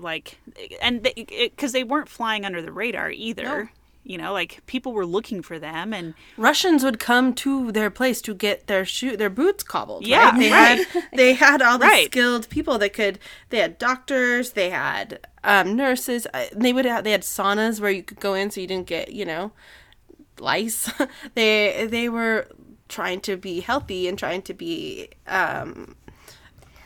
like 0.00 0.38
and 0.82 1.02
because 1.02 1.72
they, 1.72 1.84
weren't 1.84 2.08
flying 2.08 2.44
under 2.44 2.60
the 2.62 2.72
radar 2.72 3.10
either 3.10 3.42
No. 3.44 3.68
you 4.02 4.18
know 4.18 4.32
like 4.32 4.60
people 4.66 4.92
were 4.92 5.06
looking 5.06 5.42
for 5.42 5.58
them 5.58 5.92
and 5.92 6.14
Russians 6.36 6.82
would 6.84 6.98
come 6.98 7.34
to 7.34 7.72
their 7.72 7.90
place 7.90 8.20
to 8.22 8.34
get 8.34 8.66
their 8.66 8.84
shoe 8.84 9.16
their 9.16 9.30
boots 9.30 9.62
cobbled. 9.62 10.06
Yeah, 10.06 10.30
right? 10.30 10.38
they 10.38 10.50
right. 10.50 10.86
had 10.86 11.02
they 11.14 11.32
had 11.34 11.62
all 11.62 11.78
these 11.78 11.88
Right. 11.90 12.06
skilled 12.06 12.48
people 12.48 12.78
that 12.78 12.92
could. 12.92 13.18
They 13.50 13.58
had 13.58 13.78
doctors, 13.78 14.52
they 14.52 14.70
had 14.70 15.20
um, 15.42 15.76
nurses. 15.76 16.26
They 16.54 16.72
would 16.72 16.84
have, 16.86 17.04
they 17.04 17.12
had 17.12 17.22
saunas 17.22 17.80
where 17.80 17.90
you 17.90 18.02
could 18.02 18.20
go 18.20 18.34
in 18.34 18.50
so 18.50 18.60
you 18.60 18.66
didn't 18.66 18.86
get 18.86 19.12
you 19.12 19.24
know 19.24 19.52
lice. 20.38 20.90
they 21.34 21.86
they 21.88 22.08
were 22.08 22.48
trying 22.88 23.20
to 23.20 23.36
be 23.36 23.60
healthy 23.60 24.08
and 24.08 24.18
trying 24.18 24.42
to 24.42 24.54
be 24.54 25.08
um, 25.26 25.96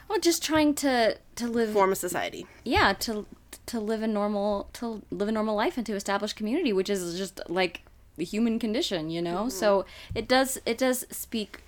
Well, 0.08 0.18
just 0.20 0.42
trying 0.42 0.74
to 0.76 1.18
to 1.36 1.46
live 1.46 1.70
form 1.72 1.92
a 1.92 1.96
society. 1.96 2.46
yeah 2.64 2.92
to 2.94 3.26
to 3.66 3.78
live 3.80 4.02
a 4.02 4.06
normal 4.06 4.68
to 4.74 5.02
live 5.10 5.28
a 5.28 5.32
normal 5.32 5.54
life 5.54 5.76
and 5.76 5.86
to 5.86 5.94
establish 5.94 6.32
community 6.32 6.72
which 6.72 6.90
is 6.90 7.16
just 7.18 7.40
like 7.48 7.82
the 8.16 8.24
human 8.24 8.58
condition 8.58 9.10
you 9.10 9.22
know? 9.22 9.42
Mm-hmm. 9.42 9.50
So 9.50 9.84
it 10.14 10.26
does 10.28 10.58
it 10.66 10.78
does 10.78 11.04
speak 11.10 11.62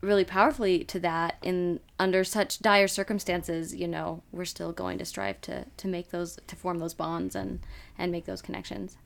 really 0.00 0.24
powerfully 0.24 0.84
to 0.84 0.98
that 1.00 1.36
in 1.42 1.80
under 1.98 2.24
such 2.24 2.60
dire 2.60 2.88
circumstances 2.88 3.74
you 3.74 3.86
know? 3.88 4.22
We're 4.32 4.44
still 4.46 4.72
going 4.72 4.98
to 4.98 5.04
strive 5.04 5.40
to 5.42 5.66
to 5.76 5.88
make 5.88 6.10
those 6.10 6.38
to 6.46 6.56
form 6.56 6.78
those 6.78 6.94
bonds 6.94 7.34
and 7.36 7.60
and 7.98 8.10
make 8.10 8.24
those 8.24 8.42
connections 8.42 8.96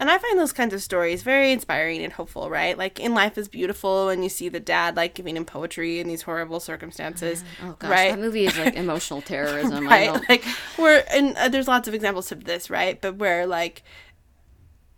And 0.00 0.10
I 0.10 0.18
find 0.18 0.38
those 0.38 0.52
kinds 0.52 0.74
of 0.74 0.82
stories 0.82 1.22
very 1.22 1.52
inspiring 1.52 2.02
and 2.02 2.12
hopeful, 2.12 2.50
right? 2.50 2.76
Like 2.76 2.98
in 2.98 3.14
life 3.14 3.38
is 3.38 3.46
beautiful 3.48 4.06
when 4.06 4.22
you 4.22 4.28
see 4.28 4.48
the 4.48 4.60
dad 4.60 4.96
like 4.96 5.14
giving 5.14 5.36
him 5.36 5.44
poetry 5.44 6.00
in 6.00 6.08
these 6.08 6.22
horrible 6.22 6.58
circumstances. 6.60 7.44
oh 7.62 7.76
gosh 7.78 7.90
right? 7.90 8.10
that 8.10 8.18
movie 8.18 8.46
is 8.46 8.58
like 8.58 8.74
emotional 8.74 9.22
terrorism 9.22 9.86
I 9.86 10.08
right? 10.08 10.24
Like 10.28 10.44
where 10.76 11.04
and 11.12 11.36
uh, 11.36 11.48
there's 11.48 11.68
lots 11.68 11.86
of 11.86 11.94
examples 11.94 12.32
of 12.32 12.44
this, 12.44 12.70
right? 12.70 13.00
But 13.00 13.16
where 13.16 13.46
like 13.46 13.82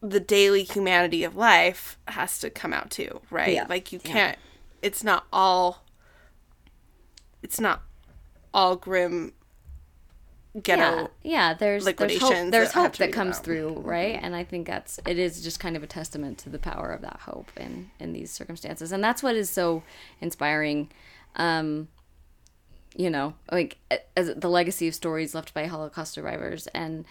the 0.01 0.21
daily 0.21 0.63
humanity 0.63 1.25
of 1.25 1.37
life 1.37 1.99
has 2.09 2.39
to 2.39 2.51
come 2.51 2.73
out 2.73 2.91
too, 2.91 3.21
right? 3.31 3.53
Yeah. 3.53 3.67
Like 3.69 3.93
you 3.93 3.99
can't 3.99 4.39
it's 4.83 5.05
not 5.05 5.27
all 5.33 5.85
it's 7.43 7.61
not 7.61 7.83
all 8.55 8.77
grim 8.77 9.33
ghetto. 10.63 11.11
yeah, 11.23 11.51
yeah 11.51 11.55
there's 11.55 11.85
there's 11.85 12.19
hope, 12.19 12.51
there's 12.51 12.73
that 12.73 12.75
hope 12.75 12.97
that 12.97 13.13
comes 13.13 13.37
about. 13.37 13.45
through 13.45 13.73
right 13.81 14.19
and 14.23 14.35
i 14.35 14.45
think 14.45 14.67
that's 14.67 14.99
it 15.07 15.19
is 15.19 15.43
just 15.43 15.61
kind 15.61 15.77
of 15.77 15.83
a 15.83 15.87
testament 15.87 16.39
to 16.39 16.49
the 16.49 16.59
power 16.59 16.93
of 16.93 17.03
that 17.03 17.21
hope 17.21 17.51
in 17.57 17.91
in 17.99 18.13
these 18.13 18.31
circumstances 18.31 18.93
and 18.93 19.03
that's 19.03 19.23
what 19.23 19.35
is 19.35 19.51
so 19.51 19.83
inspiring 20.21 20.91
um 21.37 21.89
you 22.97 23.11
know 23.11 23.35
like 23.53 23.79
as 24.17 24.35
the 24.35 24.49
legacy 24.49 24.89
of 24.89 24.95
stories 24.95 25.35
left 25.35 25.53
by 25.53 25.67
holocaust 25.67 26.13
survivors 26.13 26.67
and 26.69 27.05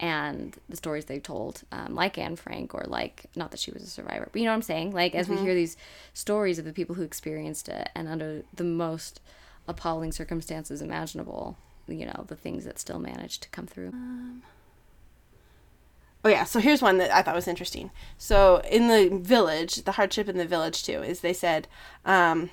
and 0.00 0.56
the 0.68 0.76
stories 0.76 1.06
they've 1.06 1.22
told 1.22 1.62
um, 1.72 1.94
like 1.94 2.18
anne 2.18 2.36
frank 2.36 2.74
or 2.74 2.84
like 2.86 3.26
not 3.36 3.50
that 3.50 3.60
she 3.60 3.70
was 3.70 3.82
a 3.82 3.86
survivor 3.86 4.28
but 4.32 4.38
you 4.38 4.44
know 4.44 4.52
what 4.52 4.56
i'm 4.56 4.62
saying 4.62 4.92
like 4.92 5.14
as 5.14 5.28
we 5.28 5.36
hear 5.36 5.54
these 5.54 5.76
stories 6.14 6.58
of 6.58 6.64
the 6.64 6.72
people 6.72 6.94
who 6.94 7.02
experienced 7.02 7.68
it 7.68 7.88
and 7.94 8.08
under 8.08 8.42
the 8.54 8.64
most 8.64 9.20
appalling 9.66 10.12
circumstances 10.12 10.80
imaginable 10.80 11.56
you 11.88 12.06
know 12.06 12.24
the 12.28 12.36
things 12.36 12.64
that 12.64 12.78
still 12.78 12.98
managed 12.98 13.42
to 13.42 13.48
come 13.50 13.66
through 13.66 13.88
Um, 13.88 14.42
Oh 16.24 16.28
yeah, 16.28 16.44
so 16.44 16.58
here's 16.58 16.82
one 16.82 16.98
that 16.98 17.14
I 17.14 17.22
thought 17.22 17.36
was 17.36 17.46
interesting. 17.46 17.90
So 18.16 18.60
in 18.68 18.88
the 18.88 19.16
village, 19.16 19.76
the 19.84 19.92
hardship 19.92 20.28
in 20.28 20.36
the 20.36 20.44
village 20.44 20.82
too 20.82 21.00
is 21.02 21.20
they 21.20 21.32
said, 21.32 21.68
um, 22.04 22.50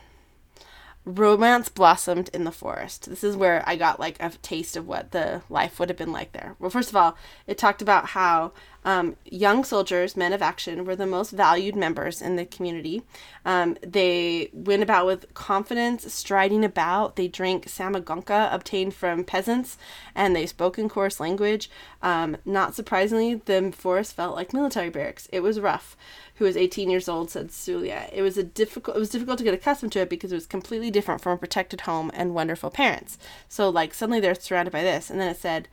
romance 1.03 1.69
blossomed 1.69 2.29
in 2.33 2.43
the 2.43 2.51
forest. 2.51 3.09
This 3.09 3.23
is 3.23 3.35
where 3.35 3.63
I 3.67 3.75
got 3.75 3.99
like 3.99 4.17
a 4.19 4.29
taste 4.41 4.75
of 4.75 4.87
what 4.87 5.11
the 5.11 5.41
life 5.49 5.79
would 5.79 5.89
have 5.89 5.97
been 5.97 6.11
like 6.11 6.31
there. 6.31 6.55
Well, 6.59 6.69
first 6.69 6.89
of 6.89 6.95
all, 6.95 7.17
it 7.47 7.57
talked 7.57 7.81
about 7.81 8.07
how 8.07 8.51
um, 8.85 9.15
young 9.25 9.63
soldiers, 9.63 10.15
men 10.15 10.31
of 10.31 10.43
action, 10.43 10.85
were 10.85 10.95
the 10.95 11.07
most 11.07 11.31
valued 11.31 11.75
members 11.75 12.21
in 12.21 12.35
the 12.35 12.45
community. 12.45 13.01
Um, 13.43 13.77
they 13.81 14.51
went 14.53 14.83
about 14.83 15.07
with 15.07 15.33
confidence, 15.33 16.13
striding 16.13 16.63
about. 16.63 17.15
They 17.15 17.27
drank 17.27 17.65
samagonka 17.65 18.53
obtained 18.53 18.93
from 18.93 19.23
peasants, 19.23 19.79
and 20.13 20.35
they 20.35 20.45
spoke 20.45 20.77
in 20.77 20.87
coarse 20.87 21.19
language. 21.19 21.69
Um, 22.03 22.37
not 22.45 22.75
surprisingly, 22.75 23.33
the 23.33 23.73
forest 23.75 24.15
felt 24.15 24.35
like 24.35 24.53
military 24.53 24.91
barracks. 24.91 25.27
It 25.31 25.39
was 25.39 25.59
rough. 25.59 25.97
Who 26.35 26.45
was 26.45 26.57
18 26.57 26.89
years 26.89 27.09
old 27.09 27.31
said 27.31 27.47
Sulia. 27.49 28.09
It 28.13 28.21
was 28.21 28.37
a 28.37 28.43
difficult. 28.43 28.97
It 28.97 28.99
was 28.99 29.09
difficult 29.09 29.39
to 29.39 29.43
get 29.43 29.53
accustomed 29.53 29.93
to 29.93 30.01
it 30.01 30.09
because 30.09 30.31
it 30.31 30.35
was 30.35 30.45
completely 30.45 30.91
different 30.91 31.21
from 31.21 31.31
a 31.31 31.37
protected 31.37 31.81
home 31.81 32.11
and 32.13 32.35
wonderful 32.35 32.69
parents. 32.69 33.17
So 33.49 33.67
like 33.69 33.95
suddenly 33.95 34.19
they're 34.19 34.35
surrounded 34.35 34.71
by 34.71 34.83
this, 34.83 35.09
and 35.09 35.19
then 35.19 35.29
it 35.29 35.37
said 35.37 35.69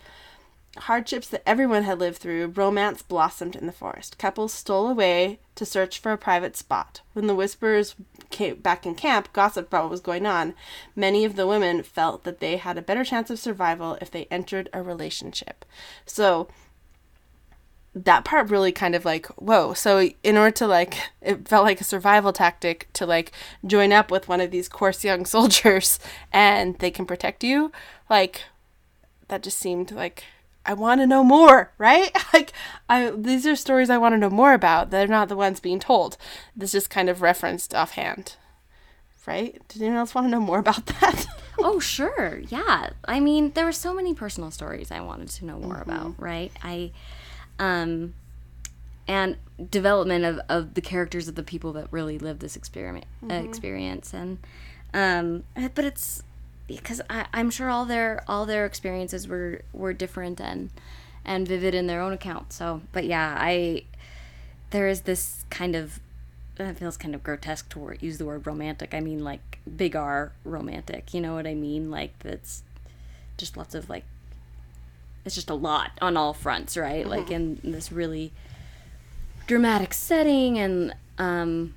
hardships 0.79 1.29
that 1.29 1.43
everyone 1.47 1.83
had 1.83 1.99
lived 1.99 2.19
through, 2.19 2.47
romance 2.47 3.03
blossomed 3.03 3.57
in 3.57 3.67
the 3.67 3.73
forest. 3.73 4.19
Couples 4.19 4.53
stole 4.53 4.89
away 4.89 5.39
to 5.55 5.67
search 5.67 5.99
for 5.99 6.13
a 6.13 6.19
private 6.19 6.57
spot. 6.57 7.03
When 7.13 7.27
the 7.27 7.35
whisperers 7.35 7.95
came 8.31 8.57
back 8.57 8.87
in 8.87 8.95
camp, 8.95 9.33
gossiped 9.33 9.69
about 9.69 9.85
what 9.85 9.91
was 9.91 10.01
going 10.01 10.25
on. 10.25 10.55
Many 10.97 11.25
of 11.25 11.37
the 11.37 11.47
women 11.47 11.83
felt 11.83 12.25
that 12.25 12.41
they 12.41 12.57
had 12.57 12.79
a 12.79 12.83
better 12.83 13.05
chance 13.05 13.29
of 13.31 13.39
survival 13.39 13.99
if 14.01 14.11
they 14.11 14.27
entered 14.31 14.71
a 14.73 14.83
relationship. 14.83 15.65
So 16.07 16.49
that 17.95 18.25
part 18.25 18.49
really 18.49 18.73
kind 18.73 18.95
of 18.95 19.05
like 19.05 19.27
whoa 19.37 19.75
so 19.75 20.09
in 20.23 20.39
order 20.39 20.51
to 20.51 20.67
like 20.67 20.97
it 21.21 21.47
felt 21.47 21.63
like 21.63 21.79
a 21.79 21.85
survival 21.85 22.33
tactic 22.33 22.89
to 22.95 23.05
like 23.05 23.33
join 23.67 23.93
up 23.93 24.11
with 24.11 24.29
one 24.29 24.41
of 24.41 24.51
these 24.51 24.67
coarse 24.67 25.05
young 25.05 25.27
soldiers 25.27 25.99
and 26.33 26.79
they 26.79 26.91
can 26.91 27.05
protect 27.05 27.45
you 27.45 27.71
like 28.09 28.45
that 29.29 29.43
just 29.43 29.59
seemed 29.59 29.93
like 29.93 30.25
I 30.65 30.75
want 30.75 31.01
to 31.01 31.07
know 31.07 31.25
more, 31.25 31.73
right? 31.79 32.11
Like 32.33 32.53
I 32.89 33.11
these 33.11 33.47
are 33.47 33.57
stories 33.57 33.91
I 33.91 33.99
want 33.99 34.15
to 34.15 34.19
know 34.19 34.31
more 34.31 34.55
about. 34.55 34.91
They're 34.91 35.07
not 35.07 35.29
the 35.29 35.37
ones 35.37 35.61
being 35.61 35.79
told. 35.79 36.17
This 36.57 36.73
just 36.73 36.89
kind 36.89 37.09
of 37.11 37.21
referenced 37.21 37.75
offhand. 37.75 38.37
Right? 39.27 39.61
Did 39.69 39.83
anyone 39.83 39.99
else 39.99 40.15
want 40.15 40.27
to 40.27 40.31
know 40.31 40.41
more 40.41 40.59
about 40.59 40.87
that? 41.01 41.27
oh 41.59 41.79
sure 41.79 42.41
yeah 42.49 42.91
i 43.05 43.21
mean 43.21 43.53
there 43.53 43.65
were 43.65 43.73
so 43.73 43.93
many 43.93 44.15
personal 44.15 44.51
stories 44.51 44.91
i 44.91 45.01
wanted 45.01 45.29
to 45.29 45.45
know 45.45 45.59
more 45.59 45.81
about 45.81 46.15
right 46.19 46.51
i 46.63 46.91
um 47.59 48.15
and 49.07 49.37
development 49.71 50.25
of, 50.25 50.41
of 50.49 50.75
the 50.75 50.81
characters 50.81 51.29
of 51.29 51.35
the 51.35 51.43
people 51.43 51.73
that 51.75 51.87
really 51.91 52.19
lived 52.19 52.41
this 52.41 52.57
experiment 52.57 53.05
uh, 53.31 53.35
experience 53.35 54.15
and 54.15 54.39
um 54.95 55.45
uh, 55.57 55.69
but 55.75 55.85
it's 55.85 56.23
because 56.67 57.01
I, 57.11 57.27
i'm 57.33 57.51
sure 57.51 57.69
all 57.69 57.85
their 57.85 58.23
all 58.29 58.47
their 58.47 58.67
experiences 58.67 59.29
were 59.29 59.63
were 59.73 59.93
different 59.93 60.41
and 60.41 60.71
and 61.25 61.47
vivid 61.47 61.75
in 61.75 61.87
their 61.87 62.01
own 62.01 62.13
account 62.13 62.53
so 62.53 62.83
but 62.93 63.05
yeah 63.05 63.37
i 63.39 63.85
there 64.71 64.89
is 64.89 65.03
this 65.03 65.45
kind 65.51 65.77
of 65.77 66.01
it 66.59 66.79
feels 66.79 66.97
kind 66.97 67.15
of 67.15 67.23
grotesque 67.23 67.69
to 67.71 67.79
wor- 67.79 67.97
use 68.01 68.19
the 68.19 68.25
word 68.25 68.47
romantic. 68.47 68.95
I 68.95 69.01
mean, 69.01 69.25
like 69.25 69.59
big 69.77 69.97
R 69.97 70.33
romantic. 70.45 71.15
You 71.15 71.21
know 71.21 71.35
what 71.35 71.47
I 71.47 71.55
mean? 71.55 71.91
Like 71.91 72.19
that's 72.21 72.63
just 73.37 73.57
lots 73.57 73.75
of 73.75 73.89
like. 73.89 74.05
It's 75.25 75.35
just 75.35 75.51
a 75.51 75.55
lot 75.55 75.93
on 76.01 76.17
all 76.17 76.33
fronts, 76.33 76.77
right? 76.77 77.07
Like 77.07 77.31
in 77.31 77.61
this 77.63 77.93
really 77.93 78.33
dramatic 79.47 79.95
setting 79.95 80.59
and 80.59 80.95
um, 81.19 81.75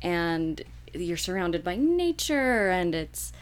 and 0.00 0.62
you're 0.94 1.18
surrounded 1.18 1.62
by 1.62 1.76
nature 1.76 2.70
and 2.70 2.94
it's 2.94 3.32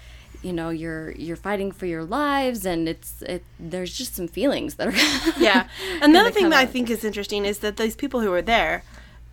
you 0.43 0.53
know 0.53 0.71
you're 0.71 1.13
you're 1.13 1.37
fighting 1.37 1.71
for 1.71 1.87
your 1.87 2.05
lives 2.05 2.65
and 2.65 2.89
it's 2.89 3.23
it 3.23 3.45
there's 3.59 3.97
just 3.97 4.15
some 4.15 4.29
feelings 4.29 4.77
that 4.77 4.89
are 4.89 5.41
Yeah. 5.41 5.69
Another 6.01 6.31
thing 6.31 6.51
that 6.51 6.59
I 6.59 6.67
think 6.67 6.91
is 6.91 7.05
interesting 7.05 7.45
is 7.45 7.59
that 7.59 7.77
these 7.77 7.97
people 7.97 8.21
who 8.21 8.31
were 8.31 8.43
there, 8.43 8.83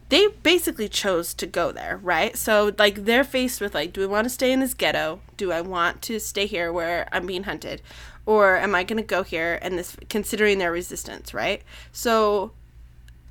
they 0.10 0.28
basically 0.44 0.90
chose 0.90 1.34
to 1.36 1.46
go 1.46 1.72
there, 1.72 1.98
right? 2.04 2.38
So 2.38 2.74
like 2.78 3.06
they're 3.06 3.24
faced 3.24 3.62
with 3.62 3.74
like, 3.74 3.94
do 3.94 4.04
I 4.04 4.08
want 4.08 4.26
to 4.26 4.30
stay 4.30 4.52
in 4.52 4.60
this 4.60 4.74
ghetto? 4.74 5.22
Do 5.38 5.52
I 5.52 5.62
want 5.62 6.02
to 6.04 6.20
stay 6.20 6.46
here 6.46 6.72
where 6.72 7.08
I'm 7.12 7.26
being 7.26 7.44
hunted? 7.44 7.82
Or 8.26 8.58
am 8.58 8.76
I 8.76 8.84
going 8.84 9.02
to 9.02 9.08
go 9.08 9.24
here 9.24 9.58
and 9.62 9.78
this 9.78 9.96
considering 10.10 10.58
their 10.58 10.72
resistance, 10.72 11.34
right? 11.34 11.62
So 11.94 12.52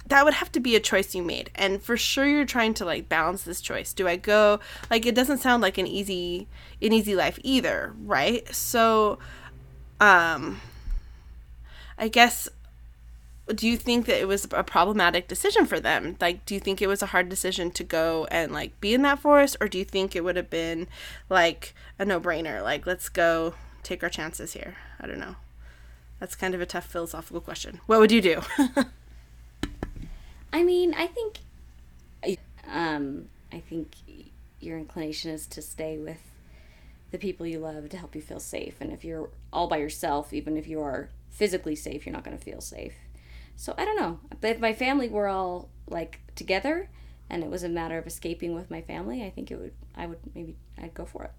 that 0.08 0.24
would 0.24 0.34
have 0.34 0.52
to 0.52 0.60
be 0.60 0.76
a 0.76 0.80
choice 0.80 1.14
you 1.14 1.22
made. 1.22 1.50
And 1.54 1.82
for 1.82 1.96
sure 1.96 2.26
you're 2.26 2.44
trying 2.44 2.74
to 2.74 2.84
like 2.84 3.08
balance 3.08 3.42
this 3.42 3.60
choice. 3.60 3.92
Do 3.92 4.06
i 4.08 4.16
go 4.16 4.60
like 4.90 5.06
it 5.06 5.14
doesn't 5.14 5.38
sound 5.38 5.62
like 5.62 5.78
an 5.78 5.86
easy 5.86 6.48
an 6.80 6.92
easy 6.92 7.14
life 7.14 7.38
either 7.42 7.94
right? 8.04 8.52
So 8.54 9.18
um 10.00 10.60
i 11.98 12.08
guess 12.08 12.48
do 13.54 13.68
you 13.68 13.76
think 13.76 14.06
that 14.06 14.20
it 14.20 14.26
was 14.26 14.44
a 14.50 14.64
problematic 14.64 15.28
decision 15.28 15.66
for 15.66 15.78
them? 15.78 16.16
Like 16.20 16.44
do 16.46 16.54
you 16.54 16.60
think 16.60 16.82
it 16.82 16.88
was 16.88 17.02
a 17.02 17.06
hard 17.06 17.28
decision 17.28 17.70
to 17.72 17.84
go 17.84 18.26
and 18.30 18.52
like 18.52 18.80
be 18.80 18.92
in 18.92 19.02
that 19.02 19.20
forest? 19.20 19.56
Or 19.60 19.68
do 19.68 19.78
you 19.78 19.84
think 19.84 20.16
it 20.16 20.24
would 20.24 20.36
have 20.36 20.50
been 20.50 20.88
like 21.30 21.74
a 21.98 22.04
no-brainer? 22.04 22.62
Like 22.62 22.86
let's 22.86 23.08
go 23.08 23.54
take 23.84 24.02
our 24.02 24.08
chances 24.08 24.54
here. 24.54 24.76
I 25.00 25.06
don't 25.06 25.20
know. 25.20 25.36
That's 26.18 26.34
kind 26.34 26.54
of 26.54 26.60
a 26.60 26.66
tough 26.66 26.86
philosophical 26.86 27.40
question. 27.40 27.80
What 27.86 28.00
would 28.00 28.10
you 28.10 28.20
do 28.20 28.42
I 30.52 30.62
mean, 30.62 30.94
I 30.94 31.06
think, 31.06 31.38
um, 32.68 33.28
I 33.52 33.60
think 33.60 33.94
your 34.60 34.78
inclination 34.78 35.30
is 35.30 35.46
to 35.48 35.62
stay 35.62 35.98
with 35.98 36.20
the 37.10 37.18
people 37.18 37.46
you 37.46 37.58
love 37.58 37.88
to 37.90 37.96
help 37.96 38.14
you 38.14 38.22
feel 38.22 38.40
safe. 38.40 38.76
And 38.80 38.92
if 38.92 39.04
you're 39.04 39.30
all 39.52 39.68
by 39.68 39.78
yourself, 39.78 40.32
even 40.32 40.56
if 40.56 40.66
you 40.66 40.80
are 40.80 41.10
physically 41.30 41.76
safe, 41.76 42.06
you're 42.06 42.12
not 42.12 42.24
going 42.24 42.36
to 42.36 42.42
feel 42.42 42.60
safe. 42.60 42.94
So 43.56 43.74
I 43.78 43.84
don't 43.84 43.96
know. 43.96 44.20
But 44.40 44.50
if 44.50 44.60
my 44.60 44.72
family 44.72 45.08
were 45.08 45.28
all 45.28 45.68
like 45.88 46.20
together, 46.34 46.88
and 47.28 47.42
it 47.42 47.50
was 47.50 47.62
a 47.62 47.68
matter 47.68 47.98
of 47.98 48.06
escaping 48.06 48.54
with 48.54 48.70
my 48.70 48.82
family, 48.82 49.24
I 49.24 49.30
think 49.30 49.50
it 49.50 49.56
would. 49.58 49.72
I 49.96 50.06
would 50.06 50.18
maybe 50.34 50.56
I'd 50.78 50.94
go 50.94 51.04
for 51.04 51.24
it. 51.24 51.32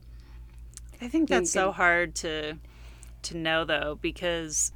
I 1.01 1.07
think 1.07 1.29
that's 1.29 1.51
so 1.51 1.71
hard 1.71 2.15
to 2.15 2.57
to 3.23 3.37
know 3.37 3.65
though 3.65 3.97
because 4.01 4.71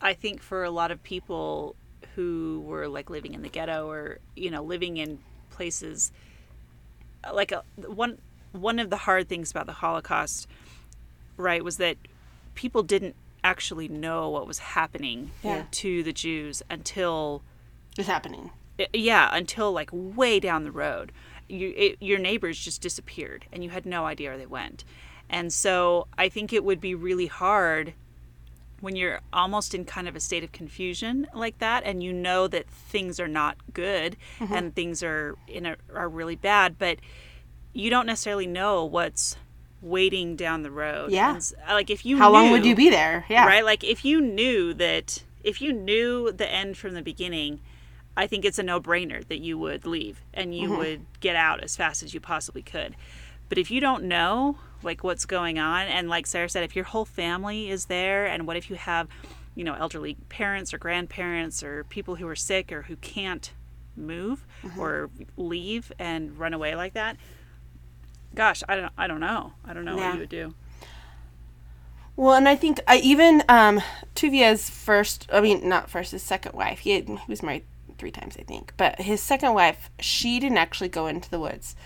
I 0.00 0.14
think 0.14 0.40
for 0.42 0.64
a 0.64 0.70
lot 0.70 0.90
of 0.90 1.02
people 1.02 1.74
who 2.16 2.62
were 2.66 2.88
like 2.88 3.08
living 3.10 3.34
in 3.34 3.42
the 3.42 3.48
ghetto 3.48 3.88
or 3.88 4.18
you 4.34 4.50
know 4.50 4.62
living 4.62 4.96
in 4.96 5.18
places 5.50 6.10
like 7.32 7.52
a, 7.52 7.62
one 7.86 8.18
one 8.52 8.78
of 8.78 8.90
the 8.90 8.96
hard 8.96 9.28
things 9.28 9.50
about 9.50 9.66
the 9.66 9.72
Holocaust 9.72 10.48
right 11.36 11.62
was 11.62 11.76
that 11.76 11.96
people 12.54 12.82
didn't 12.82 13.14
actually 13.44 13.86
know 13.86 14.30
what 14.30 14.46
was 14.46 14.58
happening 14.58 15.30
Yeah. 15.42 15.64
to 15.72 16.02
the 16.02 16.12
Jews 16.12 16.62
until 16.70 17.42
It's 17.98 18.08
happening. 18.08 18.50
Yeah 18.92 19.28
until 19.32 19.72
like 19.72 19.90
way 19.92 20.40
down 20.40 20.64
the 20.64 20.72
road 20.72 21.12
you 21.48 21.72
it, 21.76 21.96
your 22.00 22.18
neighbors 22.18 22.58
just 22.58 22.80
disappeared 22.80 23.44
and 23.52 23.62
you 23.62 23.70
had 23.70 23.86
no 23.86 24.04
idea 24.06 24.30
where 24.30 24.38
they 24.38 24.46
went 24.46 24.84
and 25.30 25.52
so 25.52 26.06
i 26.18 26.28
think 26.28 26.52
it 26.52 26.64
would 26.64 26.80
be 26.80 26.94
really 26.94 27.26
hard 27.26 27.94
when 28.80 28.96
you're 28.96 29.20
almost 29.32 29.74
in 29.74 29.84
kind 29.84 30.06
of 30.06 30.14
a 30.14 30.20
state 30.20 30.44
of 30.44 30.52
confusion 30.52 31.26
like 31.34 31.58
that 31.58 31.82
and 31.84 32.02
you 32.02 32.12
know 32.12 32.46
that 32.46 32.68
things 32.68 33.18
are 33.18 33.28
not 33.28 33.56
good 33.72 34.16
mm-hmm. 34.38 34.52
and 34.52 34.74
things 34.74 35.02
are 35.02 35.36
in 35.48 35.66
a, 35.66 35.76
are 35.94 36.08
really 36.08 36.36
bad 36.36 36.78
but 36.78 36.98
you 37.72 37.90
don't 37.90 38.06
necessarily 38.06 38.46
know 38.46 38.84
what's 38.84 39.36
waiting 39.82 40.36
down 40.36 40.62
the 40.62 40.70
road 40.70 41.10
Yeah. 41.10 41.34
And 41.34 41.52
like 41.68 41.90
if 41.90 42.04
you 42.04 42.16
How 42.16 42.30
long 42.30 42.50
would 42.50 42.64
you 42.64 42.74
be 42.74 42.90
there? 42.90 43.24
Yeah. 43.28 43.46
right 43.46 43.64
like 43.64 43.84
if 43.84 44.04
you 44.04 44.20
knew 44.20 44.74
that 44.74 45.22
if 45.44 45.60
you 45.60 45.72
knew 45.72 46.32
the 46.32 46.50
end 46.50 46.76
from 46.76 46.94
the 46.94 47.02
beginning 47.02 47.60
i 48.16 48.26
think 48.26 48.44
it's 48.44 48.58
a 48.58 48.62
no-brainer 48.62 49.26
that 49.28 49.38
you 49.38 49.56
would 49.58 49.86
leave 49.86 50.20
and 50.34 50.54
you 50.54 50.68
mm-hmm. 50.68 50.78
would 50.78 51.06
get 51.20 51.36
out 51.36 51.62
as 51.62 51.76
fast 51.76 52.02
as 52.02 52.12
you 52.14 52.20
possibly 52.20 52.62
could 52.62 52.96
but 53.48 53.58
if 53.58 53.70
you 53.70 53.80
don't 53.80 54.04
know 54.04 54.58
like 54.82 55.02
what's 55.02 55.24
going 55.24 55.58
on 55.58 55.86
and 55.86 56.08
like 56.08 56.26
sarah 56.26 56.48
said 56.48 56.62
if 56.64 56.76
your 56.76 56.84
whole 56.84 57.04
family 57.04 57.70
is 57.70 57.86
there 57.86 58.26
and 58.26 58.46
what 58.46 58.56
if 58.56 58.68
you 58.70 58.76
have 58.76 59.08
you 59.54 59.64
know 59.64 59.74
elderly 59.74 60.16
parents 60.28 60.72
or 60.74 60.78
grandparents 60.78 61.62
or 61.62 61.84
people 61.84 62.16
who 62.16 62.28
are 62.28 62.36
sick 62.36 62.70
or 62.72 62.82
who 62.82 62.96
can't 62.96 63.52
move 63.96 64.46
or 64.78 65.08
leave 65.36 65.90
and 65.98 66.38
run 66.38 66.52
away 66.52 66.74
like 66.76 66.92
that 66.94 67.16
gosh 68.34 68.62
i 68.68 68.76
don't 68.76 68.92
i 68.98 69.06
don't 69.06 69.20
know 69.20 69.52
i 69.64 69.72
don't 69.72 69.84
know 69.86 69.96
Yeah. 69.96 70.06
what 70.08 70.14
you 70.14 70.20
would 70.20 70.28
do 70.28 70.54
Well, 72.16 72.34
and 72.34 72.48
I 72.48 72.56
think 72.56 72.80
I 72.88 72.96
even 72.98 73.42
um 73.48 73.80
Tuvia's 74.14 74.70
first, 74.70 75.28
I 75.32 75.40
mean 75.40 75.68
not 75.68 75.90
first, 75.90 76.12
his 76.12 76.22
second 76.22 76.54
wife. 76.54 76.78
He 76.80 76.92
had, 76.92 77.08
he 77.08 77.18
was 77.28 77.42
married 77.42 77.64
three 77.98 78.10
times, 78.10 78.36
I 78.38 78.42
think. 78.42 78.72
But 78.78 79.00
his 79.02 79.20
second 79.22 79.52
wife, 79.54 79.90
she 80.00 80.40
didn't 80.40 80.56
actually 80.58 80.88
go 80.88 81.06
into 81.06 81.28
the 81.30 81.38
woods. 81.38 81.76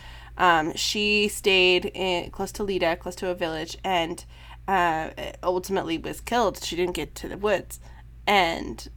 Um, 0.41 0.75
she 0.75 1.29
stayed 1.29 1.85
in 1.95 2.31
close 2.31 2.51
to 2.53 2.63
Lida, 2.63 2.97
close 2.97 3.15
to 3.17 3.29
a 3.29 3.35
village, 3.35 3.77
and 3.85 4.25
uh, 4.67 5.11
ultimately 5.43 5.99
was 5.99 6.21
killed. 6.21 6.65
She 6.65 6.77
didn't 6.77 6.95
get 6.95 7.15
to 7.17 7.29
the 7.29 7.37
woods, 7.37 7.79
and 8.27 8.89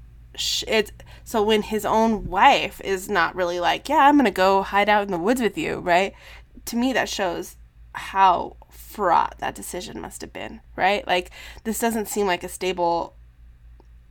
it's 0.65 0.91
so 1.25 1.43
when 1.43 1.61
his 1.61 1.85
own 1.85 2.27
wife 2.27 2.79
is 2.81 3.09
not 3.09 3.35
really 3.35 3.59
like, 3.59 3.89
yeah, 3.89 4.07
I'm 4.07 4.15
gonna 4.17 4.31
go 4.31 4.63
hide 4.63 4.87
out 4.87 5.03
in 5.03 5.11
the 5.11 5.17
woods 5.17 5.41
with 5.41 5.57
you, 5.57 5.79
right? 5.79 6.13
To 6.65 6.77
me, 6.77 6.93
that 6.93 7.09
shows 7.09 7.57
how 7.91 8.55
fraught 8.69 9.35
that 9.39 9.53
decision 9.53 9.99
must 9.99 10.21
have 10.21 10.31
been, 10.31 10.61
right? 10.77 11.05
Like 11.05 11.29
this 11.65 11.77
doesn't 11.77 12.07
seem 12.07 12.25
like 12.25 12.43
a 12.43 12.49
stable 12.49 13.15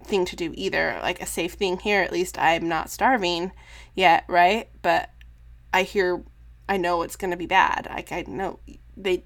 thing 0.04 0.24
to 0.26 0.36
do 0.36 0.52
either. 0.54 0.98
Like 1.02 1.22
a 1.22 1.26
safe 1.26 1.54
thing 1.54 1.78
here, 1.78 2.02
at 2.02 2.12
least 2.12 2.38
I'm 2.38 2.68
not 2.68 2.90
starving 2.90 3.52
yet, 3.94 4.24
right? 4.28 4.68
But 4.82 5.10
I 5.72 5.84
hear, 5.84 6.22
I 6.72 6.78
know 6.78 7.02
it's 7.02 7.16
gonna 7.16 7.36
be 7.36 7.44
bad. 7.44 7.86
Like 7.90 8.12
I 8.12 8.24
know 8.26 8.58
they, 8.96 9.24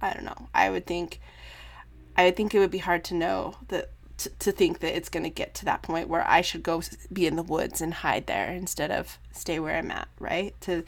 I 0.00 0.14
don't 0.14 0.24
know. 0.24 0.48
I 0.54 0.70
would 0.70 0.86
think, 0.86 1.18
I 2.16 2.26
would 2.26 2.36
think 2.36 2.54
it 2.54 2.60
would 2.60 2.70
be 2.70 2.78
hard 2.78 3.02
to 3.06 3.14
know 3.14 3.56
that 3.66 3.90
to, 4.18 4.28
to 4.28 4.52
think 4.52 4.78
that 4.78 4.96
it's 4.96 5.08
gonna 5.08 5.28
get 5.28 5.54
to 5.54 5.64
that 5.64 5.82
point 5.82 6.08
where 6.08 6.24
I 6.28 6.40
should 6.40 6.62
go 6.62 6.82
be 7.12 7.26
in 7.26 7.34
the 7.34 7.42
woods 7.42 7.80
and 7.80 7.92
hide 7.92 8.28
there 8.28 8.52
instead 8.52 8.92
of 8.92 9.18
stay 9.32 9.58
where 9.58 9.76
I'm 9.76 9.90
at, 9.90 10.06
right? 10.20 10.54
To 10.60 10.84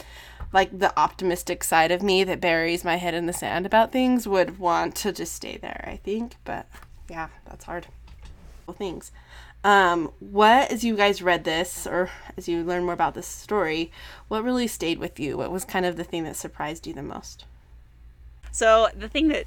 like 0.52 0.78
the 0.78 0.96
optimistic 0.96 1.64
side 1.64 1.90
of 1.90 2.04
me 2.04 2.22
that 2.22 2.40
buries 2.40 2.84
my 2.84 2.94
head 2.94 3.14
in 3.14 3.26
the 3.26 3.32
sand 3.32 3.66
about 3.66 3.90
things 3.90 4.28
would 4.28 4.60
want 4.60 4.94
to 4.96 5.10
just 5.10 5.34
stay 5.34 5.56
there, 5.56 5.84
I 5.88 5.96
think. 5.96 6.36
But 6.44 6.68
yeah, 7.10 7.30
that's 7.46 7.64
hard. 7.64 7.88
Things. 8.78 9.10
Um, 9.64 10.12
what, 10.18 10.72
as 10.72 10.82
you 10.82 10.96
guys 10.96 11.22
read 11.22 11.44
this, 11.44 11.86
or 11.86 12.10
as 12.36 12.48
you 12.48 12.64
learn 12.64 12.84
more 12.84 12.94
about 12.94 13.14
this 13.14 13.28
story, 13.28 13.92
what 14.28 14.42
really 14.42 14.66
stayed 14.66 14.98
with 14.98 15.20
you? 15.20 15.36
What 15.36 15.52
was 15.52 15.64
kind 15.64 15.86
of 15.86 15.96
the 15.96 16.04
thing 16.04 16.24
that 16.24 16.36
surprised 16.36 16.86
you 16.86 16.94
the 16.94 17.02
most? 17.02 17.44
So 18.50 18.88
the 18.96 19.08
thing 19.08 19.28
that, 19.28 19.44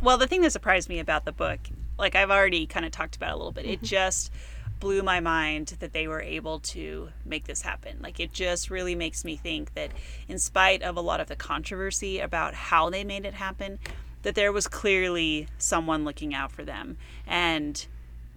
well, 0.00 0.18
the 0.18 0.26
thing 0.26 0.42
that 0.42 0.52
surprised 0.52 0.88
me 0.88 1.00
about 1.00 1.24
the 1.24 1.32
book, 1.32 1.58
like 1.98 2.14
I've 2.14 2.30
already 2.30 2.66
kind 2.66 2.86
of 2.86 2.92
talked 2.92 3.16
about 3.16 3.32
a 3.32 3.36
little 3.36 3.52
bit, 3.52 3.66
it 3.66 3.82
just 3.82 4.30
blew 4.78 5.02
my 5.02 5.20
mind 5.20 5.74
that 5.80 5.92
they 5.92 6.06
were 6.06 6.20
able 6.20 6.60
to 6.60 7.08
make 7.24 7.46
this 7.46 7.62
happen. 7.62 7.98
Like 8.00 8.20
it 8.20 8.32
just 8.32 8.70
really 8.70 8.94
makes 8.94 9.24
me 9.24 9.36
think 9.36 9.74
that, 9.74 9.90
in 10.28 10.38
spite 10.38 10.82
of 10.82 10.96
a 10.96 11.00
lot 11.00 11.20
of 11.20 11.26
the 11.26 11.36
controversy 11.36 12.20
about 12.20 12.54
how 12.54 12.88
they 12.88 13.02
made 13.02 13.24
it 13.24 13.34
happen, 13.34 13.78
that 14.22 14.34
there 14.34 14.52
was 14.52 14.68
clearly 14.68 15.48
someone 15.58 16.04
looking 16.04 16.34
out 16.34 16.52
for 16.52 16.64
them 16.64 16.98
and 17.26 17.86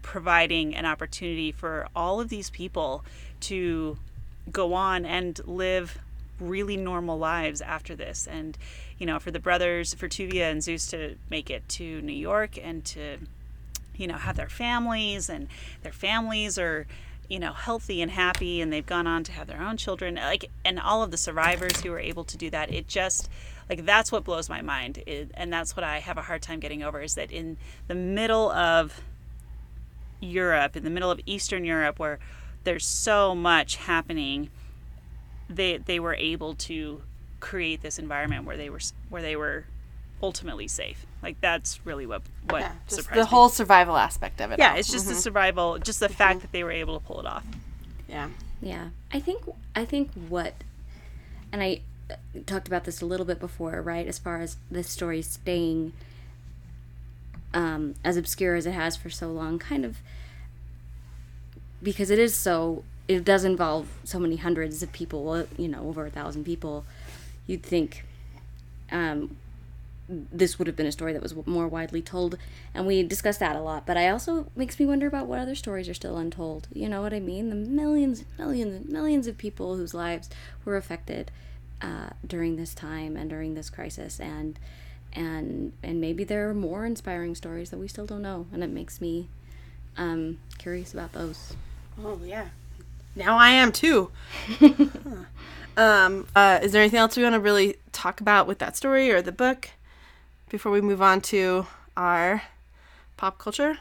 providing 0.10 0.76
an 0.76 0.88
opportunity 0.88 1.52
for 1.52 1.88
all 1.96 2.20
of 2.20 2.30
these 2.30 2.50
people 2.50 3.06
to 3.40 3.96
go 4.52 4.74
on 4.74 5.06
and 5.06 5.40
live 5.46 6.00
really 6.40 6.76
normal 6.76 7.16
lives 7.20 7.62
after 7.62 7.96
this. 7.96 8.28
And 8.28 8.58
you 8.98 9.06
know 9.06 9.20
for 9.20 9.30
the 9.30 9.40
brothers 9.40 9.94
for 9.94 10.10
Tuvia 10.10 10.50
and 10.50 10.64
Zus 10.64 10.88
to 10.88 11.16
make 11.30 11.52
it 11.52 11.70
to 11.70 12.02
New 12.02 12.12
York 12.12 12.58
and 12.58 12.84
to 12.86 13.20
you 13.96 14.08
know 14.08 14.16
have 14.16 14.36
their 14.36 14.50
families 14.50 15.30
and 15.30 15.48
their 15.84 15.92
families 15.92 16.58
are 16.58 16.88
you 17.28 17.38
know 17.38 17.54
healthy 17.54 18.02
and 18.02 18.10
happy 18.10 18.62
and 18.62 18.74
they've 18.74 18.86
gone 18.86 19.06
on 19.06 19.24
to 19.26 19.32
have 19.32 19.46
their 19.46 19.62
own 19.62 19.78
children 19.78 20.16
like 20.16 20.50
and 20.66 20.80
all 20.80 21.04
of 21.04 21.12
the 21.12 21.18
survivors 21.18 21.82
who 21.82 21.92
were 21.92 22.00
able 22.00 22.24
to 22.24 22.36
do 22.36 22.50
that 22.50 22.74
it 22.74 22.88
just 22.88 23.30
like 23.70 23.86
that's 23.86 24.12
what 24.12 24.24
blows 24.24 24.50
my 24.50 24.62
mind. 24.62 25.04
It, 25.06 25.32
and 25.36 25.54
that's 25.54 25.78
what 25.78 25.84
I 25.84 26.00
have 26.00 26.18
a 26.18 26.24
hard 26.24 26.42
time 26.42 26.60
getting 26.60 26.84
over 26.84 27.02
is 27.02 27.16
that 27.16 27.32
in 27.32 27.58
the 27.88 27.96
middle 27.96 28.52
of 28.52 29.00
Europe, 30.20 30.76
in 30.76 30.84
the 30.84 30.90
middle 30.90 31.12
of 31.12 31.20
Eastern 31.26 31.66
Europe, 31.66 32.00
where 32.00 32.20
there's 32.64 32.86
so 32.86 33.34
much 33.34 33.78
happening, 33.78 34.50
they 35.50 35.78
they 35.78 36.00
were 36.00 36.16
able 36.16 36.56
to 36.56 37.02
create 37.40 37.82
this 37.82 37.98
environment 37.98 38.46
where 38.46 38.58
they 38.58 38.70
were 38.70 38.82
where 39.10 39.22
they 39.22 39.36
were 39.36 39.66
ultimately 40.22 40.68
safe. 40.68 41.06
Like 41.24 41.40
that's 41.42 41.86
really 41.86 42.06
what 42.06 42.22
what 42.50 42.62
Just 42.88 43.04
surprised 43.04 43.22
the 43.22 43.26
whole 43.26 43.50
survival 43.50 43.96
aspect 43.98 44.42
of 44.42 44.52
it. 44.52 44.60
Yeah, 44.60 44.74
all. 44.74 44.78
it's 44.78 44.92
just 44.92 45.08
the 45.08 45.16
survival, 45.16 45.78
just 45.80 46.00
the 46.00 46.10
fact 46.10 46.42
that 46.42 46.52
they 46.52 46.64
were 46.64 46.72
able 46.72 47.00
to 47.00 47.06
pull 47.06 47.20
it 47.20 47.26
off. 47.26 47.46
Yeah. 48.08 48.30
Yeah, 48.62 48.90
I 49.12 49.20
think 49.20 49.44
I 49.76 49.86
think 49.86 50.12
what, 50.28 50.54
and 51.52 51.64
I 51.64 51.82
uh, 52.10 52.16
talked 52.46 52.68
about 52.68 52.84
this 52.84 53.02
a 53.02 53.06
little 53.06 53.26
bit 53.26 53.40
before, 53.40 53.82
right? 53.82 54.06
As 54.06 54.20
far 54.20 54.42
as 54.42 54.58
this 54.70 54.90
story 54.90 55.22
staying 55.22 55.94
um, 57.54 57.96
as 58.04 58.18
obscure 58.18 58.56
as 58.56 58.66
it 58.66 58.74
has 58.74 58.96
for 58.96 59.10
so 59.10 59.32
long, 59.32 59.60
kind 59.60 59.86
of 59.86 59.98
because 61.82 62.10
it 62.10 62.20
is 62.20 62.36
so. 62.36 62.84
It 63.08 63.24
does 63.24 63.44
involve 63.44 63.88
so 64.04 64.20
many 64.20 64.36
hundreds 64.36 64.84
of 64.84 64.92
people, 64.92 65.32
uh, 65.32 65.46
you 65.58 65.68
know, 65.68 65.88
over 65.88 66.06
a 66.06 66.12
thousand 66.12 66.44
people. 66.44 66.86
You'd 67.48 67.64
think 67.64 68.06
um, 68.92 69.36
this 70.10 70.58
would 70.58 70.68
have 70.68 70.76
been 70.76 70.88
a 70.88 70.92
story 70.92 71.14
that 71.14 71.22
was 71.22 71.36
more 71.46 71.68
widely 71.68 72.02
told 72.02 72.36
and 72.74 72.88
we 72.88 73.04
discussed 73.04 73.40
that 73.40 73.56
a 73.56 73.62
lot 73.62 73.86
but 73.86 73.96
i 73.96 74.10
also 74.10 74.48
makes 74.56 74.80
me 74.80 74.86
wonder 74.86 75.06
about 75.06 75.28
what 75.28 75.38
other 75.38 75.54
stories 75.54 75.88
are 75.88 75.94
still 75.94 76.18
untold 76.18 76.68
you 76.74 76.90
know 76.90 77.02
what 77.02 77.14
i 77.14 77.20
mean 77.20 77.50
the 77.50 77.56
millions 77.56 78.24
millions 78.38 78.74
and 78.74 78.90
millions 78.90 79.28
of 79.28 79.38
people 79.38 79.76
whose 79.76 79.94
lives 79.94 80.30
were 80.66 80.76
affected 80.76 81.30
uh, 81.82 82.10
during 82.26 82.56
this 82.56 82.74
time 82.74 83.16
and 83.16 83.30
during 83.30 83.54
this 83.54 83.70
crisis 83.70 84.20
and 84.20 84.58
and 85.14 85.74
and 85.84 86.00
maybe 86.00 86.24
there 86.24 86.50
are 86.50 86.54
more 86.54 86.86
inspiring 86.86 87.36
stories 87.36 87.70
that 87.70 87.78
we 87.78 87.88
still 87.88 88.06
don't 88.06 88.22
know 88.22 88.48
and 88.54 88.64
it 88.64 88.70
makes 88.70 89.02
me 89.02 89.28
um, 89.98 90.38
curious 90.58 90.94
about 90.94 91.12
those 91.14 91.56
Oh 92.04 92.20
yeah. 92.24 92.48
Now 93.16 93.38
I 93.38 93.50
am 93.50 93.72
too. 93.72 94.12
um, 95.78 96.28
uh, 96.36 96.60
is 96.62 96.72
there 96.72 96.82
anything 96.82 97.00
else 97.00 97.18
we 97.18 97.24
want 97.24 97.34
to 97.34 97.40
really 97.40 97.76
talk 97.92 98.22
about 98.22 98.48
with 98.48 98.60
that 98.60 98.78
story 98.78 99.12
or 99.12 99.22
the 99.22 99.32
book 99.32 99.72
before 100.50 100.72
we 100.72 100.82
move 100.82 101.02
on 101.02 101.22
to 101.22 101.68
our 101.98 102.44
pop 103.18 103.38
culture? 103.38 103.80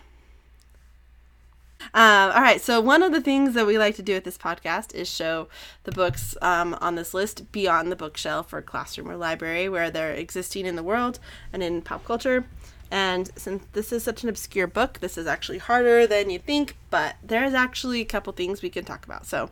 Um, 1.95 2.31
all 2.33 2.43
right, 2.43 2.61
so 2.61 2.81
one 2.81 3.03
of 3.03 3.13
the 3.13 3.21
things 3.21 3.55
that 3.55 3.67
we 3.67 3.79
like 3.79 3.97
to 3.97 4.03
do 4.03 4.15
with 4.15 4.25
this 4.25 4.39
podcast 4.39 4.95
is 4.95 5.09
show 5.09 5.49
the 5.85 5.93
books 5.93 6.37
um, 6.43 6.77
on 6.81 6.97
this 6.97 7.15
list 7.15 7.51
beyond 7.51 7.91
the 7.91 7.97
bookshelf 7.97 8.53
or 8.53 8.61
classroom 8.61 9.11
or 9.11 9.17
library 9.17 9.69
where 9.69 9.91
they're 9.91 10.13
existing 10.13 10.67
in 10.67 10.77
the 10.77 10.83
world 10.83 11.19
and 11.53 11.63
in 11.63 11.83
pop 11.83 12.05
culture. 12.05 12.45
And 12.91 13.31
since 13.37 13.65
this 13.73 13.93
is 13.93 14.03
such 14.03 14.23
an 14.23 14.29
obscure 14.29 14.67
book, 14.67 15.01
this 15.01 15.19
is 15.19 15.27
actually 15.27 15.59
harder 15.59 16.07
than 16.07 16.31
you 16.31 16.39
think, 16.39 16.77
but 16.91 17.17
there's 17.23 17.53
actually 17.53 18.01
a 18.01 18.07
couple 18.07 18.33
things 18.33 18.63
we 18.63 18.71
can 18.71 18.85
talk 18.85 19.05
about. 19.05 19.27
So, 19.27 19.51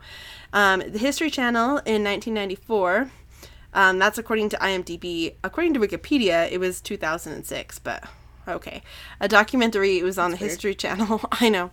um, 0.54 0.82
the 0.86 0.98
History 0.98 1.30
Channel 1.30 1.78
in 1.84 2.02
1994, 2.02 3.10
um, 3.74 3.98
that's 3.98 4.16
according 4.16 4.48
to 4.50 4.56
IMDb. 4.56 5.34
According 5.44 5.74
to 5.74 5.80
Wikipedia, 5.80 6.50
it 6.50 6.58
was 6.58 6.80
2006, 6.80 7.78
but 7.80 8.04
okay. 8.48 8.82
A 9.20 9.28
documentary, 9.28 9.98
it 9.98 10.04
was 10.04 10.16
on 10.16 10.30
the 10.30 10.38
History 10.38 10.74
Channel. 10.74 11.20
I 11.32 11.50
know 11.50 11.72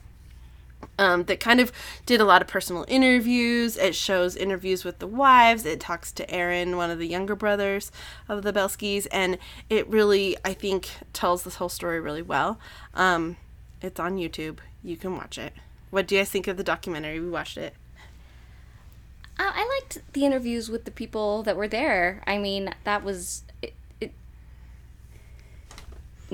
um, 0.97 1.23
that 1.23 1.39
kind 1.39 1.59
of 1.59 1.71
did 2.05 2.21
a 2.21 2.25
lot 2.25 2.41
of 2.41 2.47
personal 2.47 2.85
interviews. 2.87 3.77
It 3.77 3.95
shows 3.95 4.35
interviews 4.35 4.83
with 4.83 4.99
the 4.99 5.07
wives. 5.07 5.65
It 5.65 5.79
talks 5.79 6.11
to 6.13 6.29
Aron, 6.29 6.77
one 6.77 6.91
of 6.91 6.99
the 6.99 7.07
younger 7.07 7.35
brothers 7.35 7.91
of 8.29 8.43
the 8.43 8.53
Bielskis, 8.53 9.07
and 9.11 9.37
it 9.69 9.87
really, 9.87 10.37
I 10.45 10.53
think, 10.53 10.89
tells 11.11 11.43
this 11.43 11.55
whole 11.55 11.69
story 11.69 11.99
really 11.99 12.21
well. 12.21 12.59
Um, 12.93 13.37
it's 13.81 13.99
on 13.99 14.17
YouTube. 14.17 14.59
You 14.83 14.97
can 14.97 15.15
watch 15.15 15.37
it. 15.37 15.53
What 15.89 16.07
do 16.07 16.15
you 16.15 16.21
guys 16.21 16.29
think 16.29 16.47
of 16.47 16.57
the 16.57 16.63
documentary? 16.63 17.19
We 17.19 17.29
watched 17.29 17.57
it. 17.57 17.75
Uh, 19.39 19.51
I 19.53 19.79
liked 19.79 20.01
the 20.13 20.25
interviews 20.25 20.69
with 20.69 20.85
the 20.85 20.91
people 20.91 21.43
that 21.43 21.57
were 21.57 21.67
there. 21.67 22.21
I 22.27 22.37
mean, 22.37 22.73
that 22.83 23.03
was 23.03 23.43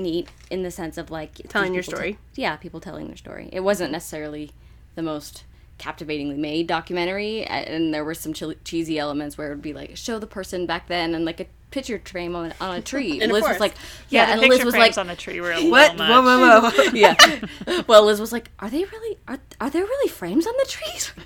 neat 0.00 0.28
in 0.50 0.62
the 0.62 0.70
sense 0.70 0.98
of 0.98 1.10
like 1.10 1.34
Telling 1.48 1.74
your 1.74 1.82
story. 1.82 2.18
yeah, 2.34 2.56
people 2.56 2.80
telling 2.80 3.06
their 3.06 3.16
story. 3.16 3.48
It 3.52 3.60
wasn't 3.60 3.92
necessarily 3.92 4.50
the 4.94 5.02
most 5.02 5.44
captivatingly 5.78 6.36
made 6.36 6.66
documentary, 6.66 7.44
and 7.44 7.94
there 7.94 8.04
were 8.04 8.14
some 8.14 8.32
chil- 8.32 8.54
cheesy 8.64 8.98
elements 8.98 9.38
where 9.38 9.48
it 9.48 9.50
would 9.50 9.62
be 9.62 9.72
like 9.72 9.96
show 9.96 10.18
the 10.18 10.26
person 10.26 10.66
back 10.66 10.88
then 10.88 11.14
and 11.14 11.24
like 11.24 11.40
a 11.40 11.46
picture 11.70 12.00
frame 12.04 12.34
on, 12.36 12.52
on 12.60 12.76
a 12.76 12.82
tree. 12.90 13.20
In 13.20 13.30
a 13.30 13.32
Liz 13.32 13.44
was 13.46 13.60
like, 13.60 13.74
Yeah, 14.08 14.26
yeah, 14.26 14.32
and 14.32 14.40
Liz 14.42 14.64
was 14.64 14.74
like, 14.76 14.96
on 14.98 15.06
the 15.06 15.16
tree 15.16 15.40
were 15.40 15.52
What? 15.54 15.96
much. 15.96 16.08
Whoa, 16.10 16.22
whoa, 16.22 16.70
whoa. 16.70 16.90
yeah. 16.92 17.14
well, 17.86 18.04
Liz 18.04 18.20
was 18.20 18.32
like, 18.32 18.50
"Are 18.58 18.68
they 18.70 18.84
really? 18.84 19.18
Are, 19.28 19.38
are 19.60 19.70
there 19.70 19.84
really 19.84 20.08
frames 20.08 20.46
on 20.46 20.54
the 20.58 20.66
trees? 20.68 21.12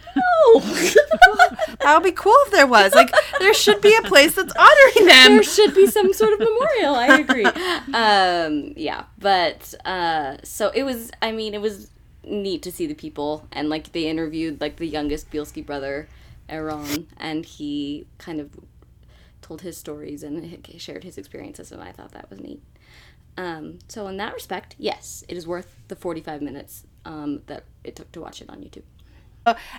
No. 0.55 0.61
that 0.61 1.95
would 1.95 2.05
be 2.05 2.12
cool 2.12 2.34
if 2.47 2.53
there 2.53 2.66
was. 2.66 2.95
Like, 2.95 3.12
there 3.40 3.53
should 3.55 3.80
be 3.80 3.97
a 3.97 4.03
place 4.03 4.34
that's 4.36 4.53
honoring 4.55 5.07
them. 5.07 5.34
there 5.34 5.42
should 5.42 5.74
be 5.74 5.86
some 5.88 6.12
sort 6.12 6.34
of 6.34 6.38
memorial. 6.38 6.95
I 6.95 7.18
agree. 7.18 7.45
Um, 7.92 8.74
yeah, 8.76 9.05
but 9.18 9.74
uh, 9.84 10.36
so 10.45 10.70
it 10.74 10.82
was. 10.84 11.11
I 11.22 11.32
mean, 11.32 11.55
it 11.55 11.61
was 11.61 11.90
neat 12.24 12.62
to 12.62 12.72
see 12.72 12.86
the 12.86 12.95
people, 12.95 13.47
and 13.53 13.68
like 13.68 13.92
they 13.92 14.07
interviewed 14.07 14.61
like 14.61 14.76
the 14.76 14.86
youngest 14.86 15.30
Bielski 15.30 15.64
brother, 15.64 16.09
Aron, 16.49 17.07
and 17.16 17.45
he 17.45 18.07
kind 18.18 18.40
of 18.40 18.51
told 19.45 19.61
his 19.61 19.76
stories 19.76 20.22
and 20.22 20.66
shared 20.78 21.05
his 21.05 21.18
experiences, 21.18 21.70
and 21.70 21.82
I 21.82 21.92
thought 21.92 22.12
that 22.12 22.30
was 22.30 22.40
neat. 22.40 22.62
Um, 23.36 23.78
so 23.88 24.07
in 24.07 24.16
that 24.16 24.32
respect, 24.34 24.74
yes, 24.78 25.24
it 25.28 25.36
is 25.36 25.47
worth 25.47 25.76
the 25.88 25.97
forty-five 25.97 26.42
minutes 26.42 26.84
um, 27.05 27.42
that 27.47 27.64
it 27.84 27.95
took 27.97 28.11
to 28.12 28.20
watch 28.20 28.40
it 28.40 28.49
on 28.49 28.59
YouTube. 28.59 28.84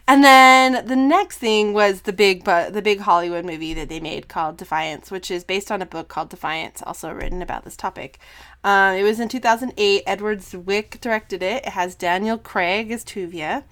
And 0.07 0.24
then 0.24 0.86
the 0.86 0.95
next 0.95 1.39
thing 1.39 1.74
was 1.74 2.01
the 2.01 2.13
big 2.13 2.43
but 2.43 2.74
the 2.74 2.84
big 2.84 2.99
Hollywood 2.99 3.45
movie 3.45 3.74
that 3.74 3.89
they 3.89 3.99
made 3.99 4.28
called 4.28 4.57
Defiance, 4.57 5.09
which 5.09 5.32
is 5.32 5.43
based 5.43 5.72
on 5.72 5.82
a 5.82 5.86
book 5.88 6.07
called 6.07 6.30
Defiance, 6.30 6.84
also 6.86 7.11
written 7.11 7.41
about 7.41 7.63
this 7.63 7.76
topic. 7.76 8.20
Um, 8.63 8.95
it 8.95 9.03
was 9.03 9.20
in 9.20 9.28
2008. 9.28 10.03
Edward 10.05 10.39
Zwick 10.39 11.01
directed 11.01 11.41
it. 11.41 11.66
It 11.66 11.70
has 11.70 11.95
Daniel 11.95 12.38
Craig 12.38 12.91
as 12.91 13.03
Tuvia. 13.03 13.63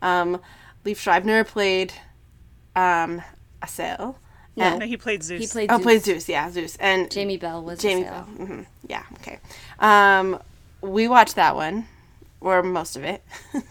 Um, 0.00 0.40
Liev 0.84 0.96
Schreiber 0.96 1.44
played 1.44 1.92
um, 2.74 3.20
Asael. 3.60 4.16
No, 4.56 4.80
he 4.80 4.96
played 4.96 5.22
Zus. 5.22 5.40
He 5.40 5.46
played. 5.46 5.70
Oh, 5.70 5.76
Zus. 5.76 5.82
played 5.82 6.02
Zus. 6.02 6.28
Yeah, 6.28 6.50
Zus. 6.50 6.76
And 6.76 7.10
Jamie 7.10 7.36
Bell 7.38 7.62
was 7.62 7.78
Jamie 7.80 8.02
Asael. 8.04 8.10
Bell. 8.10 8.46
hmm 8.46 8.62
Yeah, 8.86 9.02
okay. 9.14 9.38
Um, 9.78 10.38
we 10.82 11.08
watched 11.08 11.36
that 11.36 11.56
one, 11.56 11.86
or 12.40 12.62
most 12.62 12.96
of 12.96 13.04
it. 13.04 13.22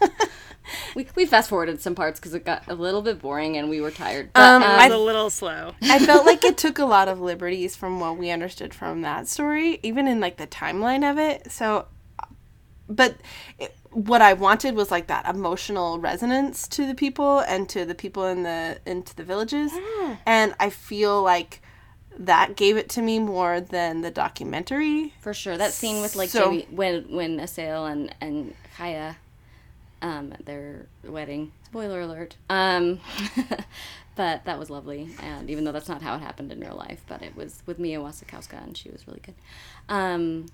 We, 0.94 1.06
we 1.16 1.26
fast 1.26 1.50
forwarded 1.50 1.82
some 1.82 1.94
parts 1.94 2.18
because 2.20 2.32
it 2.34 2.44
got 2.46 2.62
a 2.68 2.74
little 2.74 3.02
bit 3.02 3.20
boring 3.20 3.58
and 3.58 3.68
we 3.68 3.80
were 3.80 3.90
tired. 3.90 4.30
Um, 4.36 4.62
But, 4.62 4.68
It 4.68 4.70
I- 4.70 4.88
was 4.88 4.94
a 4.94 4.98
little 4.98 5.28
slow. 5.28 5.74
I 5.82 5.98
felt 6.06 6.24
like 6.24 6.44
it 6.44 6.56
took 6.56 6.78
a 6.78 6.84
lot 6.84 7.08
of 7.08 7.20
liberties 7.20 7.74
from 7.76 7.98
what 8.00 8.16
we 8.16 8.30
understood 8.30 8.72
from 8.72 9.02
that 9.02 9.26
story, 9.28 9.80
even 9.82 10.06
in 10.06 10.20
like 10.20 10.36
the 10.36 10.46
timeline 10.46 11.08
of 11.10 11.18
it. 11.18 11.50
So, 11.50 11.86
but 12.88 13.16
it, 13.58 13.74
what 13.90 14.22
I 14.22 14.32
wanted 14.32 14.74
was 14.74 14.90
like 14.90 15.06
that 15.08 15.26
emotional 15.26 15.98
resonance 15.98 16.66
to 16.68 16.86
the 16.86 16.94
people 16.94 17.40
and 17.40 17.68
to 17.70 17.84
the 17.84 17.94
people 17.94 18.26
in 18.26 18.42
the 18.42 18.78
into 18.86 19.14
the 19.14 19.24
villages, 19.24 19.72
and 20.26 20.54
I 20.60 20.70
feel 20.70 21.22
like 21.22 21.60
that 22.18 22.56
gave 22.56 22.76
it 22.76 22.88
to 22.90 23.02
me 23.02 23.18
more 23.18 23.60
than 23.60 24.02
the 24.02 24.10
documentary. 24.10 25.14
For 25.20 25.32
sure, 25.34 25.56
that 25.56 25.72
scene 25.72 26.02
with 26.02 26.14
like 26.16 26.30
So- 26.30 26.50
Jamie 26.50 26.66
when 26.70 27.04
when 27.10 27.38
Asael 27.38 27.90
and 27.90 28.14
and 28.20 28.54
Chaya, 28.76 29.16
um, 30.02 30.32
at 30.32 30.44
their 30.46 30.86
wedding. 31.04 31.52
Spoiler 31.66 32.00
alert. 32.02 32.36
Um, 32.50 33.00
but 34.14 34.44
that 34.44 34.58
was 34.58 34.68
lovely, 34.68 35.08
and 35.22 35.48
even 35.48 35.64
though 35.64 35.72
that's 35.72 35.88
not 35.88 36.02
how 36.02 36.14
it 36.16 36.20
happened 36.20 36.52
in 36.52 36.60
real 36.60 36.76
life, 36.76 37.02
but 37.08 37.22
it 37.22 37.34
was 37.34 37.62
with 37.64 37.78
Mia 37.78 37.98
Wasikowska, 37.98 38.62
and 38.62 38.76
she 38.76 38.90
was 38.90 39.06
really 39.06 39.20
good. 39.24 39.34
Um, 39.88 40.46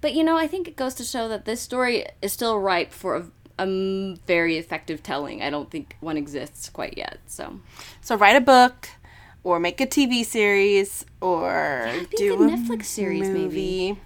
but 0.00 0.14
you 0.14 0.22
know, 0.24 0.36
I 0.36 0.46
think 0.46 0.68
it 0.68 0.76
goes 0.76 0.94
to 0.94 1.04
show 1.04 1.28
that 1.28 1.44
this 1.44 1.60
story 1.60 2.06
is 2.22 2.32
still 2.32 2.58
ripe 2.58 2.92
for 2.92 3.26
a 3.58 4.16
very 4.26 4.58
effective 4.58 5.02
telling. 5.02 5.42
I 5.42 5.50
don't 5.50 5.70
think 5.70 5.96
one 6.00 6.16
exists 6.16 6.68
quite 6.68 6.96
yet. 6.96 7.18
So 7.26 7.60
So 8.00 8.16
write 8.16 8.36
a 8.36 8.40
book, 8.40 8.88
or 9.44 9.58
make 9.60 9.80
a 9.80 9.86
TV 9.86 10.24
series, 10.24 11.06
or 11.20 11.88
think 11.92 12.16
do 12.16 12.34
a 12.34 12.36
Netflix 12.36 12.84
series, 12.86 13.28
maybe. 13.28 13.92
movie. 13.92 14.00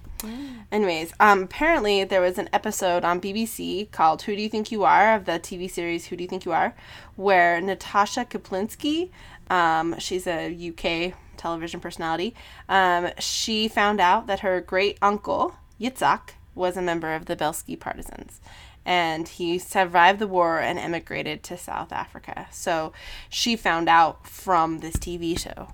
Anyways, 0.70 1.14
um, 1.18 1.45
apparently 1.45 2.05
there 2.05 2.20
was 2.20 2.36
an 2.36 2.51
episode 2.53 3.05
on 3.05 3.20
BBC 3.20 3.91
called 3.91 4.22
"Who 4.22 4.36
Do 4.36 4.43
You 4.43 4.51
Think 4.51 4.70
You 4.70 4.84
Are" 4.84 5.14
of 5.14 5.24
the 5.24 5.32
TV 5.32 5.68
series 5.68 6.07
"Who 6.07 6.16
Do 6.16 6.22
You 6.24 6.28
Think 6.28 6.45
You 6.45 6.53
Are," 6.53 6.74
where 7.16 7.59
Natasha 7.61 8.26
Kaplinsky, 8.26 9.09
um, 9.49 9.99
she's 9.99 10.26
a 10.26 10.53
UK 10.53 11.14
television 11.38 11.80
personality, 11.80 12.34
um, 12.68 13.09
she 13.18 13.66
found 13.66 13.99
out 13.99 14.26
that 14.26 14.41
her 14.41 14.61
great 14.61 14.99
uncle 15.01 15.55
Yitzhak 15.81 16.31
was 16.55 16.76
a 16.76 16.83
member 16.83 17.14
of 17.14 17.26
the 17.26 17.37
Bielski 17.37 17.78
partisans. 17.78 18.41
And 18.85 19.28
he 19.28 19.59
survived 19.59 20.18
the 20.18 20.26
war 20.26 20.59
and 20.59 20.78
emigrated 20.78 21.43
to 21.45 21.57
South 21.59 21.93
Africa. 21.93 22.47
So 22.51 22.93
she 23.28 23.55
found 23.55 23.89
out 23.89 24.26
from 24.26 24.78
this 24.78 24.97
TV 24.97 25.39
show. 25.39 25.68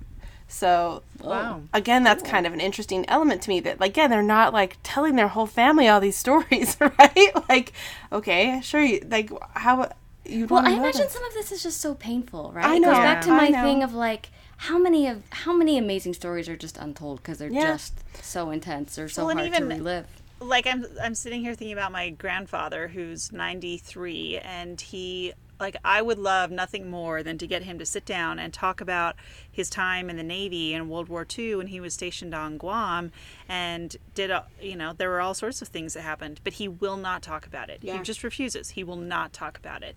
So 0.49 1.03
Wow. 1.23 1.63
again, 1.73 2.05
that's 2.05 2.23
kind 2.23 2.47
of 2.47 2.53
an 2.53 2.61
interesting 2.61 3.05
element 3.09 3.43
to 3.43 3.49
me 3.49 3.61
that, 3.61 3.81
like, 3.81 3.97
yeah, 3.97 4.07
they're 4.09 4.23
not 4.23 4.53
like 4.53 4.77
telling 4.83 5.17
their 5.17 5.29
whole 5.29 5.47
family 5.47 5.89
all 5.89 6.01
these 6.01 6.17
stories, 6.27 6.77
right? 6.81 7.33
Like, 7.49 7.73
okay, 8.13 8.61
sure, 8.63 8.83
you, 8.83 9.01
like, 9.11 9.31
how 9.55 9.91
you 10.25 10.47
Well, 10.47 10.63
I 10.65 10.73
imagine 10.75 11.03
this. 11.03 11.13
some 11.13 11.25
of 11.25 11.33
this 11.35 11.53
is 11.53 11.63
just 11.63 11.81
so 11.81 11.95
painful, 11.95 12.53
right? 12.53 12.65
I 12.67 12.77
It 12.77 12.81
goes 12.85 12.97
know, 12.97 13.03
back 13.03 13.23
to 13.23 13.31
my 13.31 13.51
thing 13.53 13.83
of 13.83 13.95
like 13.95 14.31
how 14.59 14.79
many 14.79 15.07
of 15.07 15.23
how 15.31 15.53
many 15.53 15.79
amazing 15.79 16.15
stories 16.15 16.49
are 16.49 16.57
just 16.57 16.77
untold 16.79 17.19
because 17.19 17.39
they're 17.39 17.51
Yeah. 17.51 17.73
just 17.73 17.95
so 18.25 18.51
intense 18.51 18.99
or 18.99 19.09
so 19.09 19.27
Well, 19.27 19.35
hard 19.37 19.47
even- 19.49 19.69
to 19.69 19.75
relive. 19.77 20.07
like 20.41 20.67
I'm 20.67 20.85
I'm 21.03 21.15
sitting 21.15 21.41
here 21.43 21.55
thinking 21.55 21.73
about 21.77 21.93
my 21.93 22.11
grandfather 22.11 22.89
who's 22.89 23.33
93 23.33 24.39
and 24.39 24.81
he 24.81 25.33
like 25.59 25.77
I 25.85 26.03
would 26.03 26.19
love 26.19 26.51
nothing 26.51 26.91
more 26.91 27.23
than 27.23 27.39
to 27.39 27.47
get 27.47 27.63
him 27.63 27.79
to 27.79 27.87
sit 27.87 28.05
down 28.05 28.39
and 28.39 28.53
talk 28.53 28.83
about 28.83 29.17
his 29.51 29.71
time 29.71 30.11
in 30.11 30.17
the 30.19 30.23
Navy 30.23 30.75
in 30.75 30.89
World 30.91 31.09
War 31.09 31.27
II 31.39 31.57
when 31.57 31.69
he 31.69 31.81
was 31.81 31.95
stationed 31.95 32.35
on 32.35 32.59
Guam 32.59 33.11
and 33.49 33.97
did 34.15 34.31
a, 34.31 34.45
you 34.61 34.77
know 34.77 34.93
there 34.93 35.09
were 35.09 35.21
all 35.23 35.33
sorts 35.33 35.63
of 35.63 35.69
things 35.69 35.95
that 35.95 36.03
happened, 36.03 36.41
but 36.45 36.55
he 36.55 36.69
will 36.69 36.99
not 36.99 37.23
talk 37.23 37.47
about 37.47 37.71
it. 37.71 37.79
Yeah. 37.83 37.97
He 37.97 38.03
just 38.03 38.23
refuses. 38.23 38.71
He 38.71 38.85
will 38.85 38.97
not 38.97 39.33
talk 39.33 39.57
about 39.57 39.83
it, 39.83 39.97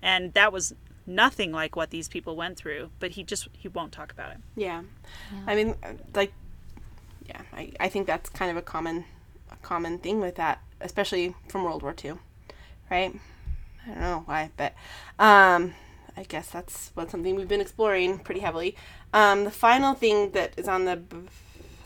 and 0.00 0.32
that 0.34 0.52
was 0.52 0.74
nothing 1.10 1.52
like 1.52 1.76
what 1.76 1.90
these 1.90 2.08
people 2.08 2.36
went 2.36 2.56
through. 2.56 2.90
But 2.98 3.12
he 3.12 3.22
just 3.22 3.48
he 3.52 3.68
won't 3.68 3.92
talk 3.92 4.12
about 4.12 4.32
it. 4.32 4.38
Yeah. 4.56 4.82
I 5.46 5.54
mean, 5.54 5.74
like, 6.14 6.32
yeah, 7.26 7.42
I, 7.52 7.72
I 7.78 7.88
think 7.88 8.06
that's 8.06 8.28
kind 8.30 8.50
of 8.50 8.56
a 8.56 8.62
common, 8.62 9.04
a 9.50 9.56
common 9.56 9.98
thing 9.98 10.20
with 10.20 10.36
that, 10.36 10.60
especially 10.80 11.34
from 11.48 11.64
World 11.64 11.82
War 11.82 11.94
II, 12.02 12.14
right? 12.90 13.14
I 13.86 13.90
don't 13.90 14.00
know 14.00 14.22
why, 14.26 14.50
but 14.56 14.74
um, 15.18 15.74
I 16.16 16.24
guess 16.24 16.50
that's 16.50 16.90
what 16.94 17.10
something 17.10 17.34
we've 17.34 17.48
been 17.48 17.60
exploring 17.60 18.18
pretty 18.18 18.40
heavily. 18.40 18.76
Um, 19.12 19.44
the 19.44 19.50
final 19.50 19.94
thing 19.94 20.32
that 20.32 20.52
is 20.56 20.68
on 20.68 20.84
the 20.84 20.96
b- 20.96 21.16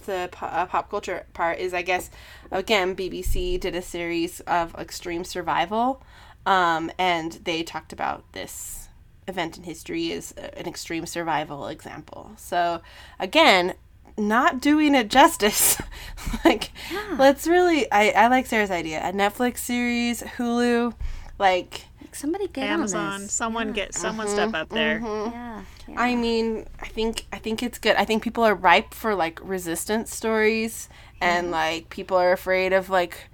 the 0.07 0.29
po- 0.31 0.47
uh, 0.47 0.67
pop 0.67 0.91
culture 0.91 1.25
part 1.33 1.59
is, 1.59 1.73
I 1.73 1.83
guess, 1.83 2.11
again, 2.51 2.95
BBC 2.95 3.59
did 3.59 3.75
a 3.75 3.83
series 3.83 4.41
of 4.41 4.75
extreme 4.75 5.25
survival, 5.25 6.03
um, 6.47 6.91
and 6.99 7.33
they 7.45 7.63
talked 7.63 7.93
about 7.93 8.31
this 8.33 8.84
event 9.27 9.57
in 9.57 9.65
history 9.65 10.11
is 10.11 10.35
uh, 10.37 10.49
an 10.57 10.67
extreme 10.67 11.07
survival 11.07 11.67
example. 11.69 12.33
So, 12.37 12.81
again, 13.19 13.75
not 14.17 14.61
doing 14.61 14.95
it 14.95 15.09
justice. 15.11 15.81
like, 16.45 16.71
let's 17.19 17.47
really, 17.47 17.91
I, 17.91 18.11
I 18.11 18.27
like 18.29 18.47
Sarah's 18.47 18.71
idea. 18.71 19.01
A 19.01 19.13
Netflix 19.13 19.59
series, 19.59 20.23
Hulu, 20.23 20.95
like, 21.39 21.87
Somebody 22.15 22.47
get 22.47 22.69
Amazon, 22.69 23.13
on 23.13 23.21
this. 23.23 23.33
someone 23.33 23.73
get 23.73 23.93
someone 23.93 24.29
step 24.29 24.55
up 24.55 24.69
there. 24.69 25.01
Yeah. 25.01 25.63
yeah. 25.89 25.95
I 26.01 26.15
mean, 26.15 26.65
I 26.81 26.87
think 26.87 27.27
I 27.33 27.39
think 27.39 27.61
it's 27.61 27.79
good. 27.79 27.97
I 27.97 28.05
think 28.05 28.23
people 28.23 28.45
are 28.45 28.55
ripe 28.55 28.95
for 28.95 29.17
like 29.17 29.41
resistance 29.43 30.15
stories 30.15 30.89
and 31.21 31.51
like 31.51 31.91
people 31.91 32.17
are 32.17 32.31
afraid 32.31 32.73
of 32.73 32.89
like 32.89 33.31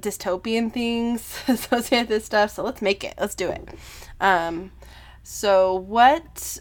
dystopian 0.00 0.72
things 0.72 1.38
associated 1.48 2.08
with 2.08 2.08
this 2.08 2.24
stuff. 2.24 2.50
So 2.50 2.64
let's 2.64 2.82
make 2.82 3.04
it. 3.04 3.14
Let's 3.20 3.36
do 3.36 3.48
it. 3.50 3.68
Um 4.20 4.72
so 5.22 5.74
what 5.74 6.58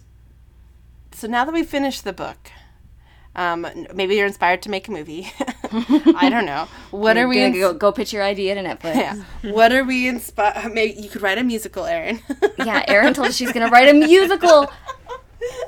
so 1.12 1.28
now 1.28 1.46
that 1.46 1.54
we 1.54 1.64
finished 1.64 2.04
the 2.04 2.14
book, 2.14 2.52
um 3.36 3.68
maybe 3.94 4.16
you're 4.16 4.28
inspired 4.28 4.62
to 4.64 4.70
make 4.70 4.88
a 4.88 4.92
movie. 4.92 5.32
I 6.16 6.28
don't 6.30 6.46
know. 6.46 6.68
What 6.92 7.18
are 7.18 7.28
we 7.28 7.42
ins- 7.44 7.58
go, 7.58 7.74
go 7.74 7.92
pitch 7.92 8.12
your 8.14 8.24
idea 8.24 8.56
to 8.56 8.62
Netflix? 8.62 8.96
yeah. 8.96 9.24
What 9.52 9.72
are 9.72 9.84
we 9.84 10.08
inspired 10.08 10.74
maybe 10.74 11.00
you 11.02 11.10
could 11.10 11.22
write 11.22 11.38
a 11.38 11.44
musical, 11.44 11.86
Erin. 11.86 12.20
Yeah, 12.58 12.84
Erin 12.88 13.14
told 13.14 13.30
us 13.30 13.36
she's 13.36 13.52
gonna 13.52 13.70
write 13.70 13.90
a 13.90 13.94
musical. 13.94 14.72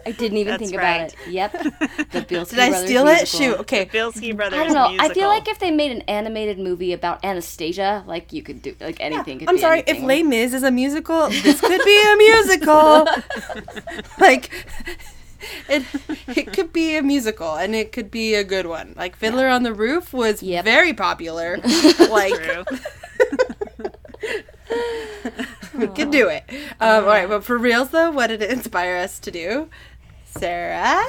I 0.05 0.11
didn't 0.11 0.37
even 0.37 0.51
That's 0.57 0.69
think 0.69 0.77
right. 0.81 1.13
about 1.13 1.27
it. 1.27 1.31
Yep. 1.31 1.51
The 2.11 2.21
Bill 2.21 2.45
Did 2.45 2.59
I 2.59 2.85
steal 2.85 3.07
it? 3.07 3.27
Shoot. 3.27 3.57
Okay. 3.59 3.85
Bielski 3.85 4.35
Brothers 4.35 4.59
I 4.59 4.63
don't 4.65 4.73
know. 4.73 4.89
musical. 4.89 5.11
I 5.11 5.13
feel 5.13 5.27
like 5.29 5.47
if 5.47 5.59
they 5.59 5.71
made 5.71 5.91
an 5.91 6.01
animated 6.01 6.59
movie 6.59 6.93
about 6.93 7.23
Anastasia, 7.25 8.03
like 8.05 8.31
you 8.33 8.43
could 8.43 8.61
do 8.61 8.75
like 8.79 8.97
anything. 8.99 9.39
Could 9.39 9.49
I'm 9.49 9.57
sorry, 9.57 9.79
anything. 9.87 10.03
if 10.03 10.07
Les 10.07 10.23
Mis 10.23 10.53
is 10.53 10.63
a 10.63 10.71
musical, 10.71 11.29
this 11.29 11.59
could 11.61 11.81
be 11.83 12.01
a 12.13 12.15
musical. 12.17 13.07
like, 14.19 14.49
it, 15.69 15.83
it 16.35 16.53
could 16.53 16.71
be 16.71 16.95
a 16.97 17.01
musical, 17.01 17.55
and 17.55 17.73
it 17.75 17.91
could 17.91 18.11
be 18.11 18.35
a 18.35 18.43
good 18.43 18.67
one. 18.67 18.93
Like 18.95 19.15
Fiddler 19.15 19.47
on 19.47 19.63
the 19.63 19.73
Roof 19.73 20.13
was 20.13 20.43
Yep. 20.43 20.65
very 20.65 20.93
popular. 20.93 21.57
like, 22.09 22.65
We 25.77 25.87
could 25.87 26.11
do 26.11 26.27
it. 26.29 26.43
Um, 26.79 27.03
all 27.03 27.09
right, 27.09 27.27
but 27.27 27.43
for 27.43 27.57
reals 27.57 27.89
though, 27.89 28.11
what 28.11 28.27
did 28.27 28.41
it 28.41 28.49
inspire 28.57 28.97
us 28.97 29.19
to 29.19 29.31
do, 29.31 29.69
Sarah? 30.25 31.03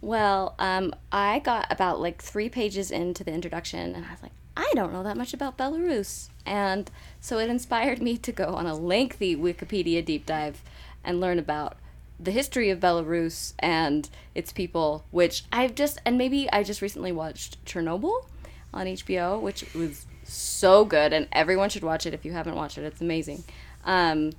Well, 0.00 0.54
um, 0.58 0.94
I 1.10 1.40
got 1.40 1.70
about 1.70 2.00
like 2.00 2.22
three 2.22 2.48
pages 2.48 2.90
into 2.90 3.24
the 3.24 3.32
introduction, 3.32 3.94
and 3.94 4.04
I 4.04 4.10
was 4.10 4.22
like, 4.22 4.32
I 4.56 4.70
don't 4.74 4.92
know 4.92 5.02
that 5.02 5.16
much 5.16 5.34
about 5.34 5.58
Belarus, 5.58 6.28
and 6.44 6.90
so 7.20 7.38
it 7.38 7.50
inspired 7.50 8.00
me 8.00 8.16
to 8.18 8.32
go 8.32 8.54
on 8.54 8.66
a 8.66 8.74
lengthy 8.74 9.36
Wikipedia 9.36 10.04
deep 10.04 10.24
dive 10.26 10.62
and 11.04 11.20
learn 11.20 11.38
about 11.38 11.76
the 12.18 12.30
history 12.30 12.70
of 12.70 12.80
Belarus 12.80 13.52
and 13.58 14.08
its 14.34 14.52
people, 14.52 15.04
which 15.10 15.44
I've 15.52 15.74
just 15.74 15.98
and 16.04 16.16
maybe 16.16 16.50
I 16.52 16.62
just 16.62 16.82
recently 16.82 17.12
watched 17.12 17.62
Chernobyl 17.64 18.24
on 18.72 18.86
HBO, 18.86 19.40
which 19.40 19.74
was 19.74 20.06
so 20.26 20.84
good, 20.84 21.12
and 21.12 21.28
everyone 21.32 21.68
should 21.70 21.84
watch 21.84 22.06
it 22.06 22.14
if 22.14 22.24
you 22.24 22.32
haven't 22.32 22.54
watched 22.56 22.78
it. 22.78 22.84
It's 22.84 23.00
amazing. 23.00 23.44
Um, 23.84 24.32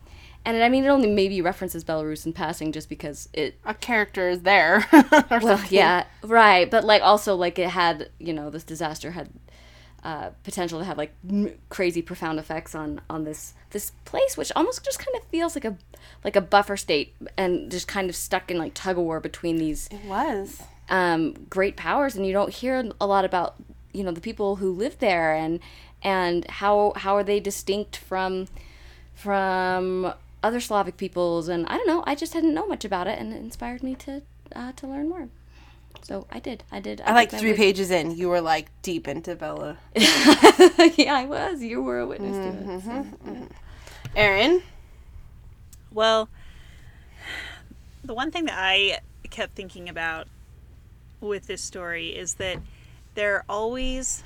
and 0.45 0.63
I 0.63 0.69
mean, 0.69 0.85
it 0.85 0.87
only 0.87 1.09
maybe 1.09 1.41
references 1.41 1.83
Belarus 1.83 2.25
in 2.25 2.33
passing, 2.33 2.71
just 2.71 2.87
because 2.89 3.27
it 3.33 3.55
A 3.65 3.73
character 3.73 4.29
is 4.29 4.41
there. 4.43 4.85
well, 4.91 5.41
something. 5.41 5.67
yeah, 5.71 6.05
right. 6.23 6.69
But 6.69 6.83
like 6.85 7.01
also 7.01 7.35
like 7.35 7.59
it 7.59 7.69
had 7.69 8.09
you 8.19 8.33
know 8.33 8.49
this 8.49 8.63
disaster 8.63 9.11
had 9.11 9.29
uh, 10.03 10.29
potential 10.43 10.79
to 10.79 10.85
have 10.85 10.97
like 10.97 11.13
m- 11.29 11.51
crazy 11.69 12.01
profound 12.01 12.39
effects 12.39 12.73
on 12.75 13.01
on 13.09 13.23
this 13.25 13.53
this 13.71 13.91
place, 14.05 14.37
which 14.37 14.51
almost 14.55 14.85
just 14.85 14.99
kind 14.99 15.15
of 15.17 15.23
feels 15.29 15.55
like 15.55 15.65
a 15.65 15.75
like 16.23 16.35
a 16.37 16.41
buffer 16.41 16.77
state 16.77 17.13
and 17.37 17.69
just 17.69 17.87
kind 17.87 18.09
of 18.09 18.15
stuck 18.15 18.49
in 18.49 18.57
like 18.57 18.73
tug 18.73 18.97
of 18.97 19.03
war 19.03 19.19
between 19.19 19.57
these 19.57 19.87
It 19.91 20.05
was. 20.05 20.61
um, 20.89 21.33
great 21.49 21.75
powers, 21.75 22.15
and 22.15 22.25
you 22.25 22.31
don't 22.31 22.53
hear 22.53 22.89
a 23.01 23.05
lot 23.07 23.25
about 23.25 23.55
you 23.97 24.03
know 24.03 24.11
the 24.11 24.21
people 24.21 24.57
who 24.57 24.71
live 24.71 24.99
there 24.99 25.33
and 25.33 25.59
and 26.03 26.45
how 26.49 26.93
how 26.95 27.15
are 27.15 27.23
they 27.23 27.39
distinct 27.39 27.97
from 27.97 28.47
from 29.15 30.13
other 30.43 30.59
Slavic 30.59 30.97
peoples, 30.97 31.47
and 31.47 31.65
I 31.67 31.77
don't 31.77 31.87
know. 31.87 32.03
I 32.05 32.15
just 32.15 32.31
didn't 32.33 32.53
know 32.53 32.67
much 32.67 32.85
about 32.85 33.07
it, 33.07 33.17
and 33.19 33.33
it 33.33 33.37
inspired 33.37 33.81
me 33.81 33.95
to 33.95 34.21
uh, 34.55 34.71
to 34.73 34.87
learn 34.87 35.09
more. 35.09 35.29
So 36.03 36.27
I 36.31 36.39
did. 36.39 36.63
I 36.71 36.79
did. 36.79 37.01
I 37.01 37.13
like 37.13 37.31
three 37.31 37.49
wit- 37.49 37.57
pages 37.57 37.91
in, 37.91 38.11
you 38.11 38.29
were 38.29 38.39
like 38.39 38.69
deep 38.81 39.07
into 39.07 39.35
Bella. 39.35 39.77
yeah, 39.95 41.15
I 41.15 41.25
was. 41.27 41.61
You 41.61 41.81
were 41.81 41.99
a 41.99 42.07
witness 42.07 42.37
to 42.37 42.43
it. 42.43 42.67
Mm-hmm, 42.67 42.79
so. 42.79 42.91
Mm-hmm, 42.91 43.29
mm-hmm. 43.29 43.45
Erin? 44.15 44.63
Well, 45.91 46.29
the 48.03 48.13
one 48.13 48.31
thing 48.31 48.45
that 48.45 48.57
I 48.57 48.99
kept 49.29 49.55
thinking 49.55 49.89
about 49.89 50.27
with 51.19 51.47
this 51.47 51.61
story 51.61 52.09
is 52.09 52.35
that 52.35 52.59
there 53.17 53.33
are 53.33 53.45
always 53.49 54.23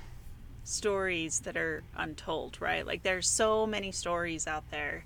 stories 0.65 1.39
that 1.39 1.55
are 1.55 1.81
untold, 1.95 2.57
right? 2.59 2.85
Like 2.85 3.03
there's 3.03 3.25
so 3.25 3.65
many 3.65 3.93
stories 3.93 4.47
out 4.47 4.69
there 4.69 5.05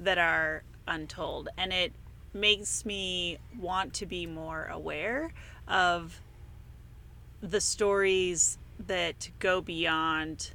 that 0.00 0.16
are 0.16 0.62
untold, 0.86 1.50
and 1.58 1.70
it 1.70 1.92
makes 2.32 2.86
me 2.86 3.36
want 3.58 3.92
to 3.92 4.06
be 4.06 4.24
more 4.24 4.64
aware 4.72 5.34
of 5.66 6.22
the 7.42 7.60
stories 7.60 8.56
that 8.86 9.28
go 9.40 9.60
beyond 9.60 10.52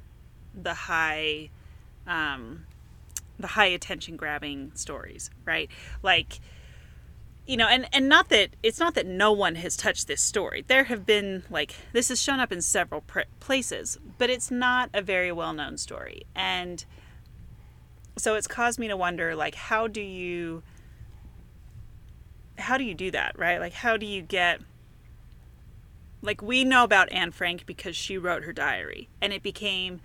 the 0.52 0.74
high 0.74 1.50
um, 2.08 2.66
the 3.38 3.46
high 3.46 3.66
attention 3.66 4.16
grabbing 4.16 4.72
stories, 4.74 5.30
right? 5.44 5.70
Like 6.02 6.40
you 7.46 7.56
know, 7.56 7.68
and 7.68 7.86
and 7.92 8.08
not 8.08 8.30
that 8.30 8.50
it's 8.62 8.78
not 8.78 8.94
that 8.94 9.06
no 9.06 9.32
one 9.32 9.56
has 9.56 9.76
touched 9.76 10.06
this 10.06 10.22
story. 10.22 10.64
There 10.66 10.84
have 10.84 11.04
been 11.04 11.42
like 11.50 11.74
this 11.92 12.08
has 12.08 12.20
shown 12.20 12.40
up 12.40 12.50
in 12.50 12.62
several 12.62 13.02
pr- 13.02 13.20
places, 13.40 13.98
but 14.18 14.30
it's 14.30 14.50
not 14.50 14.88
a 14.94 15.02
very 15.02 15.30
well-known 15.30 15.76
story. 15.76 16.22
And 16.34 16.84
so 18.16 18.34
it's 18.34 18.46
caused 18.46 18.78
me 18.78 18.88
to 18.88 18.96
wonder 18.96 19.34
like 19.34 19.54
how 19.54 19.88
do 19.88 20.00
you 20.00 20.62
how 22.56 22.78
do 22.78 22.84
you 22.84 22.94
do 22.94 23.10
that, 23.10 23.38
right? 23.38 23.60
Like 23.60 23.74
how 23.74 23.96
do 23.96 24.06
you 24.06 24.22
get 24.22 24.60
like 26.22 26.40
we 26.40 26.64
know 26.64 26.84
about 26.84 27.12
Anne 27.12 27.30
Frank 27.30 27.66
because 27.66 27.94
she 27.94 28.16
wrote 28.16 28.44
her 28.44 28.52
diary 28.52 29.10
and 29.20 29.34
it 29.34 29.42
became 29.42 30.00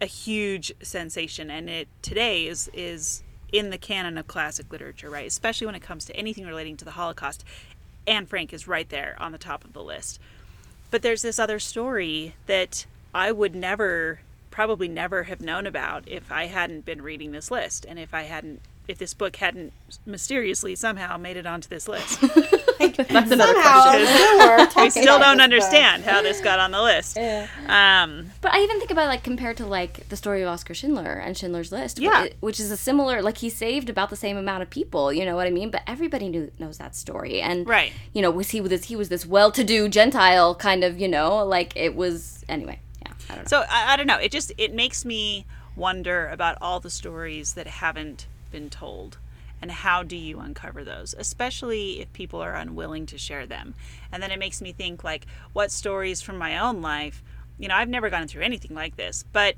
a 0.00 0.06
huge 0.06 0.72
sensation 0.82 1.50
and 1.50 1.70
it 1.70 1.86
today 2.02 2.46
is 2.48 2.68
is 2.72 3.22
in 3.52 3.70
the 3.70 3.78
canon 3.78 4.18
of 4.18 4.26
classic 4.26 4.70
literature 4.70 5.10
right? 5.10 5.26
Especially 5.26 5.66
when 5.66 5.74
it 5.74 5.82
comes 5.82 6.04
to 6.06 6.16
anything 6.16 6.46
relating 6.46 6.76
to 6.78 6.84
the 6.84 6.92
holocaust. 6.92 7.44
Anne 8.06 8.26
frank 8.26 8.52
is 8.52 8.66
right 8.66 8.88
there 8.88 9.16
on 9.18 9.32
the 9.32 9.38
top 9.38 9.64
of 9.64 9.72
the 9.72 9.82
list. 9.82 10.18
But 10.90 11.02
there's 11.02 11.22
this 11.22 11.38
other 11.38 11.58
story 11.58 12.34
that 12.46 12.86
i 13.14 13.32
would 13.32 13.54
never 13.54 14.20
probably 14.50 14.88
never 14.88 15.24
have 15.24 15.40
known 15.40 15.66
about 15.66 16.06
if 16.06 16.30
i 16.30 16.46
hadn't 16.46 16.84
been 16.84 17.02
reading 17.02 17.32
this 17.32 17.50
list 17.50 17.84
and 17.88 17.98
if 17.98 18.14
i 18.14 18.22
hadn't 18.22 18.60
if 18.90 18.98
this 18.98 19.14
book 19.14 19.36
hadn't 19.36 19.72
mysteriously 20.04 20.74
somehow 20.74 21.16
made 21.16 21.36
it 21.36 21.46
onto 21.46 21.68
this 21.68 21.88
list 21.88 22.20
That's 22.80 23.30
another 23.30 23.54
question. 23.54 24.68
we 24.76 24.90
still 24.90 25.18
don't 25.18 25.40
understand 25.40 26.02
how 26.04 26.22
this 26.22 26.40
got 26.40 26.58
on 26.58 26.70
the 26.70 26.82
list 26.82 27.16
um, 27.68 28.30
But 28.40 28.52
I 28.52 28.60
even 28.62 28.78
think 28.78 28.90
about 28.90 29.06
like 29.08 29.22
compared 29.22 29.56
to 29.58 29.66
like 29.66 30.08
the 30.08 30.16
story 30.16 30.42
of 30.42 30.48
Oscar 30.48 30.74
Schindler 30.74 31.12
and 31.12 31.36
Schindler's 31.36 31.72
List, 31.72 31.98
Yeah. 31.98 32.28
which 32.40 32.58
is 32.58 32.70
a 32.70 32.76
similar 32.76 33.22
like 33.22 33.38
he 33.38 33.50
saved 33.50 33.88
about 33.90 34.10
the 34.10 34.16
same 34.16 34.36
amount 34.36 34.62
of 34.62 34.70
people. 34.70 35.12
You 35.12 35.24
know 35.24 35.36
what 35.36 35.46
I 35.46 35.50
mean? 35.50 35.70
But 35.70 35.82
everybody 35.86 36.28
knew 36.28 36.50
knows 36.58 36.78
that 36.78 36.96
story, 36.96 37.40
and 37.40 37.68
Right. 37.68 37.92
You 38.12 38.22
know, 38.22 38.30
was 38.30 38.50
he 38.50 38.60
was 38.60 38.70
this 38.70 38.84
he 38.84 38.96
was 38.96 39.08
this 39.08 39.26
well-to-do 39.26 39.88
Gentile 39.88 40.54
kind 40.54 40.82
of 40.84 40.98
you 40.98 41.08
know 41.08 41.44
like 41.44 41.76
it 41.76 41.94
was 41.94 42.44
anyway. 42.48 42.80
Yeah, 43.04 43.12
I 43.28 43.34
don't 43.34 43.44
know. 43.44 43.48
So 43.48 43.64
I, 43.70 43.92
I 43.92 43.96
don't 43.96 44.06
know. 44.06 44.18
It 44.18 44.32
just 44.32 44.52
it 44.58 44.74
makes 44.74 45.04
me 45.04 45.46
wonder 45.76 46.28
about 46.28 46.58
all 46.60 46.80
the 46.80 46.90
stories 46.90 47.54
that 47.54 47.66
haven't 47.66 48.26
been 48.50 48.70
told? 48.70 49.18
And 49.62 49.70
how 49.70 50.02
do 50.02 50.16
you 50.16 50.40
uncover 50.40 50.84
those, 50.84 51.14
especially 51.18 52.00
if 52.00 52.12
people 52.14 52.40
are 52.40 52.54
unwilling 52.54 53.04
to 53.06 53.18
share 53.18 53.46
them? 53.46 53.74
And 54.10 54.22
then 54.22 54.30
it 54.30 54.38
makes 54.38 54.62
me 54.62 54.72
think 54.72 55.04
like, 55.04 55.26
what 55.52 55.70
stories 55.70 56.22
from 56.22 56.38
my 56.38 56.58
own 56.58 56.80
life, 56.80 57.22
you 57.58 57.68
know, 57.68 57.74
I've 57.74 57.88
never 57.88 58.08
gone 58.08 58.26
through 58.26 58.42
anything 58.42 58.74
like 58.74 58.96
this, 58.96 59.24
but 59.32 59.56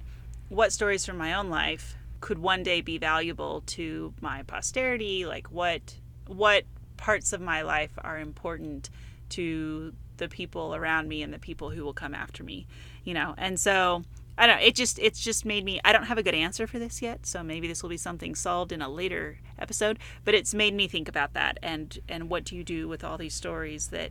what 0.49 0.73
stories 0.73 1.07
from 1.07 1.19
my 1.19 1.35
own 1.35 1.49
life 1.51 1.97
could 2.21 2.39
one 2.39 2.63
day 2.63 2.81
be 2.81 2.99
valuable 2.99 3.63
to 3.67 4.13
my 4.21 4.43
posterity? 4.43 5.25
Like 5.25 5.49
what 5.49 5.99
what 6.27 6.65
parts 6.97 7.33
of 7.33 7.41
my 7.41 7.63
life 7.63 7.91
are 7.99 8.19
important 8.19 8.91
to 9.31 9.93
the 10.19 10.29
people 10.29 10.75
around 10.75 11.09
me 11.09 11.23
and 11.23 11.33
the 11.33 11.39
people 11.39 11.71
who 11.71 11.85
will 11.85 11.93
come 11.93 12.15
after 12.15 12.45
me, 12.45 12.67
you 13.05 13.15
know? 13.15 13.35
And 13.39 13.59
so 13.59 14.05
I 14.39 14.47
don't 14.47 14.59
know, 14.59 14.67
it 14.67 14.75
just 14.75 14.99
it's 14.99 15.21
just 15.21 15.45
made 15.45 15.65
me 15.65 15.81
I 15.85 15.93
don't 15.93 16.05
have 16.05 16.19
a 16.19 16.23
good 16.23 16.35
answer 16.35 16.67
for 16.67 16.79
this 16.79 17.03
yet, 17.03 17.27
so 17.27 17.43
maybe 17.43 17.69
this 17.69 17.83
will 17.83 17.91
be 17.91 17.97
something 17.97 18.35
solved 18.35 18.73
in 18.73 18.81
a 18.83 18.89
later 18.89 19.39
episode, 19.59 19.99
but 20.25 20.35
it's 20.35 20.55
made 20.55 20.75
me 20.75 20.89
think 20.89 21.09
about 21.09 21.35
that 21.35 21.59
and 21.63 21.99
and 22.09 22.31
what 22.31 22.45
do 22.45 22.57
you 22.57 22.65
do 22.65 22.89
with 22.89 23.05
all 23.05 23.19
these 23.19 23.35
stories 23.35 23.89
that 23.89 24.11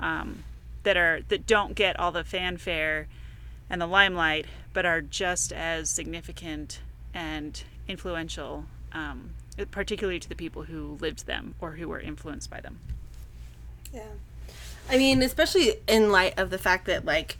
um 0.00 0.44
that 0.84 0.96
are 0.96 1.20
that 1.28 1.46
don't 1.46 1.74
get 1.74 1.98
all 1.98 2.12
the 2.12 2.24
fanfare 2.24 3.08
and 3.70 3.80
the 3.80 3.86
limelight, 3.86 4.46
but 4.72 4.86
are 4.86 5.00
just 5.00 5.52
as 5.52 5.90
significant 5.90 6.80
and 7.12 7.64
influential, 7.86 8.64
um, 8.92 9.30
particularly 9.70 10.18
to 10.20 10.28
the 10.28 10.34
people 10.34 10.62
who 10.62 10.96
lived 11.00 11.26
them 11.26 11.54
or 11.60 11.72
who 11.72 11.88
were 11.88 12.00
influenced 12.00 12.50
by 12.50 12.60
them. 12.60 12.78
Yeah. 13.92 14.02
I 14.90 14.96
mean, 14.96 15.22
especially 15.22 15.74
in 15.86 16.10
light 16.10 16.38
of 16.38 16.48
the 16.50 16.58
fact 16.58 16.86
that, 16.86 17.04
like, 17.04 17.36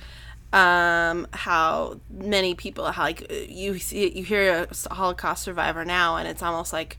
um, 0.53 1.27
how 1.33 2.01
many 2.11 2.55
people, 2.55 2.91
how, 2.93 3.03
like, 3.03 3.31
you 3.49 3.79
see, 3.79 4.17
you 4.17 4.25
hear 4.25 4.67
a 4.71 4.95
Holocaust 4.95 5.43
survivor 5.43 5.85
now, 5.85 6.17
and 6.17 6.27
it's 6.29 6.43
almost 6.43 6.73
like, 6.73 6.99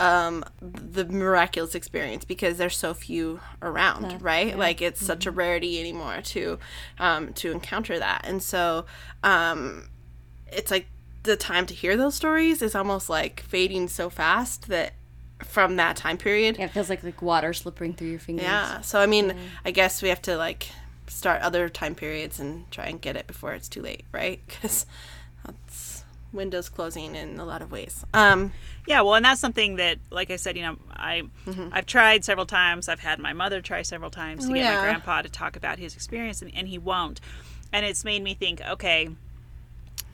um 0.00 0.44
the 0.60 1.04
miraculous 1.04 1.74
experience 1.74 2.24
because 2.24 2.58
there's 2.58 2.76
so 2.76 2.92
few 2.92 3.38
around 3.62 4.10
yeah. 4.10 4.18
right 4.20 4.48
yeah. 4.48 4.56
like 4.56 4.82
it's 4.82 4.98
mm-hmm. 4.98 5.06
such 5.06 5.26
a 5.26 5.30
mm-hmm. 5.30 5.38
rarity 5.38 5.78
anymore 5.78 6.20
to 6.22 6.58
um 6.98 7.32
to 7.32 7.52
encounter 7.52 7.98
that 7.98 8.22
and 8.24 8.42
so 8.42 8.84
um 9.22 9.88
it's 10.48 10.70
like 10.70 10.86
the 11.22 11.36
time 11.36 11.64
to 11.64 11.74
hear 11.74 11.96
those 11.96 12.14
stories 12.14 12.60
is 12.60 12.74
almost 12.74 13.08
like 13.08 13.40
fading 13.40 13.88
so 13.88 14.10
fast 14.10 14.68
that 14.68 14.94
from 15.44 15.76
that 15.76 15.96
time 15.96 16.16
period 16.16 16.56
yeah, 16.58 16.64
it 16.64 16.70
feels 16.70 16.90
like 16.90 17.02
like 17.02 17.22
water 17.22 17.52
slipping 17.52 17.94
through 17.94 18.08
your 18.08 18.18
fingers 18.18 18.44
yeah 18.44 18.80
so 18.80 18.98
i 18.98 19.06
mean 19.06 19.34
i 19.64 19.70
guess 19.70 20.02
we 20.02 20.08
have 20.08 20.22
to 20.22 20.36
like 20.36 20.68
start 21.14 21.40
other 21.42 21.68
time 21.68 21.94
periods 21.94 22.40
and 22.40 22.70
try 22.70 22.86
and 22.86 23.00
get 23.00 23.16
it 23.16 23.26
before 23.26 23.52
it's 23.52 23.68
too 23.68 23.82
late 23.82 24.04
right 24.12 24.40
because 24.46 24.86
that's 25.44 26.04
windows 26.32 26.68
closing 26.68 27.14
in 27.14 27.38
a 27.38 27.44
lot 27.44 27.62
of 27.62 27.70
ways 27.70 28.04
um 28.12 28.52
yeah, 28.86 29.00
well, 29.00 29.14
and 29.14 29.24
that's 29.24 29.40
something 29.40 29.76
that, 29.76 29.98
like 30.10 30.30
I 30.30 30.36
said, 30.36 30.56
you 30.56 30.62
know, 30.62 30.76
I 30.92 31.22
mm-hmm. 31.46 31.68
I've 31.72 31.86
tried 31.86 32.24
several 32.24 32.44
times. 32.44 32.88
I've 32.88 33.00
had 33.00 33.18
my 33.18 33.32
mother 33.32 33.60
try 33.62 33.82
several 33.82 34.10
times 34.10 34.44
to 34.44 34.50
oh, 34.50 34.54
get 34.54 34.64
yeah. 34.64 34.74
my 34.74 34.82
grandpa 34.82 35.22
to 35.22 35.28
talk 35.30 35.56
about 35.56 35.78
his 35.78 35.94
experience, 35.94 36.42
and, 36.42 36.54
and 36.54 36.68
he 36.68 36.76
won't. 36.76 37.20
And 37.72 37.86
it's 37.86 38.04
made 38.04 38.22
me 38.22 38.34
think, 38.34 38.60
okay, 38.60 39.08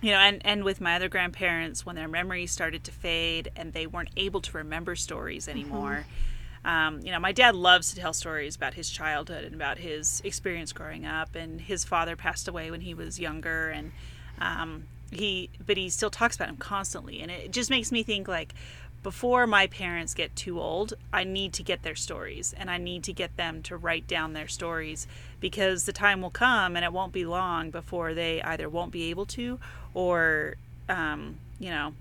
you 0.01 0.11
know, 0.13 0.19
and 0.19 0.41
and 0.45 0.63
with 0.63 0.81
my 0.81 0.95
other 0.95 1.09
grandparents, 1.09 1.85
when 1.85 1.97
their 1.97 2.07
memories 2.07 2.53
started 2.53 2.85
to 2.85 2.93
fade 2.93 3.51
and 3.57 3.73
they 3.73 3.89
weren't 3.89 4.11
able 4.17 4.41
to 4.41 4.57
remember 4.57 4.95
stories 4.95 5.47
mm-hmm. 5.47 5.59
anymore. 5.59 5.91
Mm-hmm. 5.91 6.30
Um, 6.65 7.01
you 7.03 7.11
know, 7.11 7.19
my 7.21 7.33
dad 7.33 7.55
loves 7.55 7.91
to 7.95 8.01
tell 8.01 8.13
stories 8.13 8.55
about 8.57 8.75
his 8.75 8.91
childhood 8.91 9.45
and 9.45 9.55
about 9.55 9.79
his 9.79 10.21
experience 10.25 10.73
growing 10.73 11.07
up, 11.07 11.35
and 11.35 11.61
his 11.61 11.85
father 11.85 12.17
passed 12.17 12.49
away 12.49 12.71
when 12.71 12.83
he 12.83 12.93
was 12.95 13.19
younger, 13.19 13.71
and 13.71 13.93
um, 14.41 14.85
he 15.11 15.51
but 15.65 15.77
he 15.77 15.89
still 15.91 16.11
talks 16.11 16.37
about 16.37 16.49
him 16.49 16.57
constantly 16.57 17.21
and 17.21 17.31
it 17.31 17.51
just 17.51 17.71
makes 17.71 17.91
me 17.91 18.03
think 18.03 18.29
like 18.29 18.55
before 19.03 19.47
my 19.47 19.67
parents 19.67 20.15
get 20.15 20.35
too 20.37 20.61
old 20.61 20.95
i 21.13 21.25
need 21.25 21.53
to 21.53 21.63
get 21.63 21.83
their 21.83 21.95
stories 21.95 22.55
and 22.57 22.71
i 22.71 22.79
need 22.79 23.03
to 23.03 23.13
get 23.13 23.37
them 23.37 23.63
to 23.63 23.77
write 23.77 24.07
down 24.07 24.33
their 24.33 24.47
stories 24.47 25.07
because 25.41 25.85
the 25.85 25.93
time 25.93 26.21
will 26.21 26.31
come 26.31 26.77
and 26.77 26.85
it 26.85 26.93
won't 26.93 27.13
be 27.13 27.25
long 27.25 27.71
before 27.71 28.15
they 28.15 28.41
either 28.43 28.69
won't 28.69 28.93
be 28.93 29.11
able 29.11 29.27
to 29.27 29.59
or 29.95 30.55
um, 30.89 31.37
you 31.59 31.71
know 31.71 31.93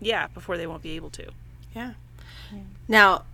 yeah 0.00 0.26
before 0.28 0.56
they 0.56 0.66
won't 0.66 0.82
be 0.82 0.96
able 0.96 1.10
to 1.10 1.26
yeah, 1.74 1.94
yeah. 2.52 2.60
now 2.86 3.24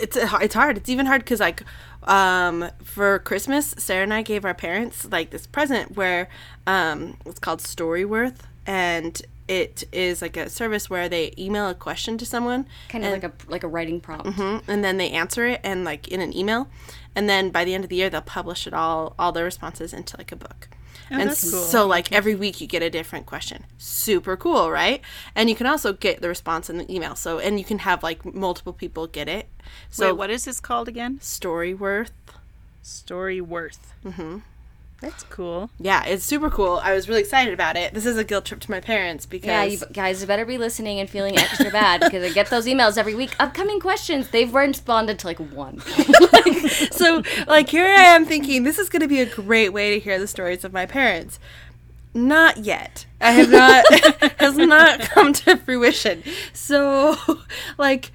it's 0.00 0.16
it's 0.16 0.54
hard. 0.54 0.76
It's 0.76 0.88
even 0.88 1.06
hard 1.06 1.22
because 1.22 1.40
like 1.40 1.62
um, 2.04 2.70
for 2.82 3.18
Christmas, 3.20 3.74
Sarah 3.78 4.02
and 4.02 4.14
I 4.14 4.22
gave 4.22 4.44
our 4.44 4.54
parents 4.54 5.06
like 5.10 5.30
this 5.30 5.46
present 5.46 5.96
where 5.96 6.28
um, 6.66 7.16
it's 7.26 7.38
called 7.38 7.60
Storyworth, 7.60 8.38
and 8.66 9.20
it 9.48 9.84
is 9.92 10.22
like 10.22 10.36
a 10.36 10.48
service 10.48 10.88
where 10.88 11.08
they 11.08 11.34
email 11.36 11.68
a 11.68 11.74
question 11.74 12.16
to 12.18 12.26
someone, 12.26 12.66
kind 12.88 13.04
of 13.04 13.12
and, 13.12 13.22
like 13.22 13.32
a 13.32 13.50
like 13.50 13.64
a 13.64 13.68
writing 13.68 14.00
prompt, 14.00 14.26
mm-hmm, 14.26 14.70
and 14.70 14.84
then 14.84 14.96
they 14.96 15.10
answer 15.10 15.46
it 15.46 15.60
and 15.62 15.84
like 15.84 16.08
in 16.08 16.20
an 16.20 16.36
email, 16.36 16.68
and 17.14 17.28
then 17.28 17.50
by 17.50 17.64
the 17.64 17.74
end 17.74 17.84
of 17.84 17.90
the 17.90 17.96
year 17.96 18.08
they'll 18.08 18.20
publish 18.20 18.66
it 18.66 18.72
all 18.72 19.14
all 19.18 19.32
their 19.32 19.44
responses 19.44 19.92
into 19.92 20.16
like 20.16 20.32
a 20.32 20.36
book. 20.36 20.68
Oh, 21.10 21.18
and 21.18 21.30
cool. 21.30 21.36
so 21.36 21.86
like 21.86 22.12
every 22.12 22.34
week 22.34 22.60
you 22.60 22.66
get 22.66 22.82
a 22.82 22.90
different 22.90 23.26
question. 23.26 23.64
Super 23.78 24.36
cool, 24.36 24.70
right? 24.70 25.00
And 25.34 25.50
you 25.50 25.56
can 25.56 25.66
also 25.66 25.92
get 25.92 26.20
the 26.22 26.28
response 26.28 26.70
in 26.70 26.78
the 26.78 26.92
email. 26.94 27.16
So 27.16 27.38
and 27.38 27.58
you 27.58 27.64
can 27.64 27.80
have 27.80 28.02
like 28.02 28.24
multiple 28.24 28.72
people 28.72 29.06
get 29.06 29.28
it. 29.28 29.48
So 29.90 30.08
Wait, 30.08 30.18
what 30.18 30.30
is 30.30 30.44
this 30.44 30.60
called 30.60 30.88
again? 30.88 31.18
Storyworth. 31.20 32.10
Storyworth. 32.84 33.78
Mm-hmm. 34.04 34.38
That's 35.00 35.22
cool. 35.24 35.70
Yeah, 35.78 36.04
it's 36.04 36.24
super 36.24 36.50
cool. 36.50 36.78
I 36.82 36.92
was 36.92 37.08
really 37.08 37.22
excited 37.22 37.54
about 37.54 37.76
it. 37.76 37.94
This 37.94 38.04
is 38.04 38.18
a 38.18 38.24
guilt 38.24 38.44
trip 38.44 38.60
to 38.60 38.70
my 38.70 38.80
parents 38.80 39.24
because 39.24 39.46
yeah, 39.46 39.64
you 39.64 39.78
guys 39.92 40.22
better 40.26 40.44
be 40.44 40.58
listening 40.58 41.00
and 41.00 41.08
feeling 41.08 41.38
extra 41.38 41.70
bad 41.70 42.00
because 42.00 42.22
I 42.22 42.32
get 42.34 42.50
those 42.50 42.66
emails 42.66 42.98
every 42.98 43.14
week. 43.14 43.30
Upcoming 43.38 43.80
questions. 43.80 44.28
They've 44.28 44.52
responded 44.52 45.18
to 45.20 45.26
like 45.26 45.38
one. 45.38 45.80
so 46.90 47.22
like 47.46 47.70
here 47.70 47.86
I 47.86 48.14
am 48.14 48.26
thinking 48.26 48.64
this 48.64 48.78
is 48.78 48.90
going 48.90 49.00
to 49.00 49.08
be 49.08 49.20
a 49.20 49.26
great 49.26 49.70
way 49.70 49.94
to 49.94 50.00
hear 50.00 50.18
the 50.18 50.28
stories 50.28 50.64
of 50.64 50.72
my 50.72 50.84
parents. 50.84 51.38
Not 52.12 52.58
yet. 52.58 53.06
I 53.20 53.32
have 53.32 53.50
not 53.50 53.84
has 54.38 54.56
not 54.56 55.00
come 55.00 55.32
to 55.32 55.56
fruition. 55.56 56.24
So 56.52 57.16
like 57.78 58.10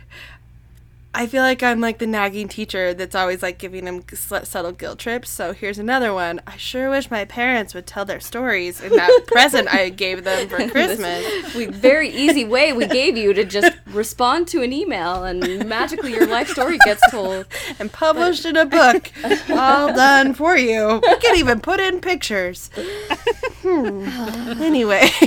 I 1.17 1.27
feel 1.27 1.43
like 1.43 1.63
I'm 1.63 1.79
like 1.79 1.99
the 1.99 2.07
nagging 2.07 2.49
teacher 2.49 2.93
that's 2.93 3.15
always 3.15 3.41
like 3.41 3.57
giving 3.57 3.85
them 3.85 4.03
subtle 4.13 4.73
guilt 4.73 4.99
trips. 4.99 5.29
So 5.29 5.53
here's 5.53 5.79
another 5.79 6.13
one. 6.13 6.41
I 6.45 6.57
sure 6.57 6.89
wish 6.89 7.09
my 7.09 7.23
parents 7.23 7.73
would 7.73 7.87
tell 7.87 8.03
their 8.03 8.19
stories 8.19 8.81
in 8.81 8.91
that 8.91 9.21
present 9.27 9.73
I 9.73 9.89
gave 9.89 10.25
them 10.25 10.49
for 10.49 10.67
Christmas. 10.69 11.55
we 11.55 11.67
very 11.67 12.09
easy 12.09 12.43
way 12.43 12.73
we 12.73 12.85
gave 12.85 13.15
you 13.15 13.33
to 13.33 13.45
just 13.45 13.71
respond 13.87 14.49
to 14.49 14.61
an 14.61 14.73
email 14.73 15.23
and 15.23 15.69
magically 15.69 16.11
your 16.11 16.27
life 16.27 16.49
story 16.49 16.77
gets 16.83 17.01
told 17.09 17.45
and 17.79 17.93
published 17.93 18.43
in 18.43 18.57
a 18.57 18.65
book. 18.65 19.09
All 19.49 19.93
done 19.93 20.33
for 20.33 20.57
you. 20.57 20.99
You 21.01 21.17
can 21.21 21.37
even 21.37 21.61
put 21.61 21.79
in 21.79 22.01
pictures. 22.01 22.69
Hmm. 23.61 24.05
Anyway. 24.65 25.09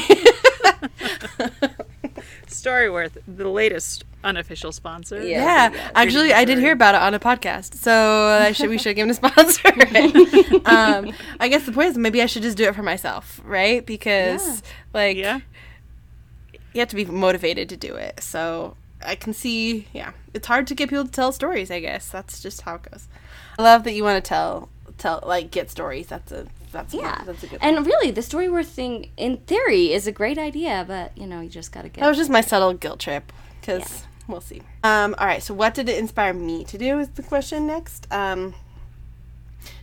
Storyworth, 2.49 3.19
the 3.27 3.49
latest 3.49 4.05
unofficial 4.25 4.73
sponsor. 4.73 5.23
Yeah, 5.23 5.71
yeah. 5.71 5.91
actually, 5.95 6.33
I 6.33 6.45
did 6.45 6.59
hear 6.59 6.73
about 6.73 6.95
it 6.95 7.03
on 7.03 7.15
a 7.15 7.21
podcast, 7.21 7.75
so 7.75 8.29
I 8.43 8.53
should 8.53 8.71
we 8.71 8.79
should 8.79 8.97
give 8.97 9.05
him 9.05 9.11
a 9.11 9.15
sponsor. 9.15 9.69
um, 10.67 11.13
I 11.41 11.49
guess 11.49 11.65
the 11.67 11.73
point 11.73 11.91
is 11.91 11.99
maybe 11.99 12.23
I 12.23 12.27
should 12.27 12.43
just 12.43 12.57
do 12.57 12.65
it 12.65 12.75
for 12.75 12.83
myself, 12.83 13.41
right? 13.45 13.85
Because 13.85 14.63
yeah. 14.63 14.69
like, 14.93 15.17
yeah. 15.17 15.41
you 16.73 16.81
have 16.81 16.89
to 16.89 16.97
be 16.97 17.05
motivated 17.05 17.69
to 17.71 17.77
do 17.77 17.95
it. 17.95 18.23
So 18.23 18.77
I 19.05 19.15
can 19.15 19.33
see, 19.33 19.89
yeah, 19.93 20.13
it's 20.35 20.47
hard 20.47 20.67
to 20.69 20.75
get 20.75 20.91
people 20.91 21.05
to 21.05 21.11
tell 21.11 21.33
stories. 21.33 21.71
I 21.71 21.81
guess 21.81 22.09
that's 22.09 22.43
just 22.43 22.63
how 22.63 22.77
it 22.77 22.83
goes. 22.91 23.09
I 23.59 23.63
love 23.63 23.85
that 23.85 23.93
you 23.93 24.05
want 24.05 24.23
to 24.23 24.29
tell 24.29 24.69
tell 24.99 25.23
like 25.25 25.51
get 25.51 25.71
stories. 25.71 26.09
That's 26.09 26.33
a 26.33 26.47
that's 26.79 26.95
yeah. 26.95 27.23
that's 27.25 27.43
a 27.43 27.47
good. 27.47 27.59
And 27.63 27.77
one. 27.77 27.85
really, 27.85 28.11
the 28.11 28.21
Storyworth 28.21 28.67
thing, 28.67 29.11
in 29.17 29.39
theory, 29.39 29.93
is 29.93 30.07
a 30.07 30.13
great 30.13 30.39
idea, 30.39 30.85
but 30.87 31.17
you 31.17 31.27
know, 31.27 31.41
you 31.41 31.49
just 31.49 31.73
gotta 31.73 31.89
get. 31.89 32.01
That 32.01 32.09
was 32.09 32.17
just 32.17 32.31
my 32.31 32.41
subtle 32.41 32.73
guilt 32.73 33.01
trip 33.01 33.33
because 33.61 33.83
yeah. 33.83 34.07
we'll 34.29 34.41
see. 34.41 34.63
Um, 34.85 35.15
all 35.19 35.27
right. 35.27 35.43
So, 35.43 35.55
what 35.55 35.75
did 35.75 35.89
it 35.89 35.99
inspire 35.99 36.33
me 36.33 36.65
to 36.65 36.79
do? 36.79 36.99
Is 36.99 37.09
the 37.11 37.23
question 37.23 37.67
next. 37.67 38.07
Um, 38.13 38.55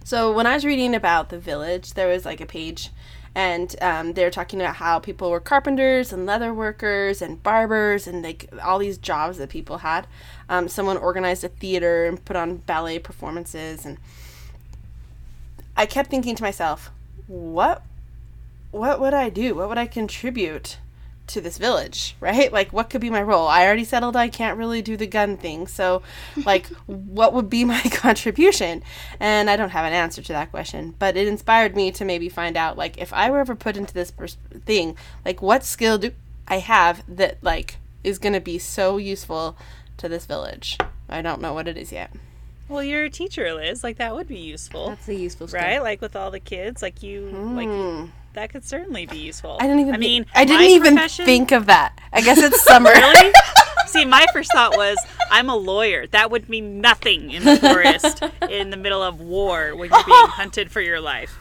so 0.03 0.31
when 0.31 0.45
I 0.45 0.53
was 0.53 0.63
reading 0.63 0.93
about 0.93 1.29
the 1.29 1.39
village, 1.39 1.95
there 1.95 2.07
was 2.07 2.25
like 2.25 2.39
a 2.39 2.45
page 2.45 2.91
and 3.35 3.75
um, 3.81 4.13
they 4.13 4.23
were 4.23 4.31
talking 4.31 4.61
about 4.61 4.77
how 4.77 4.97
people 4.97 5.29
were 5.29 5.41
carpenters 5.41 6.13
and 6.13 6.25
leather 6.25 6.53
workers 6.53 7.21
and 7.21 7.43
barbers 7.43 8.07
and 8.07 8.23
like 8.23 8.49
all 8.63 8.79
these 8.79 8.97
jobs 8.97 9.37
that 9.37 9.49
people 9.49 9.79
had. 9.79 10.07
Um, 10.47 10.69
someone 10.69 10.95
organized 10.95 11.43
a 11.43 11.49
theater 11.49 12.05
and 12.05 12.23
put 12.23 12.37
on 12.37 12.57
ballet 12.57 12.99
performances, 12.99 13.85
and 13.85 13.97
I 15.77 15.85
kept 15.85 16.09
thinking 16.09 16.35
to 16.35 16.43
myself, 16.43 16.91
what 17.27 17.81
what 18.71 18.99
would 18.99 19.13
I 19.13 19.29
do? 19.29 19.55
What 19.55 19.69
would 19.69 19.77
I 19.77 19.87
contribute 19.87 20.77
to 21.27 21.41
this 21.41 21.57
village, 21.57 22.15
right? 22.19 22.51
Like 22.51 22.71
what 22.73 22.89
could 22.89 23.01
be 23.01 23.09
my 23.09 23.21
role? 23.21 23.47
I 23.47 23.65
already 23.65 23.83
settled 23.83 24.15
I 24.15 24.27
can't 24.27 24.57
really 24.57 24.81
do 24.81 24.97
the 24.97 25.07
gun 25.07 25.37
thing. 25.37 25.67
So, 25.67 26.01
like 26.45 26.67
what 26.85 27.33
would 27.33 27.49
be 27.49 27.65
my 27.65 27.81
contribution? 27.91 28.83
And 29.19 29.49
I 29.49 29.55
don't 29.55 29.69
have 29.69 29.85
an 29.85 29.93
answer 29.93 30.21
to 30.21 30.33
that 30.33 30.51
question, 30.51 30.95
but 30.99 31.17
it 31.17 31.27
inspired 31.27 31.75
me 31.75 31.91
to 31.93 32.05
maybe 32.05 32.29
find 32.29 32.57
out 32.57 32.77
like 32.77 32.97
if 32.97 33.13
I 33.13 33.29
were 33.29 33.39
ever 33.39 33.55
put 33.55 33.77
into 33.77 33.93
this 33.93 34.11
pers- 34.11 34.37
thing, 34.65 34.97
like 35.23 35.41
what 35.41 35.63
skill 35.63 35.97
do 35.97 36.11
I 36.47 36.59
have 36.59 37.03
that 37.07 37.37
like 37.41 37.77
is 38.03 38.19
going 38.19 38.33
to 38.33 38.39
be 38.39 38.59
so 38.59 38.97
useful 38.97 39.57
to 39.97 40.07
this 40.07 40.25
village. 40.25 40.77
I 41.09 41.21
don't 41.21 41.41
know 41.41 41.53
what 41.53 41.67
it 41.67 41.77
is 41.77 41.91
yet. 41.91 42.11
Well, 42.67 42.83
you're 42.83 43.03
a 43.05 43.09
teacher, 43.09 43.53
Liz. 43.53 43.83
Like 43.83 43.97
that 43.97 44.15
would 44.15 44.27
be 44.27 44.39
useful, 44.39 44.89
That's 44.89 45.07
a 45.07 45.13
useful 45.15 45.47
stuff. 45.47 45.61
right? 45.61 45.81
Like 45.81 46.01
with 46.01 46.15
all 46.15 46.31
the 46.31 46.39
kids, 46.39 46.81
like 46.81 47.03
you, 47.03 47.21
like 47.29 48.09
that 48.33 48.49
could 48.49 48.65
certainly 48.65 49.05
be 49.05 49.17
useful. 49.17 49.57
Hmm. 49.57 49.63
I 49.63 49.67
didn't 49.67 49.79
even. 49.81 49.93
I 49.95 49.97
mean, 49.97 50.25
I 50.33 50.45
didn't 50.45 50.71
even 50.71 50.97
think 51.09 51.51
of 51.51 51.67
that. 51.67 51.99
I 52.11 52.21
guess 52.21 52.37
it's 52.39 52.61
summer. 52.63 52.89
Really? 52.89 53.33
See, 53.87 54.03
my 54.03 54.25
first 54.33 54.51
thought 54.51 54.75
was, 54.75 54.97
I'm 55.31 55.49
a 55.49 55.55
lawyer. 55.55 56.07
That 56.07 56.31
would 56.31 56.49
mean 56.49 56.81
nothing 56.81 57.31
in 57.31 57.43
the 57.45 57.55
forest 57.57 58.21
in 58.49 58.71
the 58.71 58.77
middle 58.77 59.01
of 59.01 59.21
war 59.21 59.75
when 59.75 59.89
you're 59.91 60.03
being 60.03 60.27
hunted 60.27 60.71
for 60.71 60.81
your 60.81 60.99
life. 60.99 61.37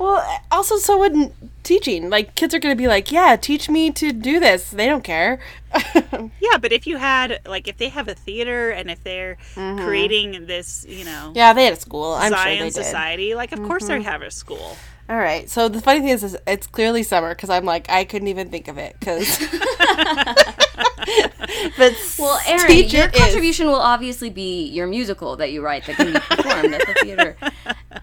Well, 0.00 0.40
also, 0.50 0.76
so 0.78 0.98
would 0.98 1.32
teaching. 1.62 2.10
Like 2.10 2.34
kids 2.34 2.54
are 2.54 2.58
going 2.58 2.74
to 2.74 2.78
be 2.78 2.88
like, 2.88 3.12
"Yeah, 3.12 3.36
teach 3.36 3.68
me 3.68 3.90
to 3.92 4.12
do 4.12 4.40
this." 4.40 4.70
They 4.70 4.86
don't 4.86 5.04
care. 5.04 5.38
Yeah, 6.40 6.58
but 6.58 6.72
if 6.72 6.86
you 6.86 6.96
had, 6.96 7.40
like, 7.46 7.68
if 7.68 7.76
they 7.76 7.90
have 7.90 8.08
a 8.08 8.14
theater 8.14 8.70
and 8.70 8.90
if 8.90 9.04
they're 9.04 9.36
creating 9.54 10.46
this, 10.46 10.84
you 10.88 11.04
know, 11.04 11.10
Mm-hmm. 11.28 11.36
yeah, 11.36 11.52
they 11.52 11.64
had 11.64 11.74
a 11.74 11.80
school. 11.80 12.14
I'm 12.14 12.32
sure 12.34 12.44
they 12.44 12.58
did. 12.58 12.72
Mm-hmm. 12.72 12.82
society, 12.82 13.34
like, 13.36 13.52
of 13.52 13.62
course 13.62 13.86
they 13.86 14.02
have 14.02 14.22
a 14.22 14.30
school. 14.32 14.76
All 15.08 15.16
right. 15.16 15.48
So 15.48 15.68
the 15.68 15.80
funny 15.80 16.00
thing 16.00 16.08
is, 16.08 16.24
is 16.24 16.36
it's 16.46 16.66
clearly 16.66 17.02
summer 17.02 17.34
because 17.34 17.50
I'm 17.50 17.64
like, 17.64 17.88
I 17.90 18.04
couldn't 18.04 18.28
even 18.28 18.48
think 18.50 18.66
of 18.68 18.78
it 18.78 18.96
because. 18.98 19.26
but 21.76 21.94
Well, 22.18 22.40
Erin, 22.46 22.88
your 22.88 23.04
it 23.06 23.14
is. 23.14 23.20
contribution 23.20 23.66
will 23.66 23.74
obviously 23.76 24.30
be 24.30 24.66
your 24.66 24.86
musical 24.86 25.36
that 25.36 25.50
you 25.52 25.62
write 25.62 25.86
that 25.86 25.96
can 25.96 26.12
be 26.12 26.18
performed 26.36 26.74
at 26.74 26.86
the 26.86 26.94
theater. 27.02 27.36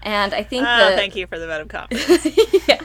And 0.02 0.34
I 0.34 0.42
think 0.42 0.66
Oh, 0.66 0.90
the 0.90 0.96
thank 0.96 1.16
you 1.16 1.26
for 1.26 1.38
the 1.38 1.46
vote 1.46 1.60
of 1.62 1.68
confidence. 1.68 2.26
yeah. 2.68 2.80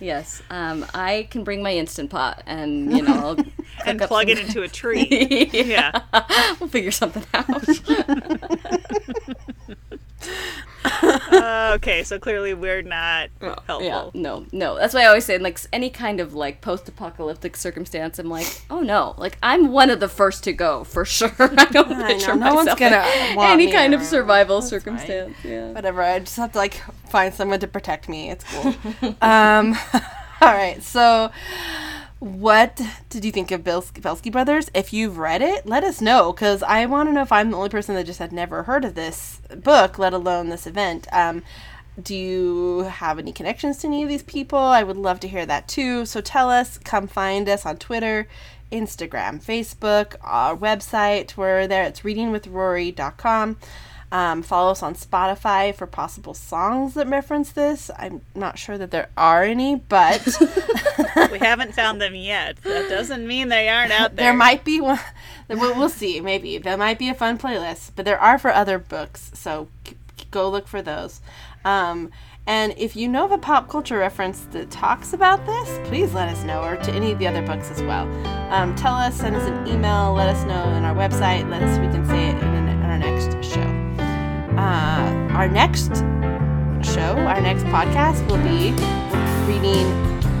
yes, 0.00 0.42
um, 0.50 0.84
I 0.94 1.28
can 1.30 1.44
bring 1.44 1.62
my 1.62 1.72
instant 1.74 2.10
pot 2.10 2.42
and 2.46 2.92
you 2.96 3.02
know 3.02 3.14
I'll 3.14 3.44
and 3.86 4.00
plug 4.00 4.28
it 4.28 4.38
into 4.38 4.62
a 4.62 4.68
tree. 4.68 5.50
yeah. 5.52 6.02
we'll 6.60 6.68
figure 6.68 6.90
something 6.90 7.24
out. 7.34 7.62
Okay, 11.70 12.02
so 12.02 12.18
clearly 12.18 12.52
we're 12.54 12.82
not 12.82 13.30
helpful. 13.40 13.82
yeah, 13.82 14.10
no, 14.14 14.44
no. 14.52 14.76
That's 14.76 14.92
why 14.92 15.02
I 15.02 15.06
always 15.06 15.24
say, 15.24 15.36
in, 15.36 15.42
like 15.42 15.60
any 15.72 15.88
kind 15.88 16.18
of 16.20 16.34
like 16.34 16.60
post-apocalyptic 16.60 17.56
circumstance, 17.56 18.18
I'm 18.18 18.28
like, 18.28 18.62
oh 18.70 18.80
no, 18.80 19.14
like 19.18 19.38
I'm 19.42 19.68
one 19.70 19.88
of 19.90 20.00
the 20.00 20.08
first 20.08 20.42
to 20.44 20.52
go 20.52 20.84
for 20.84 21.04
sure. 21.16 21.30
I 21.38 21.66
don't 21.66 21.92
I 21.92 22.12
picture 22.12 22.34
know, 22.34 22.48
no 22.48 22.54
one's 22.54 22.66
myself 22.66 22.78
gonna 22.78 23.06
in 23.32 23.38
any 23.38 23.66
me 23.66 23.72
kind 23.72 23.94
of 23.94 24.02
survival 24.02 24.60
That's 24.60 24.70
fine. 24.72 24.80
circumstance. 24.80 25.36
Yeah. 25.44 25.70
Whatever. 25.72 26.02
I 26.02 26.18
just 26.18 26.36
have 26.36 26.52
to 26.52 26.58
like 26.58 26.74
find 27.08 27.32
someone 27.32 27.60
to 27.60 27.68
protect 27.68 28.08
me. 28.08 28.30
It's 28.30 28.44
cool. 28.44 28.74
um, 29.22 29.76
all 30.40 30.52
right. 30.52 30.82
So, 30.82 31.30
what 32.20 32.80
did 33.08 33.24
you 33.24 33.32
think 33.32 33.50
of 33.50 33.64
Bels- 33.64 33.90
Bielski 33.92 34.30
Brothers? 34.30 34.70
If 34.74 34.92
you've 34.92 35.16
read 35.16 35.40
it, 35.40 35.64
let 35.66 35.82
us 35.84 36.02
know 36.02 36.32
because 36.32 36.62
I 36.62 36.84
want 36.84 37.08
to 37.08 37.12
know 37.14 37.22
if 37.22 37.32
I'm 37.32 37.50
the 37.50 37.56
only 37.56 37.70
person 37.70 37.94
that 37.94 38.04
just 38.04 38.18
had 38.18 38.30
never 38.30 38.64
heard 38.64 38.84
of 38.84 38.94
this 38.94 39.40
book, 39.56 39.98
let 39.98 40.12
alone 40.12 40.50
this 40.50 40.66
event. 40.66 41.08
Um, 41.12 41.42
do 42.00 42.14
you 42.14 42.80
have 42.84 43.18
any 43.18 43.32
connections 43.32 43.78
to 43.78 43.86
any 43.86 44.02
of 44.02 44.08
these 44.10 44.22
people? 44.22 44.58
I 44.58 44.82
would 44.82 44.98
love 44.98 45.18
to 45.20 45.28
hear 45.28 45.46
that 45.46 45.66
too. 45.66 46.04
So 46.04 46.20
tell 46.20 46.50
us. 46.50 46.76
Come 46.78 47.06
find 47.06 47.48
us 47.48 47.64
on 47.64 47.78
Twitter, 47.78 48.28
Instagram, 48.70 49.42
Facebook, 49.42 50.14
our 50.20 50.54
website. 50.54 51.36
We're 51.38 51.66
there. 51.66 51.84
It's 51.84 52.00
readingwithrory.com. 52.00 53.56
Um, 54.12 54.42
follow 54.42 54.72
us 54.72 54.82
on 54.82 54.94
Spotify 54.94 55.72
for 55.72 55.86
possible 55.86 56.34
songs 56.34 56.94
that 56.94 57.06
reference 57.06 57.52
this. 57.52 57.92
I'm 57.96 58.22
not 58.34 58.58
sure 58.58 58.76
that 58.76 58.90
there 58.90 59.08
are 59.16 59.44
any, 59.44 59.76
but 59.76 60.26
We 61.30 61.38
haven't 61.38 61.74
found 61.74 62.00
them 62.00 62.14
yet. 62.14 62.56
That 62.62 62.88
doesn't 62.88 63.26
mean 63.26 63.48
they 63.48 63.68
aren't 63.68 63.92
out 63.92 64.16
there. 64.16 64.26
there 64.26 64.34
might 64.34 64.64
be 64.64 64.80
one. 64.80 64.98
We'll, 65.48 65.74
we'll 65.74 65.88
see. 65.88 66.20
Maybe 66.20 66.58
there 66.58 66.76
might 66.76 66.96
be 66.96 67.08
a 67.08 67.14
fun 67.14 67.36
playlist, 67.36 67.90
but 67.96 68.04
there 68.04 68.20
are 68.20 68.38
for 68.38 68.52
other 68.52 68.78
books. 68.78 69.32
So 69.34 69.66
go 70.30 70.48
look 70.48 70.68
for 70.68 70.80
those. 70.80 71.20
Um, 71.64 72.12
and 72.46 72.72
if 72.76 72.94
you 72.94 73.08
know 73.08 73.24
of 73.24 73.32
a 73.32 73.38
pop 73.38 73.68
culture 73.68 73.98
reference 73.98 74.42
that 74.52 74.70
talks 74.70 75.12
about 75.12 75.44
this, 75.46 75.88
please 75.88 76.14
let 76.14 76.28
us 76.28 76.44
know, 76.44 76.62
or 76.62 76.76
to 76.76 76.92
any 76.92 77.10
of 77.10 77.18
the 77.18 77.26
other 77.26 77.44
books 77.44 77.68
as 77.72 77.82
well. 77.82 78.06
Um, 78.52 78.76
tell 78.76 78.94
us, 78.94 79.16
send 79.16 79.34
us 79.34 79.42
an 79.48 79.66
email, 79.66 80.12
let 80.14 80.28
us 80.28 80.44
know 80.44 80.62
on 80.62 80.84
our 80.84 80.94
website. 80.94 81.50
Let 81.50 81.64
us 81.64 81.76
we 81.80 81.86
can 81.86 82.06
say 82.06 82.28
it 82.28 82.36
in, 82.40 82.68
in 82.68 82.82
our 82.82 82.98
next 82.98 83.44
show. 83.44 83.79
Uh, 84.56 85.28
our 85.32 85.48
next 85.48 85.96
show, 86.82 87.16
our 87.28 87.40
next 87.40 87.64
podcast 87.64 88.26
will 88.28 88.42
be 88.42 88.72
reading 89.46 89.86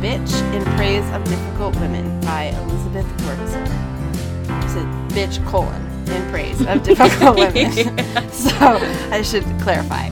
"Bitch 0.00 0.32
in 0.54 0.64
Praise 0.76 1.08
of 1.10 1.24
Difficult 1.24 1.74
Women" 1.76 2.20
by 2.22 2.44
Elizabeth 2.64 3.06
Wurtzel. 3.22 3.66
So, 4.68 4.80
bitch 5.14 5.44
colon 5.46 5.86
in 6.08 6.30
praise 6.30 6.60
of 6.66 6.82
difficult 6.82 7.36
women. 7.54 7.72
so 8.32 8.50
I 9.10 9.22
should 9.22 9.44
clarify. 9.60 10.08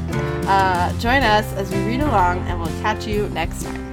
Uh, 0.46 0.92
join 0.98 1.22
us 1.22 1.52
as 1.54 1.70
we 1.70 1.78
read 1.84 2.00
along, 2.00 2.38
and 2.48 2.60
we'll 2.60 2.80
catch 2.80 3.06
you 3.06 3.28
next 3.30 3.64
time. 3.64 3.87